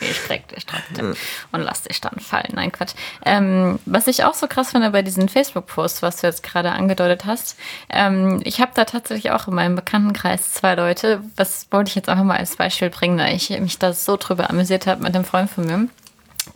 Ich 0.00 0.16
streck 0.16 0.48
dich 0.48 0.66
trotzdem 0.66 1.14
und 1.52 1.60
lass 1.62 1.82
dich 1.82 2.00
dann 2.00 2.20
fallen. 2.20 2.52
Nein, 2.52 2.70
Quatsch. 2.72 2.92
Ähm, 3.24 3.78
was 3.86 4.06
ich 4.06 4.24
auch 4.24 4.34
so 4.34 4.46
krass 4.46 4.72
finde 4.72 4.90
bei 4.90 5.02
diesen 5.02 5.28
Facebook-Posts, 5.28 6.02
was 6.02 6.20
du 6.20 6.26
jetzt 6.26 6.42
gerade 6.42 6.72
angedeutet 6.72 7.24
hast, 7.24 7.56
ähm, 7.90 8.40
ich 8.44 8.60
habe 8.60 8.72
da 8.74 8.84
tatsächlich 8.84 9.32
auch 9.32 9.48
in 9.48 9.54
meinem 9.54 9.76
Bekanntenkreis 9.76 10.52
zwei 10.52 10.74
Leute, 10.74 11.22
was 11.36 11.66
wollte 11.70 11.88
ich 11.88 11.94
jetzt 11.94 12.08
einfach 12.08 12.24
mal 12.24 12.36
als 12.36 12.56
Beispiel 12.56 12.90
bringen, 12.90 13.18
da 13.18 13.28
ich 13.28 13.48
mich 13.60 13.78
da 13.78 13.92
so 13.92 14.16
drüber 14.18 14.50
amüsiert 14.50 14.86
habe 14.86 15.02
mit 15.02 15.14
einem 15.14 15.24
Freund 15.24 15.50
von 15.50 15.66
mir. 15.66 15.88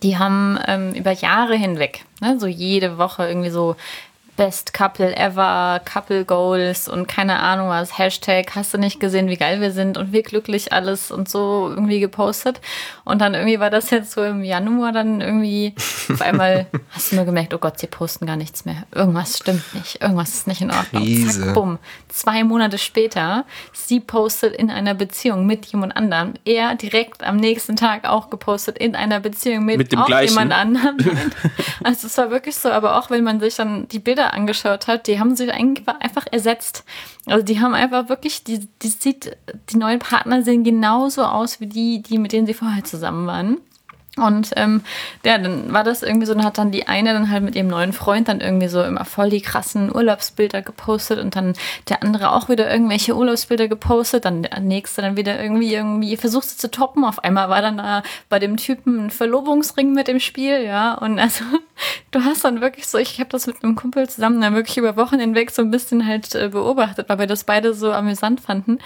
Die 0.03 0.19
haben 0.19 0.59
ähm, 0.67 0.93
über 0.93 1.13
Jahre 1.13 1.55
hinweg, 1.55 2.05
ne, 2.21 2.39
so 2.39 2.47
jede 2.47 2.99
Woche 2.99 3.27
irgendwie 3.27 3.51
so 3.51 3.77
Best 4.37 4.73
Couple 4.73 5.15
ever, 5.15 5.81
Couple 5.85 6.25
Goals 6.25 6.89
und 6.89 7.07
keine 7.07 7.41
Ahnung 7.41 7.69
was, 7.69 7.99
Hashtag, 7.99 8.55
hast 8.55 8.73
du 8.73 8.79
nicht 8.79 8.99
gesehen, 8.99 9.29
wie 9.29 9.37
geil 9.37 9.61
wir 9.61 9.73
sind 9.73 9.99
und 9.99 10.13
wie 10.13 10.23
glücklich 10.23 10.73
alles 10.73 11.11
und 11.11 11.29
so 11.29 11.69
irgendwie 11.69 12.01
gepostet. 12.01 12.61
Und 13.05 13.21
dann 13.21 13.35
irgendwie 13.35 13.61
war 13.61 13.69
das 13.69 13.91
jetzt 13.91 14.13
so 14.13 14.25
im 14.25 14.43
Januar 14.43 14.93
dann 14.93 15.21
irgendwie 15.21 15.75
auf 16.11 16.23
einmal 16.23 16.67
hast 16.91 17.13
du 17.13 17.17
nur 17.17 17.27
gemerkt, 17.27 17.53
oh 17.53 17.59
Gott, 17.59 17.79
sie 17.79 17.87
posten 17.87 18.25
gar 18.27 18.37
nichts 18.37 18.65
mehr. 18.65 18.85
Irgendwas 18.95 19.37
stimmt 19.37 19.75
nicht, 19.75 20.01
irgendwas 20.01 20.31
ist 20.31 20.47
nicht 20.47 20.63
in 20.63 20.71
Ordnung. 20.71 21.03
Krise. 21.03 21.45
Zack, 21.45 21.55
bumm. 21.55 21.79
Zwei 22.09 22.43
Monate 22.43 22.79
später, 22.79 23.45
sie 23.73 24.01
postet 24.01 24.57
in 24.57 24.71
einer 24.71 24.95
Beziehung 24.95 25.45
mit 25.45 25.67
jemand 25.67 25.95
anderem. 25.95 26.35
Er 26.47 26.75
direkt 26.75 27.23
am 27.23 27.37
nächsten 27.37 27.77
Tag 27.77 28.09
auch 28.09 28.31
gepostet 28.31 28.79
in 28.79 28.97
einer 28.97 29.21
Beziehung 29.21 29.67
mit, 29.67 29.77
Mit 29.77 29.97
auch 29.97 30.07
gleichen? 30.07 30.31
jemand 30.31 30.53
anderem. 30.53 30.97
Also 31.85 32.07
es 32.07 32.17
war 32.17 32.31
wirklich 32.31 32.55
so, 32.57 32.71
aber 32.71 32.97
auch 32.97 33.11
wenn 33.11 33.25
man 33.25 33.41
sich 33.41 33.57
dann 33.57 33.89
die 33.89 33.99
Bilder 33.99 34.22
angeschaut 34.31 34.87
hat, 34.87 35.07
die 35.07 35.19
haben 35.19 35.37
sich 35.37 35.53
eigentlich 35.53 35.87
einfach 35.89 36.27
ersetzt. 36.31 36.85
Also 37.27 37.45
die 37.45 37.61
haben 37.61 37.75
einfach 37.75 38.09
wirklich, 38.09 38.45
die, 38.45 38.69
die 38.83 38.89
sieht, 38.89 39.37
die 39.71 39.77
neuen 39.77 39.99
Partner 39.99 40.43
sehen 40.43 40.65
genauso 40.65 41.25
aus 41.25 41.61
wie 41.61 41.67
die, 41.67 42.03
die 42.03 42.19
mit 42.19 42.33
denen 42.33 42.47
sie 42.47 42.55
vorher 42.55 42.85
zusammen 42.85 43.27
waren. 43.27 43.59
Und 44.19 44.51
ähm, 44.57 44.83
ja, 45.25 45.39
dann 45.39 45.73
war 45.73 45.85
das 45.85 46.03
irgendwie 46.03 46.27
so, 46.27 46.35
dann 46.35 46.45
hat 46.45 46.59
dann 46.59 46.71
die 46.71 46.87
eine 46.87 47.15
dann 47.15 47.31
halt 47.31 47.43
mit 47.43 47.57
ihrem 47.57 47.69
neuen 47.69 47.95
Freund 47.95 48.29
dann 48.29 48.43
irgendwie 48.43 48.69
so 48.69 48.83
immer 48.83 49.07
voll 49.07 49.31
die 49.31 49.41
krassen 49.41 49.95
Urlaubsbilder 49.95 50.61
gepostet 50.61 51.19
und 51.19 51.35
dann 51.35 51.55
der 51.89 52.03
andere 52.03 52.33
auch 52.33 52.51
wieder 52.51 52.71
irgendwelche 52.71 53.17
Urlaubsbilder 53.17 53.69
gepostet, 53.69 54.27
dann 54.27 54.43
der 54.43 54.61
nächste 54.61 55.01
dann 55.01 55.17
wieder 55.17 55.43
irgendwie 55.43 55.75
irgendwie 55.75 56.15
versucht 56.19 56.51
zu 56.61 56.71
toppen. 56.71 57.07
Auf 57.07 57.25
einmal 57.25 57.49
war 57.49 57.63
dann 57.63 57.79
da 57.79 58.03
bei 58.29 58.39
dem 58.39 58.59
Typen 58.59 59.07
ein 59.07 59.11
Verlobungsring 59.11 59.95
mit 59.95 60.11
im 60.11 60.21
Spiel, 60.21 60.63
ja. 60.63 60.93
Und 60.93 61.19
also 61.19 61.45
du 62.11 62.23
hast 62.23 62.45
dann 62.45 62.61
wirklich 62.61 62.87
so, 62.87 62.99
ich 62.99 63.19
habe 63.19 63.31
das 63.31 63.47
mit 63.47 63.65
einem 63.65 63.77
Kumpel 63.77 64.11
zusammen 64.11 64.43
dann 64.43 64.55
wirklich 64.55 64.77
über 64.77 64.99
Wochen 64.99 65.21
hinweg 65.21 65.51
so 65.51 65.63
ein 65.63 65.71
bisschen 65.71 66.07
halt 66.07 66.35
äh, 66.35 66.51
beobachtet, 66.51 67.09
weil 67.09 67.19
wir 67.19 67.27
das 67.27 67.45
beide 67.45 67.73
so 67.73 67.91
amüsant 67.91 68.43
fanden. 68.43 68.79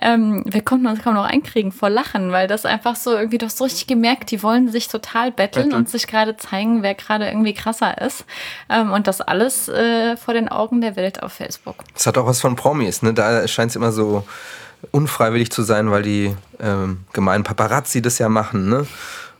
Ähm, 0.00 0.42
wir 0.46 0.62
konnten 0.62 0.86
uns 0.86 1.02
kaum 1.02 1.14
noch 1.14 1.26
einkriegen 1.26 1.70
vor 1.70 1.90
Lachen, 1.90 2.32
weil 2.32 2.48
das 2.48 2.64
einfach 2.64 2.96
so 2.96 3.14
irgendwie, 3.14 3.38
hast 3.42 3.58
so 3.58 3.64
richtig 3.64 3.86
gemerkt, 3.86 4.30
die 4.30 4.42
wollen 4.42 4.69
sich 4.70 4.88
total 4.88 5.30
betteln, 5.32 5.64
Betteln. 5.66 5.74
und 5.74 5.88
sich 5.88 6.06
gerade 6.06 6.36
zeigen, 6.36 6.82
wer 6.82 6.94
gerade 6.94 7.26
irgendwie 7.26 7.54
krasser 7.54 8.00
ist. 8.00 8.24
Ähm, 8.68 8.92
und 8.92 9.06
das 9.06 9.20
alles 9.20 9.68
äh, 9.68 10.16
vor 10.16 10.34
den 10.34 10.48
Augen 10.48 10.80
der 10.80 10.96
Welt 10.96 11.22
auf 11.22 11.32
Facebook. 11.32 11.76
Das 11.94 12.06
hat 12.06 12.16
auch 12.18 12.26
was 12.26 12.40
von 12.40 12.56
Promis, 12.56 13.02
ne? 13.02 13.12
Da 13.14 13.46
scheint 13.48 13.70
es 13.70 13.76
immer 13.76 13.92
so 13.92 14.24
unfreiwillig 14.92 15.50
zu 15.50 15.62
sein, 15.62 15.90
weil 15.90 16.02
die 16.02 16.34
ähm, 16.60 17.00
gemeinen 17.12 17.44
Paparazzi 17.44 18.00
das 18.02 18.18
ja 18.18 18.28
machen, 18.28 18.68
ne? 18.68 18.86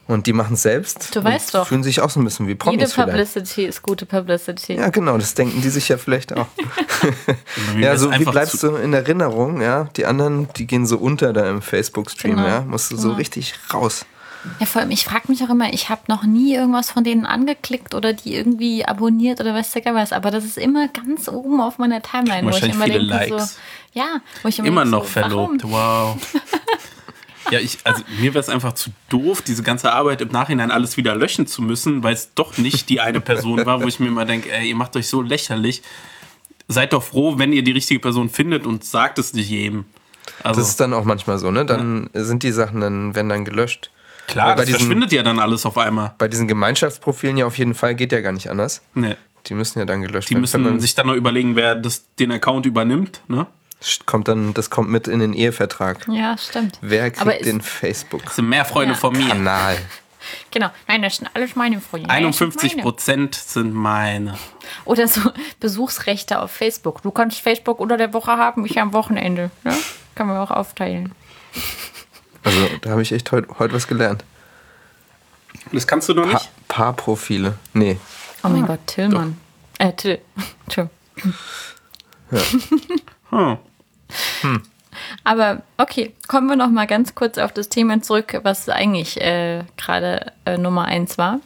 Und 0.07 0.27
die 0.27 0.33
machen 0.33 0.55
es 0.55 0.63
selbst. 0.63 1.15
Du 1.15 1.21
und 1.21 1.25
weißt 1.25 1.55
doch. 1.55 1.69
Fühlen 1.69 1.85
sich 1.85 2.01
auch 2.01 2.11
so 2.11 2.19
ein 2.19 2.25
bisschen 2.25 2.49
wie 2.49 2.57
Promis 2.57 2.81
Jede 2.81 2.91
vielleicht. 2.91 3.11
Publicity 3.11 3.65
ist 3.65 3.81
gute 3.81 4.07
Publicity. 4.07 4.75
Ja, 4.75 4.89
genau, 4.89 5.17
das 5.17 5.35
denken 5.35 5.63
die 5.63 5.69
sich 5.69 5.89
ja 5.89 5.99
vielleicht 5.99 6.37
auch. 6.37 6.47
Ja, 7.79 7.97
so 7.97 8.11
wie 8.13 8.25
bleibst 8.25 8.63
du 8.63 8.75
in 8.77 8.93
Erinnerung, 8.93 9.61
ja? 9.61 9.89
Die 9.97 10.07
anderen, 10.07 10.49
die 10.57 10.67
gehen 10.67 10.85
so 10.87 10.99
unter 10.99 11.33
da 11.33 11.49
im 11.49 11.63
Facebook-Stream, 11.63 12.37
Genau. 12.37 12.47
ja? 12.49 12.61
Musst 12.63 12.91
du 12.91 12.97
so 12.97 13.09
Genau. 13.09 13.19
richtig 13.19 13.55
raus. 13.73 14.05
Ja, 14.59 14.67
vor 14.67 14.81
allem, 14.83 14.91
ich 14.91 15.05
frage 15.05 15.25
mich 15.29 15.43
auch 15.45 15.51
immer, 15.51 15.73
ich 15.73 15.89
habe 15.91 16.03
noch 16.09 16.23
nie 16.23 16.55
irgendwas 16.55 16.91
von 16.91 17.05
denen 17.05 17.27
angeklickt 17.27 17.95
oder 17.95 18.13
die 18.13 18.35
irgendwie 18.35 18.85
abonniert 18.85 19.41
oder 19.41 19.53
weiß 19.55 19.73
der 19.73 19.95
was, 19.95 20.13
aber 20.13 20.31
das 20.31 20.45
ist 20.45 20.57
immer 20.57 20.89
ganz 20.89 21.29
oben 21.29 21.61
auf 21.61 21.79
meiner 21.79 22.01
Timeline, 22.01 22.45
wo 22.45 22.49
ich 22.49 22.55
Wahrscheinlich 22.63 22.77
immer 22.77 22.85
viele 22.87 22.99
denke, 23.07 23.35
Likes. 23.35 23.55
so, 23.55 23.61
ja, 24.01 24.21
wo 24.43 24.49
ich 24.49 24.59
immer, 24.59 24.69
Immer 24.69 24.81
denke, 24.85 24.97
noch 24.97 25.05
so, 25.07 25.15
warum? 25.17 25.59
verlobt, 25.61 25.63
wow. 25.65 26.17
Ja, 27.51 27.59
ich, 27.59 27.79
also 27.85 28.03
mir 28.21 28.33
wäre 28.33 28.39
es 28.39 28.49
einfach 28.49 28.75
zu 28.75 28.91
doof, 29.09 29.43
diese 29.43 29.63
ganze 29.65 29.93
Arbeit 29.93 30.21
im 30.21 30.29
Nachhinein 30.29 30.71
alles 30.71 30.97
wieder 30.97 31.17
löschen 31.17 31.47
zu 31.49 31.63
müssen, 31.63 32.03
weil 32.05 32.15
es 32.15 32.33
doch 32.35 32.59
nicht 32.59 32.89
die 32.89 33.01
eine 33.01 33.21
Person 33.21 33.67
war, 33.67 33.83
wo 33.83 33.89
ich 33.89 33.99
mir 33.99 34.07
immer 34.07 34.25
denke, 34.25 34.53
ey, 34.53 34.69
ihr 34.69 34.77
macht 34.77 34.95
euch 34.95 35.09
so 35.09 35.21
lächerlich. 35.21 35.83
Seid 36.69 36.93
doch 36.93 37.03
froh, 37.03 37.39
wenn 37.39 37.53
ihr 37.53 37.65
die 37.65 37.73
richtige 37.73 37.99
Person 37.99 38.29
findet 38.29 38.67
und 38.67 38.85
sagt 38.85 39.19
es 39.19 39.33
nicht 39.33 39.51
jedem. 39.51 39.87
Also 40.45 40.61
Das 40.61 40.69
ist 40.69 40.79
dann 40.81 40.93
auch 40.95 41.05
manchmal 41.05 41.39
so, 41.39 41.51
ne? 41.51 41.67
Dann 41.67 42.09
sind 42.15 42.45
die 42.45 42.53
Sachen 42.53 42.81
dann, 42.83 43.17
werden 43.17 43.29
dann 43.29 43.45
gelöscht. 43.45 43.91
Klar, 44.31 44.57
das 44.57 44.67
diesen- 44.67 44.79
verschwindet 44.81 45.13
ja 45.13 45.23
dann 45.23 45.39
alles 45.39 45.67
auf 45.67 45.77
einmal. 45.79 46.15
Bei 46.19 46.29
diesen 46.29 46.49
Gemeinschaftsprofilen 46.49 47.37
ja 47.37 47.47
auf 47.47 47.59
jeden 47.59 47.75
Fall 47.75 47.95
geht 47.95 48.13
ja 48.13 48.21
gar 48.21 48.33
nicht 48.33 48.49
anders. 48.51 48.83
Nee. 48.95 49.17
Die 49.47 49.55
müssen 49.55 49.79
ja 49.79 49.85
dann 49.87 50.03
gelöscht 50.03 50.29
Die 50.29 50.35
werden. 50.35 50.41
müssen 50.43 50.65
Wenn 50.65 50.73
man- 50.73 50.81
sich 50.81 50.95
dann 50.95 51.07
noch 51.07 51.15
überlegen, 51.15 51.57
wer 51.57 51.75
das, 51.75 52.05
den 52.19 52.33
Account 52.33 52.67
übernimmt. 52.67 53.21
Ne? 53.29 53.47
kommt 54.05 54.29
dann, 54.29 54.53
das 54.53 54.69
kommt 54.69 54.91
mit 54.91 55.09
in 55.09 55.21
den 55.21 55.33
Ehevertrag. 55.33 56.07
Ja, 56.13 56.37
stimmt. 56.37 56.79
Wer 56.83 57.05
kriegt 57.11 57.23
Aber 57.23 57.41
ist- 57.41 57.47
den 57.47 57.63
Facebook-Kanal? 57.63 58.27
Das 58.27 58.37
sind 58.37 58.49
mehr 58.51 58.65
Freunde 58.67 58.93
Ja. 58.93 58.99
von 59.01 59.17
mir. 59.17 59.35
Genau. 60.51 60.69
Nein, 60.87 61.01
das 61.01 61.17
sind 61.17 61.31
alles 61.33 61.57
meine 61.57 61.81
Freunde. 61.81 62.07
Das 62.07 62.15
sind 62.15 62.25
51 62.27 62.73
meine. 62.73 62.83
Prozent 62.83 63.35
sind 63.35 63.73
meine. 63.73 64.37
Oder 64.85 65.09
so 65.09 65.21
Besuchsrechte 65.61 66.41
auf 66.41 66.51
Facebook. 66.51 67.01
Du 67.01 67.11
kannst 67.11 67.41
Facebook 67.41 67.81
unter 67.81 67.97
der 67.97 68.13
Woche 68.13 68.33
haben, 68.33 68.67
ich 68.67 68.79
am 68.79 68.93
Wochenende. 68.93 69.51
Ne? 69.65 69.75
Kann 70.15 70.27
man 70.27 70.37
auch 70.37 70.51
aufteilen. 70.51 71.13
Also 72.45 72.59
da 72.81 72.91
habe 72.91 73.03
ich 73.03 73.13
echt 73.13 73.31
heute 73.33 73.49
heut 73.59 73.73
was 73.73 73.87
gelernt. 73.87 74.25
Das 75.73 75.87
kannst 75.87 76.09
du 76.09 76.15
noch 76.15 76.25
Pa 76.25 76.33
nicht? 76.33 76.51
Paarprofile. 76.69 77.55
Nee. 77.75 77.99
Oh 78.43 78.49
mein 78.49 78.67
Gott, 78.67 78.81
Tillmann. 78.87 79.37
Äh, 79.79 79.93
Till. 79.93 80.19
Entschuldigung. 80.67 80.91
Hm. 84.41 84.63
Aber 85.23 85.63
okay, 85.77 86.15
kommen 86.27 86.49
wir 86.49 86.57
noch 86.57 86.71
mal 86.71 86.87
ganz 86.87 87.15
kurz 87.15 87.39
auf 87.39 87.53
das 87.53 87.69
Thema 87.69 88.03
zurück, 88.03 88.41
was 88.43 88.69
eigentlich 88.69 89.21
äh, 89.21 89.63
gerade 89.77 90.33
äh, 90.45 90.59
Nummer 90.59 90.87
eins 90.87 91.17
war. 91.17 91.41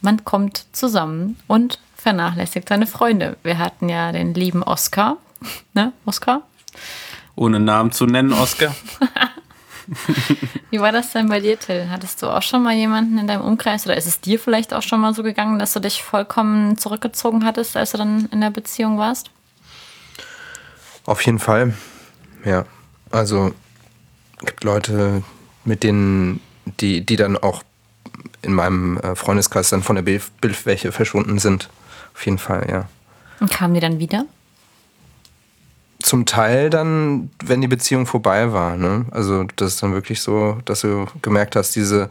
Man 0.00 0.24
kommt 0.24 0.66
zusammen 0.72 1.36
und 1.48 1.80
vernachlässigt 1.96 2.68
seine 2.68 2.86
Freunde. 2.86 3.36
Wir 3.42 3.58
hatten 3.58 3.88
ja 3.88 4.12
den 4.12 4.34
lieben 4.34 4.62
Oscar. 4.62 5.16
Ne, 5.74 5.92
Oscar? 6.06 6.42
Ohne 7.34 7.60
Namen 7.60 7.92
zu 7.92 8.06
nennen, 8.06 8.32
Oscar. 8.32 8.74
Wie 10.70 10.80
war 10.80 10.92
das 10.92 11.12
denn 11.12 11.28
bei 11.28 11.40
dir, 11.40 11.58
Till? 11.58 11.88
Hattest 11.90 12.22
du 12.22 12.26
auch 12.26 12.42
schon 12.42 12.62
mal 12.62 12.74
jemanden 12.74 13.18
in 13.18 13.26
deinem 13.26 13.42
Umkreis 13.42 13.86
oder 13.86 13.96
ist 13.96 14.06
es 14.06 14.20
dir 14.20 14.38
vielleicht 14.38 14.74
auch 14.74 14.82
schon 14.82 15.00
mal 15.00 15.14
so 15.14 15.22
gegangen, 15.22 15.58
dass 15.58 15.72
du 15.72 15.80
dich 15.80 16.02
vollkommen 16.02 16.76
zurückgezogen 16.78 17.44
hattest, 17.44 17.76
als 17.76 17.92
du 17.92 17.98
dann 17.98 18.28
in 18.32 18.40
der 18.40 18.50
Beziehung 18.50 18.98
warst? 18.98 19.30
Auf 21.06 21.20
jeden 21.22 21.38
Fall. 21.38 21.74
Ja. 22.44 22.64
Also 23.10 23.54
gibt 24.40 24.64
Leute, 24.64 25.22
mit 25.64 25.82
denen, 25.82 26.40
die, 26.80 27.04
die 27.04 27.16
dann 27.16 27.36
auch 27.36 27.62
in 28.42 28.52
meinem 28.52 28.98
äh, 28.98 29.14
Freundeskreis 29.14 29.70
dann 29.70 29.82
von 29.82 29.96
der 29.96 30.02
Bild 30.02 30.22
Bildfläche 30.40 30.92
verschwunden 30.92 31.38
sind. 31.38 31.68
Auf 32.14 32.24
jeden 32.24 32.38
Fall, 32.38 32.66
ja. 32.70 32.88
Und 33.40 33.50
kamen 33.50 33.74
die 33.74 33.80
dann 33.80 33.98
wieder? 33.98 34.26
Zum 36.04 36.26
Teil 36.26 36.68
dann, 36.68 37.30
wenn 37.42 37.62
die 37.62 37.68
Beziehung 37.68 38.06
vorbei 38.06 38.52
war. 38.52 38.76
Ne? 38.76 39.06
Also 39.10 39.44
das 39.56 39.74
ist 39.74 39.82
dann 39.82 39.94
wirklich 39.94 40.20
so, 40.20 40.58
dass 40.66 40.82
du 40.82 41.06
gemerkt 41.22 41.56
hast, 41.56 41.74
diese, 41.76 42.10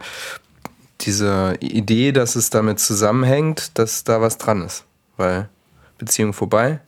diese 1.02 1.56
Idee, 1.60 2.10
dass 2.10 2.34
es 2.34 2.50
damit 2.50 2.80
zusammenhängt, 2.80 3.78
dass 3.78 4.02
da 4.02 4.20
was 4.20 4.36
dran 4.36 4.62
ist. 4.62 4.84
Weil 5.16 5.48
Beziehung 5.96 6.32
vorbei, 6.32 6.80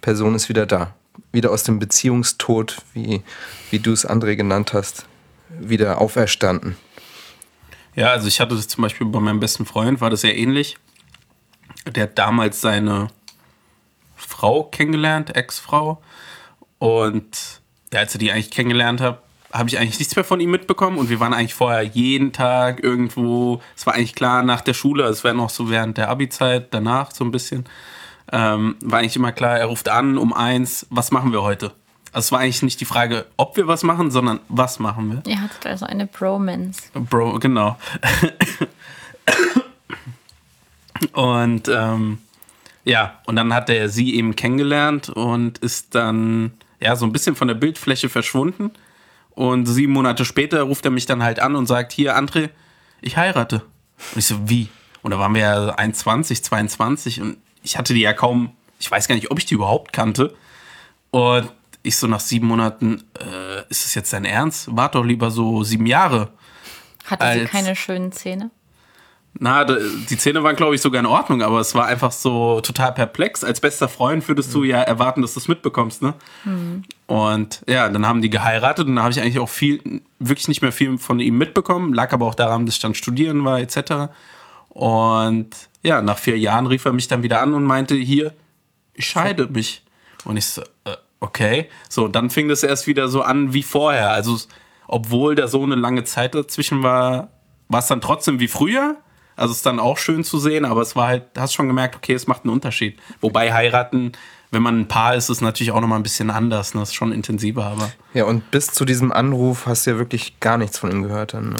Person 0.00 0.36
ist 0.36 0.48
wieder 0.48 0.66
da. 0.66 0.94
Wieder 1.32 1.50
aus 1.50 1.64
dem 1.64 1.80
Beziehungstod, 1.80 2.76
wie, 2.94 3.24
wie 3.72 3.80
du 3.80 3.92
es 3.92 4.08
André 4.08 4.36
genannt 4.36 4.72
hast, 4.72 5.04
wieder 5.48 6.00
auferstanden. 6.00 6.76
Ja, 7.96 8.10
also 8.10 8.28
ich 8.28 8.38
hatte 8.38 8.54
das 8.54 8.68
zum 8.68 8.82
Beispiel 8.82 9.08
bei 9.08 9.18
meinem 9.18 9.40
besten 9.40 9.66
Freund, 9.66 10.00
war 10.00 10.10
das 10.10 10.20
sehr 10.20 10.36
ähnlich. 10.36 10.76
Der 11.86 12.04
hat 12.04 12.16
damals 12.18 12.60
seine 12.60 13.08
Frau 14.14 14.62
kennengelernt, 14.62 15.34
Ex-Frau. 15.34 16.00
Und 16.78 17.60
ja, 17.92 18.00
als 18.00 18.14
er 18.14 18.18
die 18.18 18.32
eigentlich 18.32 18.50
kennengelernt 18.50 19.00
hat, 19.00 19.22
habe 19.52 19.68
ich 19.68 19.78
eigentlich 19.78 19.98
nichts 19.98 20.16
mehr 20.16 20.24
von 20.24 20.40
ihm 20.40 20.50
mitbekommen. 20.50 20.98
Und 20.98 21.08
wir 21.08 21.20
waren 21.20 21.32
eigentlich 21.32 21.54
vorher 21.54 21.82
jeden 21.82 22.32
Tag 22.32 22.82
irgendwo. 22.82 23.60
Es 23.76 23.86
war 23.86 23.94
eigentlich 23.94 24.14
klar 24.14 24.42
nach 24.42 24.60
der 24.60 24.74
Schule, 24.74 25.04
es 25.04 25.24
wäre 25.24 25.34
noch 25.34 25.50
so 25.50 25.70
während 25.70 25.96
der 25.98 26.08
Abi-Zeit, 26.08 26.68
danach 26.72 27.10
so 27.10 27.24
ein 27.24 27.30
bisschen. 27.30 27.64
Ähm, 28.32 28.76
war 28.80 28.98
eigentlich 28.98 29.16
immer 29.16 29.32
klar, 29.32 29.58
er 29.58 29.66
ruft 29.66 29.88
an 29.88 30.18
um 30.18 30.32
eins, 30.32 30.86
was 30.90 31.12
machen 31.12 31.32
wir 31.32 31.42
heute? 31.42 31.72
Also 32.12 32.26
es 32.26 32.32
war 32.32 32.40
eigentlich 32.40 32.62
nicht 32.62 32.80
die 32.80 32.86
Frage, 32.86 33.26
ob 33.36 33.56
wir 33.56 33.66
was 33.68 33.82
machen, 33.82 34.10
sondern 34.10 34.40
was 34.48 34.78
machen 34.78 35.12
wir. 35.12 35.30
Ihr 35.30 35.40
hattet 35.40 35.66
also 35.66 35.86
eine 35.86 36.06
Bromance. 36.06 36.84
Bro, 36.94 37.38
genau. 37.38 37.76
und 41.12 41.68
ähm, 41.68 42.18
ja, 42.84 43.18
und 43.26 43.36
dann 43.36 43.52
hat 43.52 43.68
er 43.68 43.88
sie 43.88 44.14
eben 44.14 44.34
kennengelernt 44.34 45.08
und 45.10 45.58
ist 45.58 45.94
dann 45.94 46.52
ja 46.80 46.96
so 46.96 47.06
ein 47.06 47.12
bisschen 47.12 47.36
von 47.36 47.48
der 47.48 47.54
Bildfläche 47.54 48.08
verschwunden. 48.08 48.70
Und 49.30 49.66
sieben 49.66 49.92
Monate 49.92 50.24
später 50.24 50.62
ruft 50.62 50.84
er 50.84 50.90
mich 50.90 51.06
dann 51.06 51.22
halt 51.22 51.40
an 51.40 51.56
und 51.56 51.66
sagt: 51.66 51.92
Hier, 51.92 52.16
André, 52.16 52.50
ich 53.00 53.16
heirate. 53.16 53.62
Und 54.12 54.18
ich 54.18 54.26
so, 54.26 54.48
wie? 54.48 54.68
Und 55.02 55.10
da 55.12 55.18
waren 55.18 55.34
wir 55.34 55.42
ja 55.42 55.68
21, 55.68 56.42
22 56.42 57.20
und 57.20 57.36
ich 57.62 57.78
hatte 57.78 57.94
die 57.94 58.00
ja 58.00 58.12
kaum, 58.12 58.52
ich 58.78 58.90
weiß 58.90 59.08
gar 59.08 59.14
nicht, 59.14 59.30
ob 59.30 59.38
ich 59.38 59.46
die 59.46 59.54
überhaupt 59.54 59.92
kannte. 59.92 60.34
Und 61.10 61.50
ich 61.82 61.96
so 61.96 62.06
nach 62.06 62.20
sieben 62.20 62.46
Monaten, 62.48 63.04
äh, 63.18 63.60
ist 63.68 63.84
das 63.84 63.94
jetzt 63.94 64.12
dein 64.12 64.24
Ernst? 64.24 64.74
Wart 64.74 64.94
doch 64.94 65.04
lieber 65.04 65.30
so 65.30 65.62
sieben 65.62 65.86
Jahre. 65.86 66.32
Hatte 67.04 67.38
sie 67.38 67.44
keine 67.46 67.76
schönen 67.76 68.10
Zähne? 68.12 68.50
Na, 69.38 69.64
die 69.64 70.16
Zähne 70.16 70.42
waren, 70.42 70.56
glaube 70.56 70.74
ich, 70.74 70.80
sogar 70.80 71.00
in 71.00 71.06
Ordnung, 71.06 71.42
aber 71.42 71.60
es 71.60 71.74
war 71.74 71.86
einfach 71.86 72.10
so 72.12 72.60
total 72.62 72.92
perplex. 72.92 73.44
Als 73.44 73.60
bester 73.60 73.88
Freund 73.88 74.26
würdest 74.28 74.54
du 74.54 74.64
ja 74.64 74.80
erwarten, 74.80 75.20
dass 75.20 75.34
du 75.34 75.40
es 75.40 75.48
mitbekommst, 75.48 76.00
ne? 76.02 76.14
Und 77.06 77.62
ja, 77.68 77.88
dann 77.88 78.06
haben 78.06 78.22
die 78.22 78.30
geheiratet 78.30 78.86
und 78.86 78.96
da 78.96 79.02
habe 79.02 79.12
ich 79.12 79.20
eigentlich 79.20 79.38
auch 79.38 79.48
viel, 79.48 80.02
wirklich 80.18 80.48
nicht 80.48 80.62
mehr 80.62 80.72
viel 80.72 80.96
von 80.98 81.20
ihm 81.20 81.36
mitbekommen. 81.36 81.92
Lag 81.92 82.12
aber 82.12 82.26
auch 82.26 82.34
daran, 82.34 82.64
dass 82.66 82.76
ich 82.76 82.80
dann 82.80 82.94
studieren 82.94 83.44
war, 83.44 83.60
etc. 83.60 84.10
Und 84.70 85.50
ja, 85.82 86.02
nach 86.02 86.18
vier 86.18 86.38
Jahren 86.38 86.66
rief 86.66 86.84
er 86.84 86.92
mich 86.92 87.08
dann 87.08 87.22
wieder 87.22 87.40
an 87.42 87.54
und 87.54 87.64
meinte, 87.64 87.94
hier, 87.94 88.32
ich 88.94 89.06
scheide 89.06 89.46
mich. 89.48 89.84
Und 90.24 90.36
ich 90.36 90.46
so, 90.46 90.62
äh, 90.84 90.96
okay. 91.20 91.68
So, 91.88 92.08
dann 92.08 92.30
fing 92.30 92.48
das 92.48 92.62
erst 92.62 92.86
wieder 92.86 93.08
so 93.08 93.22
an 93.22 93.52
wie 93.52 93.62
vorher. 93.62 94.10
Also, 94.10 94.38
obwohl 94.88 95.34
da 95.34 95.46
so 95.46 95.62
eine 95.62 95.74
lange 95.74 96.04
Zeit 96.04 96.34
dazwischen 96.34 96.82
war, 96.82 97.28
war 97.68 97.80
es 97.80 97.86
dann 97.86 98.00
trotzdem 98.00 98.40
wie 98.40 98.48
früher. 98.48 98.96
Also, 99.36 99.52
es 99.52 99.58
ist 99.58 99.66
dann 99.66 99.78
auch 99.78 99.98
schön 99.98 100.24
zu 100.24 100.38
sehen, 100.38 100.64
aber 100.64 100.80
es 100.82 100.96
war 100.96 101.08
halt, 101.08 101.24
hast 101.36 101.54
schon 101.54 101.68
gemerkt, 101.68 101.94
okay, 101.96 102.14
es 102.14 102.26
macht 102.26 102.44
einen 102.44 102.52
Unterschied. 102.52 102.98
Wobei 103.20 103.52
heiraten, 103.52 104.12
wenn 104.50 104.62
man 104.62 104.80
ein 104.80 104.88
Paar 104.88 105.14
ist, 105.14 105.28
ist 105.28 105.40
natürlich 105.42 105.72
auch 105.72 105.80
nochmal 105.80 105.98
ein 105.98 106.02
bisschen 106.02 106.30
anders. 106.30 106.74
Ne? 106.74 106.80
Das 106.80 106.90
ist 106.90 106.94
schon 106.94 107.12
intensiver, 107.12 107.64
aber. 107.66 107.90
Ja, 108.14 108.24
und 108.24 108.50
bis 108.50 108.68
zu 108.68 108.84
diesem 108.84 109.12
Anruf 109.12 109.66
hast 109.66 109.86
du 109.86 109.90
ja 109.90 109.98
wirklich 109.98 110.40
gar 110.40 110.56
nichts 110.56 110.78
von 110.78 110.90
ihm 110.90 111.02
gehört 111.02 111.34
dann, 111.34 111.50
ne? 111.50 111.56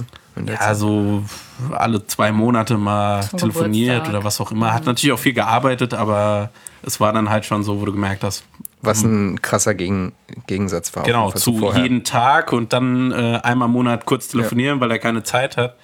Ja, 0.46 0.58
Zeit. 0.58 0.76
so 0.76 1.24
alle 1.72 2.06
zwei 2.06 2.30
Monate 2.30 2.76
mal 2.76 3.22
Zum 3.22 3.38
telefoniert 3.38 3.88
Geburtstag. 4.04 4.14
oder 4.14 4.24
was 4.24 4.38
auch 4.40 4.52
immer. 4.52 4.74
Hat 4.74 4.84
natürlich 4.84 5.12
auch 5.14 5.18
viel 5.18 5.32
gearbeitet, 5.32 5.94
aber 5.94 6.50
es 6.82 7.00
war 7.00 7.14
dann 7.14 7.30
halt 7.30 7.46
schon 7.46 7.62
so, 7.62 7.80
wo 7.80 7.86
du 7.86 7.92
gemerkt 7.92 8.22
hast, 8.22 8.44
Was 8.82 9.02
ein 9.02 9.40
krasser 9.40 9.74
Gegen 9.74 10.12
Gegensatz 10.46 10.94
war. 10.94 11.04
genau, 11.04 11.32
zu 11.32 11.56
vorher. 11.56 11.82
jeden 11.82 12.04
Tag 12.04 12.52
und 12.52 12.74
dann 12.74 13.12
äh, 13.12 13.40
einmal 13.42 13.66
im 13.68 13.72
Monat 13.72 14.04
kurz 14.04 14.28
telefonieren, 14.28 14.78
weil 14.78 14.90
er 14.90 14.98
keine 14.98 15.22
Zeit 15.22 15.56
hat, 15.56 15.76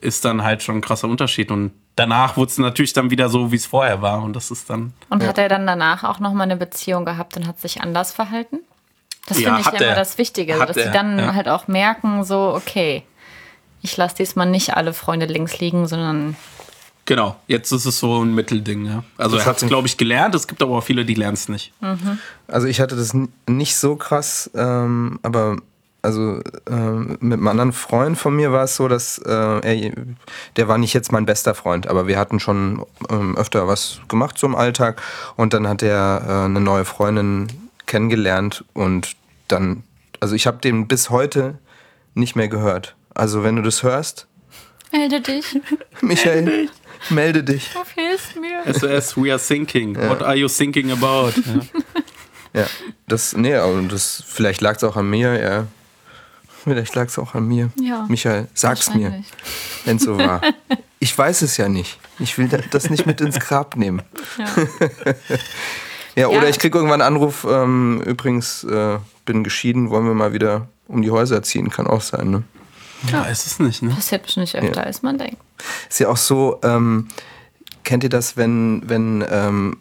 ist 0.00 0.24
dann 0.24 0.42
halt 0.42 0.62
schon 0.62 0.76
ein 0.76 0.80
krasser 0.80 1.08
Unterschied. 1.08 1.50
Und 1.50 1.72
danach 1.96 2.36
wurde 2.36 2.50
es 2.50 2.58
natürlich 2.58 2.92
dann 2.92 3.10
wieder 3.10 3.28
so, 3.28 3.52
wie 3.52 3.56
es 3.56 3.66
vorher 3.66 4.02
war. 4.02 4.22
Und 4.22 4.34
das 4.34 4.50
ist 4.50 4.70
dann. 4.70 4.92
Und 5.10 5.26
hat 5.26 5.38
er 5.38 5.48
dann 5.48 5.66
danach 5.66 6.04
auch 6.04 6.20
nochmal 6.20 6.44
eine 6.44 6.56
Beziehung 6.56 7.04
gehabt 7.04 7.36
und 7.36 7.46
hat 7.46 7.60
sich 7.60 7.80
anders 7.80 8.12
verhalten? 8.12 8.60
Das 9.26 9.38
Ja, 9.40 9.56
finde 9.56 9.60
ich 9.60 9.66
ja 9.66 9.86
immer 9.86 9.90
er. 9.90 9.96
das 9.96 10.16
Wichtige, 10.18 10.54
so, 10.54 10.60
Hat 10.60 10.70
dass 10.70 10.76
er, 10.76 10.86
sie 10.86 10.90
dann 10.92 11.18
ja. 11.18 11.34
halt 11.34 11.48
auch 11.48 11.68
merken, 11.68 12.24
so, 12.24 12.54
okay, 12.54 13.02
ich 13.82 13.96
lasse 13.96 14.16
diesmal 14.16 14.46
nicht 14.46 14.74
alle 14.74 14.92
Freunde 14.94 15.26
links 15.26 15.58
liegen, 15.60 15.86
sondern 15.86 16.36
Genau, 17.04 17.36
jetzt 17.46 17.72
ist 17.72 17.86
es 17.86 18.00
so 18.00 18.22
ein 18.22 18.34
Mittelding. 18.34 18.84
Ja. 18.84 19.02
Also 19.16 19.36
Das 19.36 19.46
er 19.46 19.50
hat 19.50 19.62
es, 19.62 19.66
glaube 19.66 19.88
ich, 19.88 19.96
gelernt. 19.96 20.34
Es 20.34 20.46
gibt 20.46 20.62
aber 20.62 20.76
auch 20.76 20.82
viele, 20.82 21.06
die 21.06 21.14
lernen 21.14 21.34
es 21.34 21.48
nicht. 21.48 21.72
Also 22.46 22.66
ich 22.66 22.80
hatte 22.80 22.96
das 22.96 23.16
nicht 23.46 23.76
so 23.76 23.96
krass, 23.96 24.50
ähm, 24.54 25.18
aber 25.22 25.56
also 26.02 26.40
ähm, 26.70 27.18
mit 27.20 27.34
einem 27.34 27.48
anderen 27.48 27.72
Freund 27.72 28.16
von 28.16 28.34
mir 28.34 28.52
war 28.52 28.64
es 28.64 28.76
so, 28.76 28.86
dass 28.88 29.18
äh, 29.18 29.30
er, 29.30 29.92
der 30.56 30.68
war 30.68 30.78
nicht 30.78 30.94
jetzt 30.94 31.10
mein 31.10 31.26
bester 31.26 31.54
Freund, 31.54 31.86
aber 31.88 32.06
wir 32.06 32.18
hatten 32.18 32.38
schon 32.38 32.84
ähm, 33.10 33.36
öfter 33.36 33.66
was 33.66 34.00
gemacht 34.08 34.38
zum 34.38 34.54
Alltag 34.54 35.02
und 35.36 35.54
dann 35.54 35.66
hat 35.66 35.82
er 35.82 36.22
äh, 36.26 36.44
eine 36.44 36.60
neue 36.60 36.84
Freundin 36.84 37.48
kennengelernt 37.86 38.64
und 38.74 39.16
dann, 39.48 39.82
also 40.20 40.34
ich 40.34 40.46
habe 40.46 40.58
den 40.58 40.86
bis 40.86 41.10
heute 41.10 41.58
nicht 42.14 42.36
mehr 42.36 42.48
gehört. 42.48 42.94
Also 43.14 43.42
wenn 43.42 43.56
du 43.56 43.62
das 43.62 43.82
hörst, 43.82 44.28
melde 44.92 45.20
dich, 45.20 45.60
Michael, 46.00 46.68
melde 47.10 47.42
dich. 47.42 47.72
du 47.72 47.84
fehlst 47.84 48.36
mir. 48.36 48.72
SOS, 48.72 49.16
we 49.16 49.32
are 49.32 49.40
thinking. 49.40 49.96
What 49.96 50.22
are 50.22 50.36
you 50.36 50.48
thinking 50.48 50.92
about? 50.92 51.32
Ja. 51.44 51.60
Ja, 52.54 52.66
das, 53.06 53.36
nee, 53.36 53.54
aber 53.54 53.82
das, 53.82 54.22
vielleicht 54.26 54.60
lag 54.60 54.76
es 54.76 54.84
auch 54.84 54.96
an 54.96 55.08
mir, 55.10 55.38
ja. 55.38 55.66
Vielleicht 56.68 56.94
lag 56.94 57.06
es 57.06 57.18
auch 57.18 57.34
an 57.34 57.46
mir. 57.48 57.70
Ja, 57.80 58.04
Michael, 58.08 58.48
sag's 58.54 58.94
mir, 58.94 59.22
wenn 59.84 59.96
es 59.96 60.02
so 60.04 60.16
war. 60.18 60.40
Ich 61.00 61.16
weiß 61.16 61.42
es 61.42 61.56
ja 61.58 61.68
nicht. 61.68 61.96
Ich 62.18 62.36
will 62.38 62.48
da- 62.48 62.58
das 62.72 62.90
nicht 62.90 63.06
mit 63.06 63.20
ins 63.20 63.38
Grab 63.38 63.76
nehmen. 63.76 64.02
Ja. 64.36 64.46
Ja, 66.16 66.26
oder 66.26 66.42
Ja. 66.44 66.48
ich 66.48 66.58
krieg 66.58 66.74
irgendwann 66.74 67.00
einen 67.00 67.14
Anruf, 67.14 67.46
ähm, 67.48 68.02
übrigens, 68.04 68.64
äh, 68.64 68.98
bin 69.24 69.44
geschieden, 69.44 69.90
wollen 69.90 70.04
wir 70.06 70.14
mal 70.14 70.32
wieder 70.32 70.66
um 70.88 71.02
die 71.02 71.12
Häuser 71.12 71.42
ziehen, 71.44 71.70
kann 71.70 71.86
auch 71.86 72.00
sein, 72.00 72.30
ne? 72.30 72.42
ja, 73.12 73.22
ist 73.26 73.46
es 73.46 73.60
nicht, 73.60 73.82
ne? 73.82 73.90
Passiert 73.90 74.24
bestimmt 74.24 74.52
nicht 74.52 74.56
öfter, 74.56 74.82
als 74.84 75.02
man 75.02 75.16
denkt. 75.18 75.36
Ist 75.88 76.00
ja 76.00 76.08
auch 76.08 76.16
so, 76.16 76.58
ähm, 76.64 77.06
kennt 77.84 78.02
ihr 78.02 78.10
das, 78.10 78.36
wenn, 78.36 78.82
wenn, 78.88 79.24
ähm, 79.30 79.76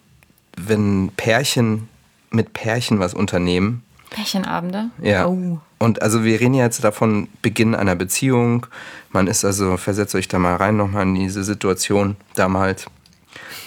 wenn 0.55 1.09
Pärchen 1.17 1.89
mit 2.29 2.53
Pärchen 2.53 2.99
was 2.99 3.15
unternehmen? 3.15 3.81
Pärchenabende? 4.09 4.89
Ja. 5.01 5.27
Oh. 5.27 5.59
Und 5.79 6.01
also 6.01 6.23
wir 6.23 6.39
reden 6.39 6.53
ja 6.53 6.65
jetzt 6.65 6.83
davon 6.83 7.27
Beginn 7.41 7.75
einer 7.75 7.95
Beziehung. 7.95 8.65
Man 9.11 9.27
ist 9.27 9.45
also, 9.45 9.77
versetzt 9.77 10.15
euch 10.15 10.27
da 10.27 10.39
mal 10.39 10.55
rein 10.55 10.77
nochmal 10.77 11.03
in 11.03 11.15
diese 11.15 11.43
Situation 11.43 12.15
damals. 12.35 12.87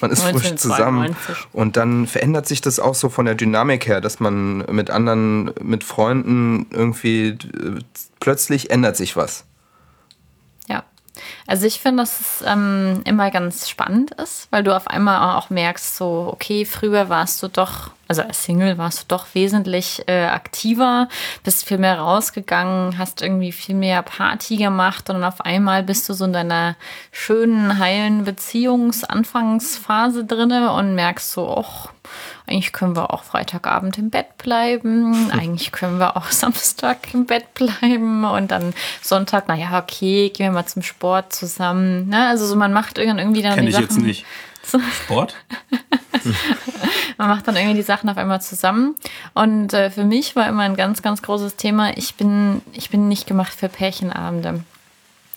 Man 0.00 0.10
ist 0.10 0.22
frisch 0.22 0.54
zusammen 0.54 1.02
1992. 1.02 1.46
und 1.52 1.76
dann 1.76 2.06
verändert 2.06 2.46
sich 2.46 2.60
das 2.60 2.80
auch 2.80 2.94
so 2.94 3.10
von 3.10 3.26
der 3.26 3.34
Dynamik 3.34 3.86
her, 3.86 4.00
dass 4.00 4.18
man 4.18 4.58
mit 4.70 4.90
anderen, 4.90 5.52
mit 5.62 5.84
Freunden 5.84 6.66
irgendwie 6.70 7.28
äh, 7.28 7.80
plötzlich 8.18 8.70
ändert 8.70 8.96
sich 8.96 9.16
was. 9.16 9.44
Ja. 10.68 10.84
Also 11.50 11.66
ich 11.66 11.80
finde, 11.80 12.04
dass 12.04 12.20
es 12.20 12.44
ähm, 12.46 13.00
immer 13.04 13.32
ganz 13.32 13.68
spannend 13.68 14.12
ist, 14.12 14.46
weil 14.52 14.62
du 14.62 14.72
auf 14.72 14.86
einmal 14.86 15.36
auch 15.36 15.50
merkst, 15.50 15.96
so, 15.96 16.30
okay, 16.32 16.64
früher 16.64 17.08
warst 17.08 17.42
du 17.42 17.48
doch, 17.48 17.90
also 18.06 18.22
als 18.22 18.44
Single 18.44 18.78
warst 18.78 19.02
du 19.02 19.04
doch 19.08 19.26
wesentlich 19.34 20.04
äh, 20.06 20.26
aktiver, 20.26 21.08
bist 21.42 21.66
viel 21.66 21.78
mehr 21.78 21.98
rausgegangen, 21.98 22.98
hast 22.98 23.20
irgendwie 23.20 23.50
viel 23.50 23.74
mehr 23.74 24.02
Party 24.02 24.58
gemacht 24.58 25.10
und 25.10 25.16
dann 25.16 25.24
auf 25.24 25.40
einmal 25.40 25.82
bist 25.82 26.08
du 26.08 26.12
so 26.12 26.24
in 26.24 26.32
deiner 26.32 26.76
schönen, 27.10 27.80
heilen 27.80 28.22
Beziehungsanfangsphase 28.22 30.24
drinne 30.24 30.72
und 30.72 30.94
merkst 30.94 31.32
so, 31.32 31.52
ach, 31.52 31.88
eigentlich 32.46 32.72
können 32.72 32.96
wir 32.96 33.12
auch 33.12 33.22
Freitagabend 33.22 33.98
im 33.98 34.10
Bett 34.10 34.38
bleiben, 34.38 35.30
eigentlich 35.32 35.72
können 35.72 35.98
wir 35.98 36.16
auch 36.16 36.30
Samstag 36.30 37.14
im 37.14 37.26
Bett 37.26 37.54
bleiben 37.54 38.24
und 38.24 38.50
dann 38.50 38.74
Sonntag, 39.02 39.48
naja, 39.48 39.78
okay, 39.78 40.30
gehen 40.30 40.46
wir 40.46 40.52
mal 40.52 40.66
zum 40.66 40.82
Sport 40.82 41.32
zusammen. 41.40 42.08
Ne? 42.08 42.28
Also 42.28 42.46
so 42.46 42.54
man 42.56 42.72
macht 42.72 42.98
irgend- 42.98 43.18
irgendwie 43.18 43.42
dann 43.42 43.54
Kenne 43.54 43.66
die 43.68 43.72
ich 43.72 43.78
jetzt 43.80 43.92
Sachen, 43.94 44.06
nicht. 44.06 44.24
Sport? 45.04 45.34
man 47.18 47.28
macht 47.28 47.48
dann 47.48 47.56
irgendwie 47.56 47.76
die 47.76 47.82
Sachen 47.82 48.08
auf 48.08 48.16
einmal 48.16 48.40
zusammen. 48.40 48.94
Und 49.34 49.72
äh, 49.72 49.90
für 49.90 50.04
mich 50.04 50.36
war 50.36 50.48
immer 50.48 50.62
ein 50.62 50.76
ganz, 50.76 51.02
ganz 51.02 51.22
großes 51.22 51.56
Thema, 51.56 51.96
ich 51.96 52.14
bin, 52.14 52.62
ich 52.72 52.90
bin 52.90 53.08
nicht 53.08 53.26
gemacht 53.26 53.52
für 53.52 53.68
Pärchenabende. 53.68 54.62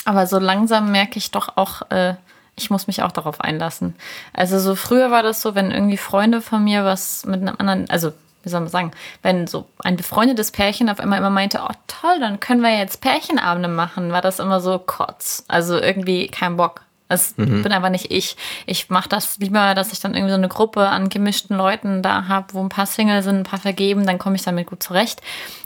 Aber 0.05 0.27
so 0.27 0.39
langsam 0.39 0.91
merke 0.91 1.17
ich 1.17 1.31
doch 1.31 1.57
auch, 1.57 1.89
äh, 1.89 2.15
ich 2.55 2.69
muss 2.69 2.87
mich 2.87 3.01
auch 3.01 3.11
darauf 3.11 3.41
einlassen. 3.41 3.95
Also 4.33 4.59
so 4.59 4.75
früher 4.75 5.09
war 5.09 5.23
das 5.23 5.41
so, 5.41 5.55
wenn 5.55 5.71
irgendwie 5.71 5.97
Freunde 5.97 6.41
von 6.41 6.63
mir 6.63 6.83
was 6.83 7.25
mit 7.25 7.41
einem 7.41 7.55
anderen, 7.57 7.89
also 7.89 8.11
wie 8.43 8.49
soll 8.49 8.61
man 8.61 8.69
sagen, 8.69 8.91
wenn 9.21 9.47
so 9.47 9.65
ein 9.83 9.95
befreundetes 9.95 10.51
Pärchen 10.51 10.89
auf 10.89 10.99
einmal 10.99 11.19
immer 11.19 11.29
meinte, 11.29 11.61
oh 11.63 11.73
toll, 11.87 12.19
dann 12.19 12.39
können 12.39 12.61
wir 12.61 12.77
jetzt 12.77 13.01
Pärchenabende 13.01 13.69
machen, 13.69 14.11
war 14.11 14.21
das 14.21 14.39
immer 14.39 14.59
so 14.59 14.77
kotz. 14.79 15.45
Also 15.47 15.77
irgendwie 15.77 16.27
kein 16.27 16.57
Bock. 16.57 16.81
Das 17.09 17.33
bin 17.33 17.71
aber 17.71 17.91
nicht 17.91 18.11
ich. 18.11 18.37
Ich 18.65 18.89
mache 18.89 19.07
das 19.07 19.37
lieber, 19.37 19.75
dass 19.75 19.93
ich 19.93 19.99
dann 19.99 20.15
irgendwie 20.15 20.31
so 20.31 20.37
eine 20.37 20.47
Gruppe 20.47 20.87
an 20.87 21.09
gemischten 21.09 21.55
Leuten 21.55 22.01
da 22.01 22.27
habe, 22.27 22.53
wo 22.53 22.63
ein 22.63 22.69
paar 22.69 22.87
Single 22.87 23.21
sind, 23.21 23.37
ein 23.37 23.43
paar 23.43 23.59
vergeben, 23.59 24.07
dann 24.07 24.17
komme 24.17 24.35
ich 24.35 24.41
damit 24.41 24.65
gut 24.65 24.81
zurecht. 24.81 25.21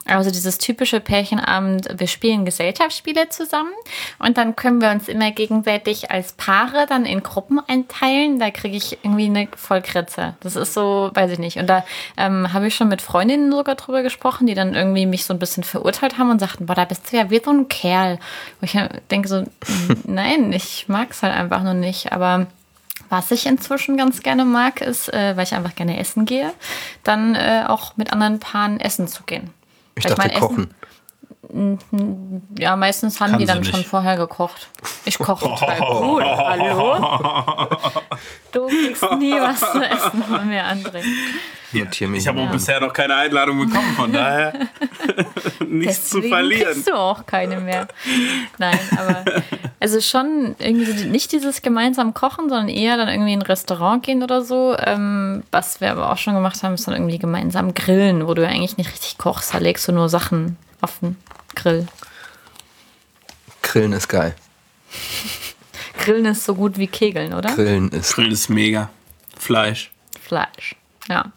Also 0.07 0.31
dieses 0.31 0.57
typische 0.57 0.99
Pärchenabend, 0.99 1.87
wir 1.97 2.07
spielen 2.07 2.45
Gesellschaftsspiele 2.45 3.29
zusammen 3.29 3.71
und 4.19 4.37
dann 4.37 4.55
können 4.55 4.81
wir 4.81 4.89
uns 4.91 5.07
immer 5.07 5.31
gegenseitig 5.31 6.11
als 6.11 6.33
Paare 6.33 6.85
dann 6.87 7.05
in 7.05 7.23
Gruppen 7.23 7.59
einteilen. 7.67 8.39
Da 8.39 8.51
kriege 8.51 8.77
ich 8.77 8.99
irgendwie 9.03 9.25
eine 9.25 9.47
Vollkritze. 9.55 10.35
Das 10.39 10.55
ist 10.55 10.73
so, 10.73 11.11
weiß 11.13 11.31
ich 11.31 11.39
nicht. 11.39 11.57
Und 11.57 11.67
da 11.67 11.85
ähm, 12.15 12.53
habe 12.53 12.67
ich 12.67 12.75
schon 12.75 12.87
mit 12.87 13.01
Freundinnen 13.01 13.51
sogar 13.51 13.75
drüber 13.75 14.03
gesprochen, 14.03 14.47
die 14.47 14.53
dann 14.55 14.73
irgendwie 14.73 15.05
mich 15.05 15.25
so 15.25 15.33
ein 15.33 15.39
bisschen 15.39 15.63
verurteilt 15.63 16.17
haben 16.17 16.29
und 16.29 16.39
sagten, 16.39 16.65
boah, 16.65 16.75
da 16.75 16.85
bist 16.85 17.11
du 17.11 17.17
ja 17.17 17.29
wie 17.29 17.41
so 17.43 17.51
ein 17.51 17.67
Kerl. 17.67 18.19
Wo 18.59 18.65
ich 18.65 18.77
denke 19.11 19.27
so, 19.27 19.43
nein, 20.05 20.53
ich 20.53 20.85
mag 20.87 21.11
es 21.11 21.21
halt 21.21 21.35
einfach 21.35 21.63
nur 21.63 21.73
nicht. 21.73 22.11
Aber 22.11 22.47
was 23.09 23.31
ich 23.31 23.45
inzwischen 23.45 23.97
ganz 23.97 24.21
gerne 24.21 24.45
mag, 24.45 24.81
ist, 24.81 25.13
äh, 25.13 25.35
weil 25.35 25.43
ich 25.43 25.53
einfach 25.53 25.75
gerne 25.75 25.99
essen 25.99 26.25
gehe, 26.25 26.53
dann 27.03 27.35
äh, 27.35 27.63
auch 27.67 27.95
mit 27.97 28.11
anderen 28.11 28.39
Paaren 28.39 28.79
essen 28.79 29.07
zu 29.07 29.23
gehen. 29.23 29.51
Ich 29.97 30.05
dachte 30.05 30.17
mein 30.17 30.39
kochen. 30.39 30.73
Ja, 32.57 32.75
meistens 32.75 33.21
haben 33.21 33.31
Kann 33.31 33.39
die 33.39 33.45
dann 33.45 33.63
schon 33.63 33.83
vorher 33.83 34.17
gekocht. 34.17 34.67
Ich 35.05 35.17
koche 35.17 35.45
total 35.49 35.79
gut. 35.79 36.23
Hallo? 36.23 38.01
Du 38.51 38.65
kriegst 38.67 39.03
nie 39.19 39.33
was 39.33 39.59
zu 39.59 39.83
essen 39.83 40.23
von 40.23 40.47
mir, 40.47 40.63
André. 40.63 41.03
Mir 41.71 41.87
Ich 42.15 42.27
habe 42.27 42.41
auch 42.41 42.49
bisher 42.49 42.79
noch 42.79 42.93
keine 42.93 43.15
Einladung 43.15 43.59
bekommen, 43.59 43.93
von 43.95 44.11
daher 44.11 44.53
nichts 45.67 46.09
zu 46.09 46.17
Deswegen 46.17 46.33
verlieren. 46.33 46.71
kriegst 46.71 46.87
du 46.87 46.93
auch 46.93 47.25
keine 47.25 47.59
mehr. 47.59 47.87
Nein, 48.57 48.79
aber 48.97 49.23
also 49.79 50.01
schon 50.01 50.55
irgendwie 50.59 51.05
nicht 51.05 51.31
dieses 51.31 51.61
gemeinsam 51.61 52.13
kochen, 52.13 52.49
sondern 52.49 52.69
eher 52.69 52.97
dann 52.97 53.09
irgendwie 53.09 53.33
in 53.33 53.39
ein 53.39 53.45
Restaurant 53.45 54.03
gehen 54.03 54.23
oder 54.23 54.43
so. 54.43 54.75
Ähm, 54.79 55.43
was 55.51 55.81
wir 55.81 55.91
aber 55.91 56.11
auch 56.11 56.17
schon 56.17 56.33
gemacht 56.33 56.63
haben, 56.63 56.73
ist 56.73 56.87
dann 56.87 56.95
irgendwie 56.95 57.19
gemeinsam 57.19 57.73
grillen, 57.73 58.27
wo 58.27 58.33
du 58.33 58.41
ja 58.41 58.49
eigentlich 58.49 58.77
nicht 58.77 58.91
richtig 58.91 59.17
kochst. 59.17 59.53
Da 59.53 59.59
legst 59.59 59.87
du 59.87 59.91
nur 59.91 60.09
Sachen 60.09 60.57
auf 60.81 60.99
den 60.99 61.15
Grill. 61.55 61.87
Grillen 63.61 63.93
ist 63.93 64.07
geil. 64.07 64.35
Grillen 65.99 66.25
ist 66.25 66.45
so 66.45 66.55
gut 66.55 66.77
wie 66.77 66.87
Kegeln, 66.87 67.33
oder? 67.33 67.53
Grillen 67.53 67.89
ist. 67.89 68.13
Grillen 68.13 68.31
ist 68.31 68.49
mega. 68.49 68.89
Fleisch. 69.37 69.91
Fleisch. 70.21 70.75
Ja. 71.07 71.31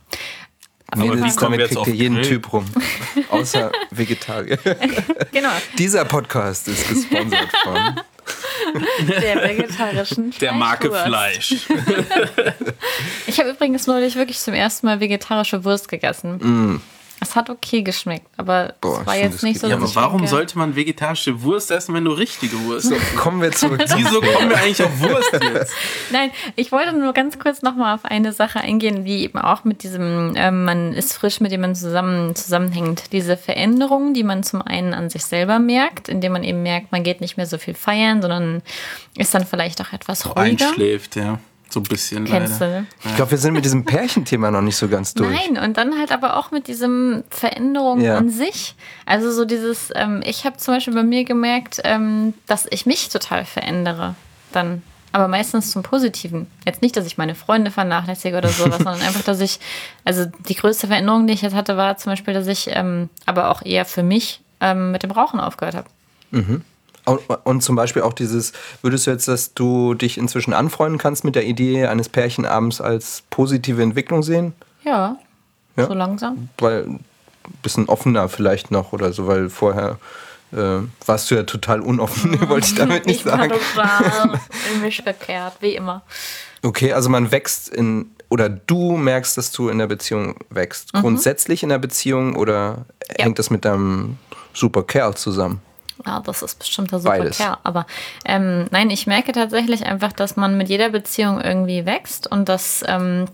Nee, 0.97 1.09
Aber 1.09 1.19
wie 1.19 1.21
das, 1.21 1.37
damit 1.37 1.61
jetzt 1.61 1.75
kriegt 1.75 1.87
ihr 1.89 1.95
jeden 1.95 2.17
Grill? 2.17 2.29
Typ 2.29 2.53
rum. 2.53 2.65
Außer 3.31 3.71
Vegetarier. 3.91 4.59
Genau. 5.33 5.51
Dieser 5.79 6.05
Podcast 6.05 6.67
ist 6.67 6.89
gesponsert 6.89 7.51
von. 7.63 8.01
Der 9.23 9.43
vegetarischen 9.43 10.31
Der 10.41 10.53
Marke. 10.53 10.91
Fleisch. 10.93 11.55
Ich 13.27 13.39
habe 13.39 13.51
übrigens 13.51 13.87
neulich 13.87 14.17
wirklich 14.17 14.39
zum 14.39 14.55
ersten 14.55 14.87
Mal 14.87 14.99
vegetarische 15.01 15.65
Wurst 15.65 15.89
gegessen. 15.89 16.83
Es 17.23 17.37
hat 17.37 17.51
okay 17.51 17.83
geschmeckt, 17.83 18.27
aber. 18.39 18.75
Boah, 18.81 19.01
es 19.03 19.07
war 19.07 19.17
jetzt 19.17 19.43
nicht 19.43 19.61
so, 19.61 19.67
Ja, 19.67 19.77
aber 19.77 19.95
warum 19.95 20.19
denke- 20.19 20.31
sollte 20.31 20.59
man 20.59 20.75
vegetarische 20.75 21.43
Wurst 21.43 21.71
essen, 21.71 21.95
wenn 21.95 22.05
du 22.07 22.13
richtige 22.13 22.59
Wurst 22.65 22.87
So, 22.89 22.97
kommen 23.17 23.43
wir 23.43 23.53
zurück 23.53 23.83
Wieso 23.95 24.21
kommen 24.21 24.49
wir 24.49 24.57
eigentlich 24.57 24.83
auf 24.83 25.01
Wurst 25.01 25.33
jetzt? 25.33 25.73
Nein, 26.11 26.31
ich 26.57 26.73
wollte 26.73 26.93
nur 26.97 27.13
ganz 27.13 27.39
kurz 27.39 27.63
nochmal 27.63 27.95
auf 27.95 28.05
eine 28.05 28.33
Sache 28.33 28.61
eingehen, 28.61 29.05
die 29.05 29.23
eben 29.23 29.39
auch 29.39 29.65
mit 29.65 29.83
diesem, 29.83 30.33
ähm, 30.37 30.65
man 30.65 30.93
ist 30.95 31.13
frisch, 31.13 31.41
mit 31.41 31.53
dem 31.53 31.61
man 31.61 31.75
zusammen, 31.75 32.35
zusammenhängt. 32.35 33.13
Diese 33.13 33.37
Veränderung, 33.37 34.15
die 34.15 34.25
man 34.25 34.43
zum 34.43 34.63
einen 34.63 34.95
an 34.95 35.11
sich 35.11 35.25
selber 35.25 35.59
merkt, 35.59 36.09
indem 36.09 36.33
man 36.33 36.43
eben 36.43 36.63
merkt, 36.63 36.91
man 36.91 37.03
geht 37.03 37.21
nicht 37.21 37.37
mehr 37.37 37.47
so 37.47 37.59
viel 37.59 37.75
feiern, 37.75 38.23
sondern 38.23 38.63
ist 39.17 39.35
dann 39.35 39.47
vielleicht 39.47 39.81
auch 39.83 39.93
etwas 39.93 40.25
ruhiger. 40.27 40.41
Einschläft, 40.69 41.17
ja. 41.17 41.39
So 41.73 41.81
ein 41.81 41.85
bisschen 41.85 42.25
Kennst 42.25 42.61
leider. 42.61 42.81
du? 42.81 42.87
Ich 43.09 43.17
glaube, 43.17 43.31
wir 43.31 43.39
sind 43.39 43.55
mit 43.55 43.65
diesem 43.65 43.85
Pärchenthema 43.85 44.51
noch 44.51 44.61
nicht 44.61 44.77
so 44.77 44.89
ganz 44.89 45.15
durch. 45.15 45.31
Nein, 45.31 45.63
und 45.63 45.77
dann 45.77 45.97
halt 45.99 46.11
aber 46.13 46.37
auch 46.37 46.51
mit 46.51 46.67
diesem 46.67 47.23
Veränderung 47.31 48.01
Ja. 48.01 48.17
an 48.19 48.29
sich. 48.29 48.75
Also 49.07 49.31
so 49.31 49.45
dieses, 49.45 49.91
ähm, 49.95 50.21
ich 50.25 50.45
habe 50.45 50.57
zum 50.57 50.75
Beispiel 50.75 50.95
bei 50.95 51.05
mir 51.05 51.25
gemerkt, 51.25 51.81
ähm, 51.85 52.35
dass 52.47 52.67
ich 52.71 52.87
mich 52.87 53.09
total 53.09 53.45
verändere. 53.45 54.17
Dann, 54.53 54.83
aber 55.13 55.29
meistens 55.29 55.71
zum 55.71 55.83
Positiven. 55.85 56.49
Jetzt 56.67 56.83
nicht, 56.83 56.97
dass 56.97 57.07
ich 57.07 57.19
meine 57.19 57.35
Freunde 57.37 57.71
vernachlässige 57.71 58.37
oder 58.37 58.49
sowas, 58.49 58.77
sondern 58.79 59.01
einfach, 59.01 59.23
dass 59.23 59.41
ich, 59.41 59.61
also 60.05 60.27
die 60.49 60.55
größte 60.57 60.89
Veränderung, 60.89 61.27
die 61.29 61.35
ich 61.35 61.43
jetzt 61.43 61.55
hatte, 61.55 61.77
war 61.77 61.97
zum 61.99 62.13
Beispiel, 62.13 62.35
dass 62.35 62.49
ich 62.49 62.69
ähm, 62.73 63.09
aber 63.27 63.49
auch 63.51 63.63
eher 63.65 63.85
für 63.85 64.03
mich 64.03 64.41
ähm, 64.61 64.91
mit 64.91 65.03
dem 65.05 65.13
Rauchen 65.13 65.39
aufgehört 65.41 65.77
habe. 65.77 65.89
Und, 67.07 67.21
und 67.45 67.63
zum 67.63 67.77
Beispiel 67.77 68.03
auch 68.03 68.13
dieses, 68.13 68.53
würdest 68.83 69.07
du 69.07 69.11
jetzt, 69.11 69.27
dass 69.29 69.55
du 69.55 69.95
dich 69.95 70.19
inzwischen 70.19 70.53
anfreunden 70.53 70.99
kannst 70.99 71.25
mit 71.25 71.35
der 71.35 71.45
Idee 71.47 71.87
eines 71.87 72.09
Pärchenabends 72.09 72.81
als 72.81 73.23
positive 73.31 73.83
Entwicklung 73.83 74.23
sehen? 74.23 74.53
Ja, 74.85 75.17
Ja. 75.77 75.87
so 75.87 75.95
langsam. 75.95 76.49
Weil 76.59 76.85
ein 76.87 77.05
bisschen 77.63 77.89
offener 77.89 78.29
vielleicht 78.29 78.71
noch 78.71 78.93
oder 78.93 79.13
so, 79.13 79.27
weil 79.27 79.49
vorher 79.51 79.99
äh, 80.53 80.79
warst 81.07 81.31
du 81.31 81.37
ja 81.37 81.45
total 81.45 81.81
unoffen, 81.81 82.39
wollte 82.49 82.67
ich 82.67 82.75
damit 82.75 83.07
nicht 83.07 83.21
ich 83.21 83.27
war 83.27 83.37
sagen. 83.39 83.55
total 83.75 84.41
in 84.75 84.81
mich 84.83 85.01
verkehrt, 85.03 85.55
wie 85.61 85.75
immer. 85.75 86.03
Okay, 86.63 86.93
also 86.93 87.09
man 87.09 87.31
wächst 87.33 87.69
in, 87.71 88.11
oder 88.29 88.49
du 88.51 88.97
merkst, 88.97 89.39
dass 89.39 89.53
du 89.53 89.69
in 89.71 89.79
der 89.79 89.87
Beziehung 89.87 90.35
wächst. 90.51 90.93
Grundsätzlich 90.93 91.63
in 91.63 91.71
der 91.71 91.79
Beziehung 91.79 92.37
oder 92.37 92.71
Mhm. 92.79 92.85
Ja. 93.19 93.25
hängt 93.25 93.39
das 93.39 93.51
mit 93.51 93.65
deinem 93.65 94.19
super 94.53 94.83
Kerl 94.85 95.15
zusammen? 95.15 95.61
Ja, 96.07 96.21
das 96.21 96.43
ist 96.43 96.59
bestimmt 96.59 96.93
der 96.93 97.01
super 97.01 97.19
Beides. 97.19 97.39
Kerl. 97.39 97.59
Aber 97.63 97.87
ähm, 98.25 98.67
nein, 98.71 98.91
ich 98.91 99.07
merke 99.07 99.33
tatsächlich 99.33 99.87
einfach, 99.87 100.13
dass 100.13 100.37
man 100.37 100.57
mit 100.57 100.69
jeder 100.69 100.91
Beziehung 100.91 101.41
irgendwie 101.41 101.87
wächst 101.87 102.31
und 102.31 102.49
dass 102.49 102.85
ähm, 102.87 103.27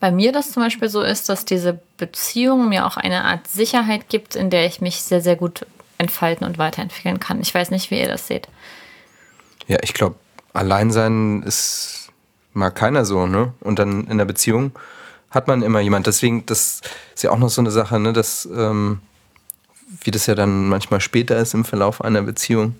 bei 0.00 0.10
mir 0.10 0.32
das 0.32 0.52
zum 0.52 0.62
Beispiel 0.62 0.88
so 0.88 1.02
ist, 1.02 1.28
dass 1.28 1.44
diese 1.44 1.80
Beziehung 1.96 2.68
mir 2.68 2.86
auch 2.86 2.96
eine 2.96 3.24
Art 3.24 3.46
Sicherheit 3.46 4.08
gibt, 4.08 4.36
in 4.36 4.50
der 4.50 4.66
ich 4.66 4.80
mich 4.80 5.02
sehr, 5.02 5.20
sehr 5.20 5.36
gut 5.36 5.66
entfalten 5.98 6.46
und 6.46 6.58
weiterentwickeln 6.58 7.20
kann. 7.20 7.40
Ich 7.40 7.54
weiß 7.54 7.70
nicht, 7.70 7.90
wie 7.90 8.00
ihr 8.00 8.08
das 8.08 8.26
seht. 8.26 8.48
Ja, 9.66 9.78
ich 9.82 9.94
glaube, 9.94 10.16
allein 10.52 10.90
sein 10.90 11.42
ist 11.42 12.04
mag 12.54 12.74
keiner 12.74 13.04
so, 13.04 13.26
ne? 13.26 13.52
Und 13.60 13.78
dann 13.78 14.06
in 14.06 14.18
der 14.18 14.24
Beziehung 14.24 14.72
hat 15.30 15.48
man 15.48 15.62
immer 15.62 15.80
jemand. 15.80 16.06
Deswegen, 16.06 16.46
das 16.46 16.80
ist 17.14 17.22
ja 17.22 17.30
auch 17.30 17.38
noch 17.38 17.50
so 17.50 17.60
eine 17.60 17.70
Sache, 17.70 17.98
ne? 17.98 18.12
Dass, 18.12 18.46
ähm, 18.46 19.00
wie 20.02 20.10
das 20.10 20.26
ja 20.26 20.34
dann 20.34 20.68
manchmal 20.68 21.00
später 21.00 21.36
ist 21.38 21.54
im 21.54 21.64
Verlauf 21.64 22.02
einer 22.02 22.22
Beziehung, 22.22 22.74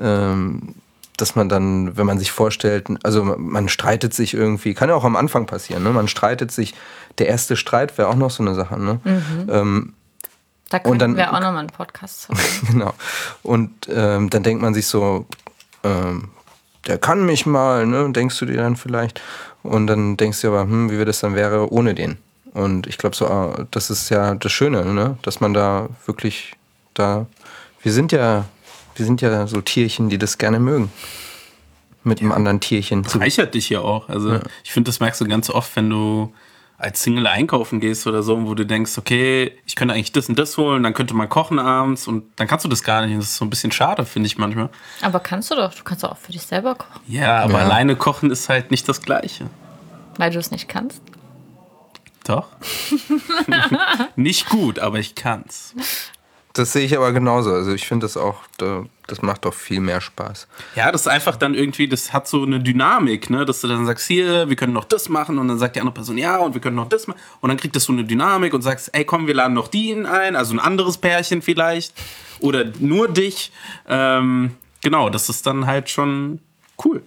ähm, 0.00 0.74
dass 1.16 1.34
man 1.36 1.48
dann, 1.48 1.96
wenn 1.96 2.06
man 2.06 2.18
sich 2.18 2.32
vorstellt, 2.32 2.86
also 3.02 3.22
man 3.24 3.68
streitet 3.68 4.14
sich 4.14 4.32
irgendwie, 4.34 4.72
kann 4.74 4.88
ja 4.88 4.94
auch 4.94 5.04
am 5.04 5.16
Anfang 5.16 5.46
passieren, 5.46 5.82
ne? 5.82 5.90
Man 5.90 6.08
streitet 6.08 6.50
sich, 6.50 6.74
der 7.18 7.28
erste 7.28 7.56
Streit 7.56 7.98
wäre 7.98 8.08
auch 8.08 8.14
noch 8.16 8.30
so 8.30 8.42
eine 8.42 8.54
Sache, 8.54 8.80
ne? 8.80 9.00
Ähm, 9.50 9.92
Da 10.70 10.78
könnten 10.78 10.98
dann- 10.98 11.16
wir 11.16 11.28
auch 11.34 11.40
nochmal 11.40 11.58
einen 11.58 11.68
Podcast 11.68 12.30
machen. 12.30 12.68
genau. 12.72 12.94
Und 13.42 13.70
ähm, 13.92 14.30
dann 14.30 14.42
denkt 14.42 14.62
man 14.62 14.72
sich 14.72 14.86
so, 14.86 15.26
ähm, 15.84 16.28
der 16.86 16.96
kann 16.96 17.26
mich 17.26 17.44
mal, 17.44 17.86
ne? 17.86 18.10
Denkst 18.12 18.38
du 18.38 18.46
dir 18.46 18.56
dann 18.56 18.76
vielleicht. 18.76 19.20
Und 19.62 19.88
dann 19.88 20.16
denkst 20.16 20.40
du 20.40 20.48
aber, 20.48 20.62
hm, 20.62 20.90
wie 20.90 20.96
wir 20.96 21.04
das 21.04 21.20
dann 21.20 21.34
wäre 21.34 21.70
ohne 21.70 21.94
den. 21.94 22.16
Und 22.52 22.86
ich 22.86 22.98
glaube 22.98 23.14
so, 23.16 23.26
ah, 23.28 23.66
das 23.70 23.90
ist 23.90 24.08
ja 24.10 24.34
das 24.34 24.50
Schöne, 24.52 24.84
ne? 24.84 25.16
Dass 25.22 25.40
man 25.40 25.54
da 25.54 25.88
wirklich 26.06 26.54
da. 26.94 27.26
Wir 27.82 27.92
sind 27.92 28.12
ja, 28.12 28.44
wir 28.96 29.06
sind 29.06 29.20
ja 29.22 29.46
so 29.46 29.60
Tierchen, 29.60 30.08
die 30.08 30.18
das 30.18 30.36
gerne 30.38 30.58
mögen. 30.58 30.90
Mit 32.02 32.20
einem 32.20 32.32
anderen 32.32 32.60
Tierchen 32.60 33.04
zu. 33.04 33.18
Reichert 33.18 33.54
dich 33.54 33.68
ja 33.68 33.80
auch. 33.80 34.08
Also 34.08 34.40
ich 34.64 34.72
finde, 34.72 34.88
das 34.88 35.00
merkst 35.00 35.20
du 35.20 35.26
ganz 35.28 35.50
oft, 35.50 35.76
wenn 35.76 35.90
du 35.90 36.32
als 36.78 37.02
Single 37.02 37.26
einkaufen 37.26 37.78
gehst 37.78 38.06
oder 38.06 38.22
so, 38.22 38.42
wo 38.46 38.54
du 38.54 38.64
denkst, 38.64 38.96
okay, 38.96 39.52
ich 39.66 39.76
könnte 39.76 39.92
eigentlich 39.92 40.12
das 40.12 40.30
und 40.30 40.38
das 40.38 40.56
holen, 40.56 40.82
dann 40.82 40.94
könnte 40.94 41.12
man 41.12 41.28
kochen 41.28 41.58
abends 41.58 42.08
und 42.08 42.24
dann 42.36 42.48
kannst 42.48 42.64
du 42.64 42.70
das 42.70 42.82
gar 42.82 43.04
nicht. 43.04 43.18
Das 43.18 43.26
ist 43.26 43.36
so 43.36 43.44
ein 43.44 43.50
bisschen 43.50 43.70
schade, 43.70 44.06
finde 44.06 44.28
ich 44.28 44.38
manchmal. 44.38 44.70
Aber 45.02 45.20
kannst 45.20 45.50
du 45.50 45.56
doch, 45.56 45.74
du 45.74 45.84
kannst 45.84 46.04
doch 46.04 46.12
auch 46.12 46.16
für 46.16 46.32
dich 46.32 46.40
selber 46.40 46.74
kochen, 46.74 47.02
Ja, 47.06 47.40
aber 47.42 47.58
Ja. 47.58 47.64
alleine 47.66 47.96
kochen 47.96 48.30
ist 48.30 48.48
halt 48.48 48.70
nicht 48.70 48.88
das 48.88 49.02
Gleiche. 49.02 49.44
weil 50.16 50.30
du 50.30 50.38
es 50.38 50.50
nicht 50.50 50.68
kannst. 50.68 51.02
Doch. 52.24 52.48
nicht 54.16 54.48
gut, 54.48 54.78
aber 54.78 54.98
ich 54.98 55.14
kann's. 55.14 55.74
Das 56.52 56.72
sehe 56.72 56.84
ich 56.84 56.96
aber 56.96 57.12
genauso. 57.12 57.52
Also 57.52 57.72
ich 57.72 57.86
finde 57.86 58.04
das 58.04 58.16
auch, 58.16 58.36
da- 58.58 58.84
das 59.06 59.22
macht 59.22 59.44
doch 59.44 59.54
viel 59.54 59.80
mehr 59.80 60.00
Spaß. 60.00 60.46
Ja, 60.74 60.90
das 60.92 61.02
ist 61.02 61.06
einfach 61.06 61.36
dann 61.36 61.54
irgendwie, 61.54 61.88
das 61.88 62.12
hat 62.12 62.26
so 62.28 62.42
eine 62.42 62.60
Dynamik, 62.60 63.30
ne? 63.30 63.44
Dass 63.44 63.60
du 63.60 63.68
dann 63.68 63.86
sagst, 63.86 64.06
hier, 64.08 64.48
wir 64.48 64.56
können 64.56 64.72
noch 64.72 64.84
das 64.84 65.08
machen 65.08 65.38
und 65.38 65.48
dann 65.48 65.58
sagt 65.58 65.76
die 65.76 65.80
andere 65.80 65.94
Person, 65.94 66.18
ja, 66.18 66.36
und 66.38 66.54
wir 66.54 66.60
können 66.60 66.76
noch 66.76 66.88
das 66.88 67.06
machen. 67.06 67.18
Und 67.40 67.48
dann 67.48 67.56
kriegt 67.56 67.74
das 67.76 67.84
so 67.84 67.92
eine 67.92 68.04
Dynamik 68.04 68.52
und 68.52 68.62
sagst, 68.62 68.90
ey, 68.92 69.04
komm, 69.04 69.26
wir 69.28 69.34
laden 69.34 69.54
noch 69.54 69.68
die 69.68 69.92
ein, 69.92 70.36
also 70.36 70.52
ein 70.54 70.58
anderes 70.60 70.98
Pärchen 70.98 71.40
vielleicht. 71.40 71.94
Oder 72.40 72.64
nur 72.80 73.08
dich. 73.08 73.52
Ähm, 73.88 74.56
genau, 74.82 75.08
das 75.08 75.28
ist 75.28 75.46
dann 75.46 75.66
halt 75.66 75.88
schon 75.88 76.40
cool. 76.84 77.02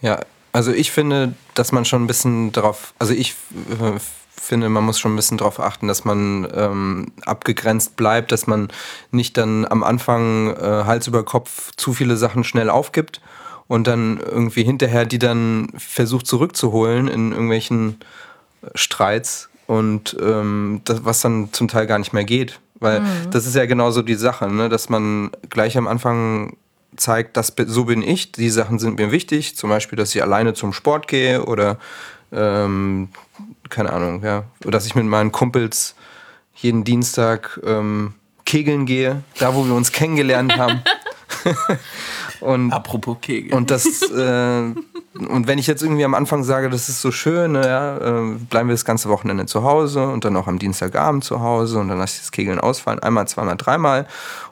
Ja, 0.00 0.20
also 0.52 0.72
ich 0.72 0.90
finde, 0.90 1.34
dass 1.54 1.72
man 1.72 1.84
schon 1.84 2.04
ein 2.04 2.06
bisschen 2.06 2.52
darauf, 2.52 2.94
also 2.98 3.14
ich 3.14 3.34
äh, 3.70 3.98
finde, 4.42 4.68
man 4.68 4.84
muss 4.84 4.98
schon 4.98 5.12
ein 5.12 5.16
bisschen 5.16 5.38
darauf 5.38 5.60
achten, 5.60 5.88
dass 5.88 6.04
man 6.04 6.48
ähm, 6.54 7.12
abgegrenzt 7.24 7.96
bleibt, 7.96 8.32
dass 8.32 8.46
man 8.46 8.68
nicht 9.10 9.36
dann 9.36 9.64
am 9.64 9.82
Anfang 9.82 10.54
äh, 10.56 10.84
Hals 10.84 11.06
über 11.06 11.24
Kopf 11.24 11.70
zu 11.76 11.92
viele 11.92 12.16
Sachen 12.16 12.44
schnell 12.44 12.68
aufgibt 12.68 13.20
und 13.68 13.86
dann 13.86 14.18
irgendwie 14.18 14.64
hinterher 14.64 15.06
die 15.06 15.18
dann 15.18 15.68
versucht 15.76 16.26
zurückzuholen 16.26 17.08
in 17.08 17.32
irgendwelchen 17.32 18.00
Streits 18.74 19.48
und 19.66 20.16
ähm, 20.20 20.82
das, 20.84 21.04
was 21.04 21.20
dann 21.20 21.52
zum 21.52 21.68
Teil 21.68 21.86
gar 21.86 21.98
nicht 21.98 22.12
mehr 22.12 22.24
geht. 22.24 22.60
Weil 22.80 23.00
mhm. 23.00 23.30
das 23.30 23.46
ist 23.46 23.54
ja 23.54 23.64
genauso 23.64 24.02
die 24.02 24.16
Sache, 24.16 24.48
ne? 24.48 24.68
dass 24.68 24.88
man 24.88 25.30
gleich 25.48 25.78
am 25.78 25.86
Anfang 25.86 26.56
zeigt, 26.96 27.36
dass 27.36 27.52
so 27.66 27.84
bin 27.84 28.02
ich, 28.02 28.32
die 28.32 28.50
Sachen 28.50 28.78
sind 28.78 28.98
mir 28.98 29.10
wichtig, 29.10 29.56
zum 29.56 29.70
Beispiel, 29.70 29.96
dass 29.96 30.14
ich 30.14 30.22
alleine 30.22 30.54
zum 30.54 30.72
Sport 30.72 31.08
gehe 31.08 31.44
oder 31.44 31.78
ähm, 32.32 33.08
keine 33.68 33.92
Ahnung, 33.92 34.22
ja, 34.22 34.44
oder 34.62 34.72
dass 34.72 34.86
ich 34.86 34.94
mit 34.94 35.06
meinen 35.06 35.32
Kumpels 35.32 35.94
jeden 36.54 36.84
Dienstag 36.84 37.60
ähm, 37.64 38.14
kegeln 38.44 38.86
gehe, 38.86 39.22
da 39.38 39.54
wo 39.54 39.64
wir 39.64 39.74
uns 39.74 39.92
kennengelernt 39.92 40.56
haben. 40.56 40.82
und, 42.40 42.72
Apropos 42.72 43.16
Kegel. 43.20 43.54
Und 43.54 43.70
das 43.70 44.02
äh, 44.10 44.72
und 45.14 45.46
wenn 45.46 45.58
ich 45.58 45.66
jetzt 45.66 45.82
irgendwie 45.82 46.04
am 46.04 46.14
Anfang 46.14 46.42
sage, 46.42 46.70
das 46.70 46.88
ist 46.88 47.02
so 47.02 47.10
schön, 47.10 47.54
ja, 47.54 47.98
äh, 47.98 48.34
bleiben 48.48 48.68
wir 48.68 48.74
das 48.74 48.84
ganze 48.84 49.08
Wochenende 49.10 49.46
zu 49.46 49.62
Hause 49.62 50.08
und 50.08 50.24
dann 50.24 50.36
auch 50.36 50.46
am 50.46 50.58
Dienstagabend 50.58 51.22
zu 51.22 51.40
Hause 51.40 51.78
und 51.80 51.88
dann 51.88 51.98
lasse 51.98 52.14
ich 52.16 52.20
das 52.20 52.32
Kegeln 52.32 52.58
ausfallen, 52.58 52.98
einmal, 53.00 53.28
zweimal, 53.28 53.56
dreimal 53.56 54.06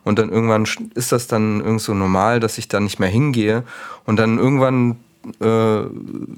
und 0.04 0.18
dann 0.18 0.30
irgendwann 0.30 0.66
ist 0.94 1.12
das 1.12 1.26
dann 1.28 1.60
irgend 1.60 1.80
so 1.80 1.94
normal, 1.94 2.40
dass 2.40 2.58
ich 2.58 2.68
da 2.68 2.78
nicht 2.78 3.00
mehr 3.00 3.08
hingehe 3.08 3.64
und 4.04 4.18
dann 4.18 4.38
irgendwann 4.38 4.96
äh, 5.40 5.82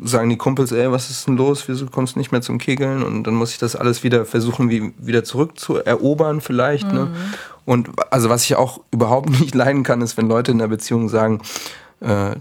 sagen 0.05 0.29
die 0.29 0.37
Kumpels, 0.37 0.73
ey, 0.73 0.91
was 0.91 1.09
ist 1.09 1.27
denn 1.27 1.37
los? 1.37 1.69
Wieso 1.69 1.87
kommst 1.87 2.17
du 2.17 2.19
nicht 2.19 2.33
mehr 2.33 2.43
zum 2.43 2.59
Kegeln? 2.59 3.05
Und 3.05 3.25
dann 3.25 3.35
muss 3.35 3.53
ich 3.53 3.59
das 3.59 3.77
alles 3.77 4.03
wieder 4.03 4.25
versuchen, 4.25 4.71
wie, 4.71 4.93
wieder 4.99 5.23
zurückzuerobern 5.23 6.41
vielleicht. 6.41 6.93
Ne? 6.93 7.07
Mhm. 7.07 7.13
Ne? 7.13 7.17
Und 7.65 7.91
also 8.11 8.29
was 8.29 8.45
ich 8.45 8.57
auch 8.57 8.81
überhaupt 8.91 9.31
nicht 9.41 9.55
leiden 9.55 9.83
kann, 9.83 10.01
ist, 10.01 10.17
wenn 10.17 10.29
Leute 10.29 10.51
in 10.51 10.59
der 10.59 10.69
Beziehung 10.69 11.09
sagen, 11.09 11.41
äh, 12.01 12.35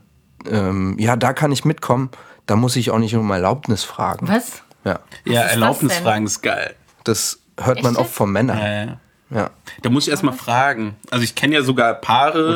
ähm, 0.50 0.96
ja, 0.98 1.16
da 1.16 1.34
kann 1.34 1.52
ich 1.52 1.66
mitkommen, 1.66 2.10
da 2.46 2.56
muss 2.56 2.76
ich 2.76 2.92
auch 2.92 3.00
nicht 3.00 3.16
um 3.16 3.30
Erlaubnis 3.30 3.84
fragen. 3.84 4.28
Was? 4.28 4.64
Ja, 4.84 5.00
ja 5.26 5.42
Erlaubnis 5.42 5.94
fragen 5.98 6.26
ist 6.26 6.42
geil. 6.42 6.76
Das 7.04 7.40
hört 7.60 7.78
Echt? 7.78 7.84
man 7.84 7.96
oft 7.96 8.14
von 8.14 8.32
Männern. 8.32 8.58
Ja, 8.58 8.86
ja. 8.86 8.98
Ja. 9.34 9.50
Da 9.82 9.90
muss 9.90 10.08
ich 10.08 10.12
erstmal 10.12 10.34
fragen. 10.34 10.96
Also 11.10 11.24
ich 11.24 11.36
kenne 11.36 11.56
ja 11.56 11.64
sogar 11.64 11.94
Paare, 11.94 12.54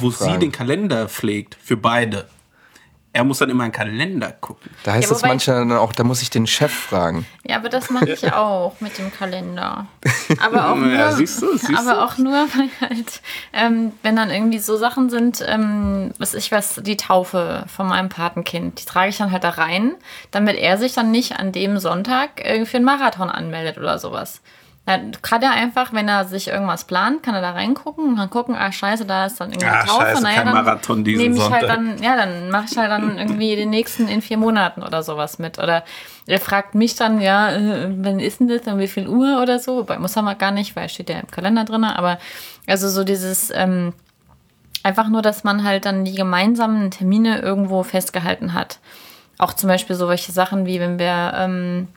wo 0.00 0.10
fragen. 0.10 0.32
sie 0.32 0.38
den 0.38 0.52
Kalender 0.52 1.08
pflegt 1.08 1.56
für 1.62 1.76
beide 1.78 2.26
er 3.18 3.24
muss 3.24 3.38
dann 3.38 3.50
immer 3.50 3.64
einen 3.64 3.72
Kalender 3.72 4.30
gucken. 4.30 4.70
Da 4.84 4.92
heißt 4.92 5.10
ja, 5.10 5.16
es 5.16 5.22
manchmal 5.22 5.56
dann 5.56 5.72
auch, 5.72 5.92
da 5.92 6.04
muss 6.04 6.22
ich 6.22 6.30
den 6.30 6.46
Chef 6.46 6.72
fragen. 6.72 7.26
Ja, 7.44 7.56
aber 7.56 7.68
das 7.68 7.90
mache 7.90 8.10
ich 8.10 8.32
auch 8.32 8.80
mit 8.80 8.96
dem 8.96 9.12
Kalender. 9.12 9.86
Aber 10.40 10.70
auch 10.70 10.76
nur, 10.76 10.92
ja, 10.92 11.10
siehst 11.10 11.42
du, 11.42 11.56
siehst 11.56 11.76
aber 11.76 12.04
auch 12.04 12.16
nur 12.18 12.32
weil 12.54 12.68
halt, 12.80 13.20
ähm, 13.52 13.92
wenn 14.02 14.14
dann 14.14 14.30
irgendwie 14.30 14.58
so 14.58 14.76
Sachen 14.76 15.10
sind, 15.10 15.42
ähm, 15.44 16.12
was 16.18 16.34
ich 16.34 16.52
weiß, 16.52 16.82
die 16.84 16.96
Taufe 16.96 17.64
von 17.66 17.88
meinem 17.88 18.08
Patenkind, 18.08 18.80
die 18.80 18.84
trage 18.84 19.08
ich 19.08 19.16
dann 19.16 19.32
halt 19.32 19.42
da 19.42 19.50
rein, 19.50 19.94
damit 20.30 20.56
er 20.56 20.78
sich 20.78 20.92
dann 20.92 21.10
nicht 21.10 21.38
an 21.38 21.50
dem 21.50 21.78
Sonntag 21.78 22.44
irgendwie 22.44 22.70
für 22.70 22.76
einen 22.76 22.86
Marathon 22.86 23.30
anmeldet 23.30 23.78
oder 23.78 23.98
sowas. 23.98 24.42
Dann 24.88 25.12
kann 25.20 25.42
er 25.42 25.50
einfach, 25.50 25.92
wenn 25.92 26.08
er 26.08 26.24
sich 26.24 26.48
irgendwas 26.48 26.84
plant, 26.84 27.22
kann 27.22 27.34
er 27.34 27.42
da 27.42 27.50
reingucken 27.50 28.08
und 28.08 28.16
dann 28.16 28.30
gucken, 28.30 28.56
ah 28.56 28.72
scheiße, 28.72 29.04
da 29.04 29.26
ist 29.26 29.38
dann 29.38 29.50
irgendwie 29.50 29.66
ja, 29.66 29.84
Taufe. 29.84 30.00
Scheiße, 30.00 30.22
naja, 30.22 30.42
kein 30.44 30.54
Marathon 30.54 31.04
diesen 31.04 31.22
nehme 31.24 31.36
ich 31.36 31.50
halt 31.50 31.68
dann, 31.68 32.02
ja, 32.02 32.16
dann 32.16 32.48
mache 32.50 32.68
ich 32.70 32.78
halt 32.78 32.90
dann 32.90 33.18
irgendwie 33.18 33.54
den 33.54 33.68
nächsten 33.68 34.08
in 34.08 34.22
vier 34.22 34.38
Monaten 34.38 34.82
oder 34.82 35.02
sowas 35.02 35.38
mit. 35.38 35.58
Oder 35.58 35.84
er 36.26 36.40
fragt 36.40 36.74
mich 36.74 36.96
dann, 36.96 37.20
ja, 37.20 37.52
äh, 37.52 37.90
wann 37.98 38.18
ist 38.18 38.40
denn 38.40 38.48
das, 38.48 38.66
um 38.66 38.78
wie 38.78 38.88
viel 38.88 39.08
Uhr 39.08 39.42
oder 39.42 39.58
so? 39.58 39.76
Wobei 39.76 39.98
muss 39.98 40.16
er 40.16 40.22
mal 40.22 40.36
gar 40.36 40.52
nicht, 40.52 40.74
weil 40.74 40.88
steht 40.88 41.10
ja 41.10 41.18
im 41.18 41.30
Kalender 41.30 41.64
drin. 41.64 41.84
Aber 41.84 42.18
also 42.66 42.88
so 42.88 43.04
dieses, 43.04 43.52
ähm, 43.54 43.92
einfach 44.84 45.10
nur, 45.10 45.20
dass 45.20 45.44
man 45.44 45.64
halt 45.64 45.84
dann 45.84 46.06
die 46.06 46.14
gemeinsamen 46.14 46.90
Termine 46.90 47.40
irgendwo 47.40 47.82
festgehalten 47.82 48.54
hat. 48.54 48.78
Auch 49.36 49.52
zum 49.52 49.68
Beispiel 49.68 49.96
so 49.96 50.08
welche 50.08 50.32
Sachen 50.32 50.64
wie 50.64 50.80
wenn 50.80 50.98
wir 50.98 51.34
ähm, 51.36 51.88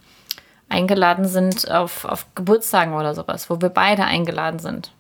eingeladen 0.72 1.28
sind 1.28 1.70
auf, 1.70 2.06
auf 2.06 2.26
Geburtstagen 2.36 2.94
oder 2.94 3.14
sowas, 3.14 3.50
wo 3.50 3.62
wir 3.62 3.70
beide 3.70 4.06
eingeladen 4.06 4.60
sind. 4.60 4.92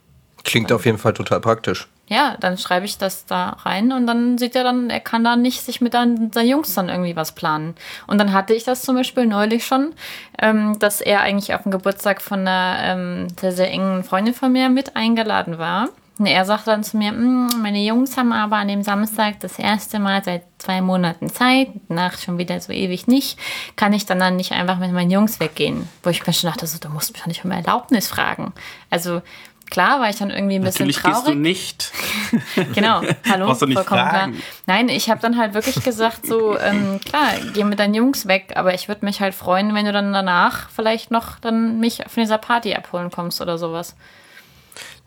Klingt 0.44 0.72
auf 0.72 0.86
jeden 0.86 0.98
Fall 0.98 1.14
total 1.14 1.40
praktisch. 1.40 1.88
Ja, 2.08 2.36
dann 2.40 2.58
schreibe 2.58 2.86
ich 2.86 2.98
das 2.98 3.26
da 3.26 3.52
rein 3.64 3.94
und 3.94 4.06
dann 4.06 4.38
sieht 4.38 4.56
er 4.56 4.66
dann, 4.66 4.90
er 4.90 5.00
kann 5.00 5.24
da 5.24 5.38
nicht 5.38 5.62
sich 5.62 5.80
mit 5.80 5.94
seinen 5.94 6.30
Jungs 6.44 6.74
dann 6.74 6.90
irgendwie 6.90 7.16
was 7.16 7.32
planen. 7.32 7.74
Und 8.06 8.18
dann 8.18 8.34
hatte 8.34 8.54
ich 8.54 8.66
das 8.66 8.82
zum 8.82 8.98
Beispiel 8.98 9.26
neulich 9.26 9.66
schon, 9.66 9.94
ähm, 10.38 10.78
dass 10.80 11.00
er 11.00 11.22
eigentlich 11.22 11.54
auf 11.54 11.64
den 11.64 11.72
Geburtstag 11.72 12.22
von 12.22 12.42
einer 12.42 12.80
ähm, 12.82 13.28
sehr, 13.40 13.54
sehr 13.54 13.72
engen 13.72 14.04
Freundin 14.04 14.34
von 14.34 14.52
mir 14.52 14.68
mit 14.68 14.98
eingeladen 14.98 15.58
war. 15.58 15.88
Und 16.22 16.28
er 16.28 16.46
sagte 16.46 16.70
dann 16.70 16.84
zu 16.84 16.98
mir, 16.98 17.10
hm, 17.10 17.48
meine 17.64 17.80
Jungs 17.80 18.16
haben 18.16 18.32
aber 18.32 18.58
an 18.58 18.68
dem 18.68 18.84
Samstag 18.84 19.40
das 19.40 19.58
erste 19.58 19.98
Mal 19.98 20.24
seit 20.24 20.44
zwei 20.60 20.80
Monaten 20.80 21.32
Zeit, 21.32 21.70
nach 21.90 22.20
schon 22.20 22.38
wieder 22.38 22.60
so 22.60 22.72
ewig 22.72 23.08
nicht, 23.08 23.40
kann 23.76 23.92
ich 23.92 24.06
dann, 24.06 24.20
dann 24.20 24.36
nicht 24.36 24.52
einfach 24.52 24.78
mit 24.78 24.92
meinen 24.92 25.10
Jungs 25.10 25.40
weggehen. 25.40 25.90
Wo 26.04 26.12
ich 26.12 26.28
mir 26.28 26.32
schon 26.32 26.52
dachte, 26.52 26.68
so, 26.68 26.78
du 26.78 26.90
musst 26.90 27.12
mich 27.12 27.22
doch 27.22 27.28
nicht 27.28 27.44
um 27.44 27.50
Erlaubnis 27.50 28.08
fragen. 28.08 28.54
Also 28.92 29.24
klar 29.72 30.00
war 30.00 30.12
ich 30.12 30.18
dann 30.18 30.30
irgendwie 30.30 30.58
ein 30.58 30.62
bisschen 30.62 30.86
Natürlich 30.86 30.98
traurig. 30.98 31.36
Natürlich 31.36 31.80
gehst 31.80 31.92
du 32.30 32.60
nicht. 32.60 32.76
genau, 32.76 33.02
hallo, 33.28 33.48
Brauchst 33.48 33.64
du 33.64 33.66
nicht 33.66 33.78
vollkommen 33.78 34.08
fragen. 34.08 34.34
klar. 34.34 34.44
Nein, 34.68 34.90
ich 34.90 35.10
habe 35.10 35.22
dann 35.22 35.40
halt 35.40 35.56
wirklich 35.56 35.84
gesagt, 35.84 36.28
so, 36.28 36.56
ähm, 36.60 37.00
klar, 37.04 37.32
geh 37.56 37.64
mit 37.64 37.80
deinen 37.80 37.96
Jungs 37.96 38.28
weg, 38.28 38.54
aber 38.54 38.76
ich 38.76 38.88
würde 38.88 39.06
mich 39.06 39.22
halt 39.22 39.34
freuen, 39.34 39.74
wenn 39.74 39.86
du 39.88 39.92
dann 39.92 40.14
danach 40.14 40.70
vielleicht 40.70 41.10
noch 41.10 41.40
dann 41.40 41.80
mich 41.80 42.04
von 42.08 42.22
dieser 42.22 42.38
Party 42.38 42.76
abholen 42.76 43.10
kommst 43.10 43.42
oder 43.42 43.58
sowas. 43.58 43.96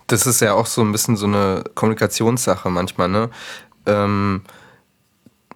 Das 0.06 0.26
ist 0.26 0.40
ja 0.40 0.54
auch 0.54 0.66
so 0.66 0.82
ein 0.82 0.92
bisschen 0.92 1.16
so 1.16 1.26
eine 1.26 1.64
Kommunikationssache 1.74 2.70
manchmal, 2.70 3.08
ne? 3.08 3.30
Ähm, 3.86 4.42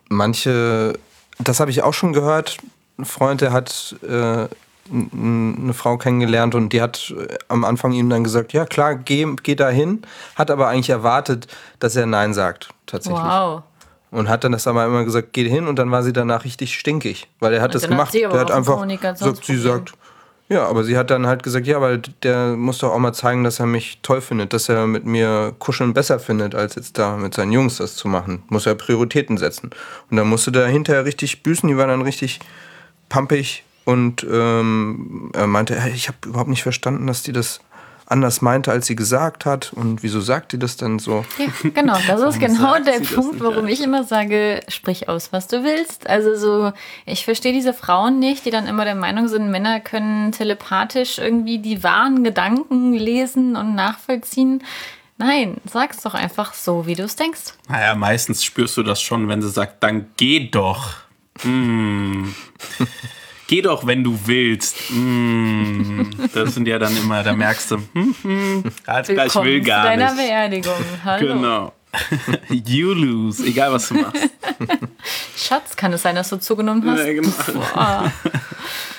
manche, 0.08 0.98
das 1.38 1.60
habe 1.60 1.70
ich 1.70 1.82
auch 1.82 1.94
schon 1.94 2.12
gehört, 2.12 2.58
ein 2.98 3.04
Freund, 3.04 3.40
der 3.40 3.52
hat 3.52 3.96
äh, 4.02 4.48
eine 4.90 5.74
Frau 5.74 5.98
kennengelernt 5.98 6.54
und 6.54 6.72
die 6.72 6.80
hat 6.80 7.14
äh, 7.16 7.36
am 7.48 7.64
Anfang 7.64 7.92
ihm 7.92 8.08
dann 8.10 8.24
gesagt, 8.24 8.52
ja 8.52 8.64
klar, 8.64 8.94
geh, 8.94 9.26
geh 9.42 9.54
da 9.54 9.68
hin, 9.68 10.02
hat 10.34 10.50
aber 10.50 10.68
eigentlich 10.68 10.90
erwartet, 10.90 11.46
dass 11.78 11.96
er 11.96 12.06
Nein 12.06 12.34
sagt, 12.34 12.70
tatsächlich. 12.86 13.22
Wow. 13.22 13.62
Und 14.10 14.30
hat 14.30 14.42
dann 14.42 14.52
das 14.52 14.66
aber 14.66 14.86
immer 14.86 15.04
gesagt, 15.04 15.34
geh 15.34 15.46
hin 15.48 15.66
und 15.66 15.78
dann 15.78 15.90
war 15.90 16.02
sie 16.02 16.14
danach 16.14 16.44
richtig 16.44 16.78
stinkig, 16.78 17.28
weil 17.40 17.52
er 17.52 17.60
hat 17.60 17.74
und 17.74 17.82
das 17.82 17.88
gemacht. 17.88 18.08
Hat 18.08 18.14
der 18.14 18.40
hat 18.40 18.50
einfach, 18.50 18.82
sagt, 19.16 19.44
sie 19.44 19.58
sagt, 19.58 19.92
ja, 20.48 20.66
aber 20.66 20.84
sie 20.84 20.96
hat 20.96 21.10
dann 21.10 21.26
halt 21.26 21.42
gesagt, 21.42 21.66
ja, 21.66 21.80
weil 21.80 22.00
der 22.22 22.56
muss 22.56 22.78
doch 22.78 22.92
auch 22.92 22.98
mal 22.98 23.12
zeigen, 23.12 23.44
dass 23.44 23.60
er 23.60 23.66
mich 23.66 24.00
toll 24.02 24.20
findet, 24.20 24.52
dass 24.52 24.68
er 24.68 24.86
mit 24.86 25.04
mir 25.04 25.54
kuscheln 25.58 25.92
besser 25.92 26.18
findet, 26.18 26.54
als 26.54 26.74
jetzt 26.74 26.96
da 26.98 27.16
mit 27.16 27.34
seinen 27.34 27.52
Jungs 27.52 27.76
das 27.76 27.96
zu 27.96 28.08
machen. 28.08 28.42
Muss 28.48 28.66
er 28.66 28.74
Prioritäten 28.74 29.36
setzen. 29.36 29.70
Und 30.10 30.16
dann 30.16 30.28
musste 30.28 30.50
der 30.50 30.66
hinterher 30.66 31.04
richtig 31.04 31.42
büßen, 31.42 31.68
die 31.68 31.76
war 31.76 31.86
dann 31.86 32.02
richtig 32.02 32.40
pampig 33.08 33.64
und 33.88 34.26
ähm, 34.30 35.30
er 35.32 35.46
meinte, 35.46 35.74
ich 35.94 36.08
habe 36.08 36.18
überhaupt 36.26 36.50
nicht 36.50 36.62
verstanden, 36.62 37.06
dass 37.06 37.22
die 37.22 37.32
das 37.32 37.60
anders 38.08 38.40
meinte, 38.40 38.72
als 38.72 38.86
sie 38.86 38.96
gesagt 38.96 39.44
hat. 39.44 39.72
Und 39.72 40.02
wieso 40.02 40.20
sagt 40.20 40.52
die 40.52 40.58
das 40.58 40.76
denn 40.76 40.98
so? 40.98 41.24
Ja, 41.38 41.70
genau, 41.70 41.96
das 42.06 42.20
ist 42.22 42.40
genau 42.40 42.78
der 42.80 43.00
Punkt, 43.00 43.40
warum 43.40 43.66
ich 43.66 43.82
immer 43.82 44.04
sage, 44.04 44.62
sprich 44.68 45.08
aus, 45.08 45.32
was 45.32 45.46
du 45.46 45.62
willst. 45.62 46.08
Also 46.08 46.34
so, 46.36 46.72
ich 47.06 47.24
verstehe 47.24 47.52
diese 47.52 47.74
Frauen 47.74 48.18
nicht, 48.18 48.44
die 48.44 48.50
dann 48.50 48.66
immer 48.66 48.84
der 48.84 48.94
Meinung 48.94 49.28
sind, 49.28 49.50
Männer 49.50 49.80
können 49.80 50.32
telepathisch 50.32 51.18
irgendwie 51.18 51.58
die 51.58 51.82
wahren 51.84 52.24
Gedanken 52.24 52.94
lesen 52.94 53.56
und 53.56 53.74
nachvollziehen. 53.74 54.62
Nein, 55.18 55.56
sag's 55.64 56.00
doch 56.02 56.14
einfach 56.14 56.54
so, 56.54 56.86
wie 56.86 56.94
du 56.94 57.02
es 57.02 57.16
denkst. 57.16 57.54
Naja, 57.68 57.94
meistens 57.94 58.44
spürst 58.44 58.76
du 58.76 58.82
das 58.82 59.02
schon, 59.02 59.28
wenn 59.28 59.42
sie 59.42 59.50
sagt, 59.50 59.82
dann 59.82 60.06
geh 60.16 60.48
doch. 60.48 60.94
Mm. 61.42 62.28
Geh 63.48 63.62
doch, 63.62 63.86
wenn 63.86 64.04
du 64.04 64.18
willst. 64.26 64.76
Mm, 64.90 66.02
das 66.34 66.54
sind 66.54 66.68
ja 66.68 66.78
dann 66.78 66.94
immer, 66.94 67.22
da 67.22 67.32
merkst 67.32 67.70
du, 67.70 67.76
hm, 67.94 68.14
hm, 68.22 68.64
halt 68.86 69.06
gleich 69.06 69.34
will 69.36 69.62
gar 69.62 69.84
zu 69.84 69.88
deiner 69.88 70.12
nicht. 70.12 70.28
Beerdigung. 70.28 70.74
Hallo. 71.02 71.26
Genau. 71.26 71.72
you 72.50 72.92
lose, 72.92 73.42
egal 73.46 73.72
was 73.72 73.88
du 73.88 73.94
machst. 73.94 74.28
Schatz, 75.36 75.76
kann 75.76 75.94
es 75.94 76.02
sein, 76.02 76.14
dass 76.14 76.28
du 76.28 76.36
zugenommen 76.36 76.84
hast? 76.90 76.98
Ja, 76.98 77.12
genau. 77.14 78.12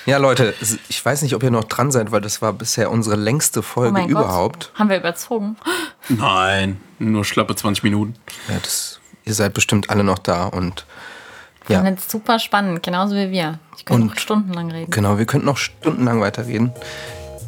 ja, 0.06 0.16
Leute, 0.16 0.52
ich 0.88 1.04
weiß 1.04 1.22
nicht, 1.22 1.36
ob 1.36 1.44
ihr 1.44 1.52
noch 1.52 1.64
dran 1.64 1.92
seid, 1.92 2.10
weil 2.10 2.20
das 2.20 2.42
war 2.42 2.52
bisher 2.52 2.90
unsere 2.90 3.14
längste 3.14 3.62
Folge 3.62 4.02
oh 4.04 4.08
überhaupt. 4.08 4.70
Gott. 4.72 4.78
Haben 4.80 4.90
wir 4.90 4.96
überzogen? 4.96 5.56
Nein, 6.08 6.80
nur 6.98 7.24
schlappe 7.24 7.54
20 7.54 7.84
Minuten. 7.84 8.16
Ja, 8.48 8.56
das, 8.60 8.98
ihr 9.24 9.34
seid 9.34 9.54
bestimmt 9.54 9.90
alle 9.90 10.02
noch 10.02 10.18
da 10.18 10.46
und 10.46 10.86
ja. 11.70 11.82
fand 11.82 11.98
es 11.98 12.10
super 12.10 12.38
spannend, 12.38 12.82
genauso 12.82 13.14
wie 13.14 13.30
wir. 13.30 13.58
Ich 13.76 13.84
könnte 13.84 14.06
noch 14.06 14.18
stundenlang 14.18 14.70
reden. 14.70 14.90
Genau, 14.90 15.18
wir 15.18 15.26
könnten 15.26 15.46
noch 15.46 15.56
stundenlang 15.56 16.20
weiterreden. 16.20 16.72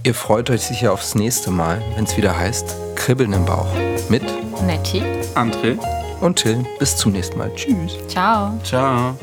Ihr 0.04 0.14
freut 0.14 0.50
euch 0.50 0.62
sicher 0.62 0.92
aufs 0.92 1.14
nächste 1.14 1.50
Mal, 1.50 1.80
wenn 1.94 2.04
es 2.04 2.16
wieder 2.16 2.36
heißt 2.36 2.74
Kribbeln 2.96 3.32
im 3.32 3.44
Bauch. 3.44 3.68
Mit 4.08 4.22
Nettie, 4.66 5.02
André 5.34 5.78
und 6.20 6.36
Till. 6.36 6.64
Bis 6.78 6.96
zum 6.96 7.12
nächsten 7.12 7.38
Mal. 7.38 7.52
Tschüss. 7.54 7.98
Ciao. 8.08 8.58
Ciao. 8.64 9.16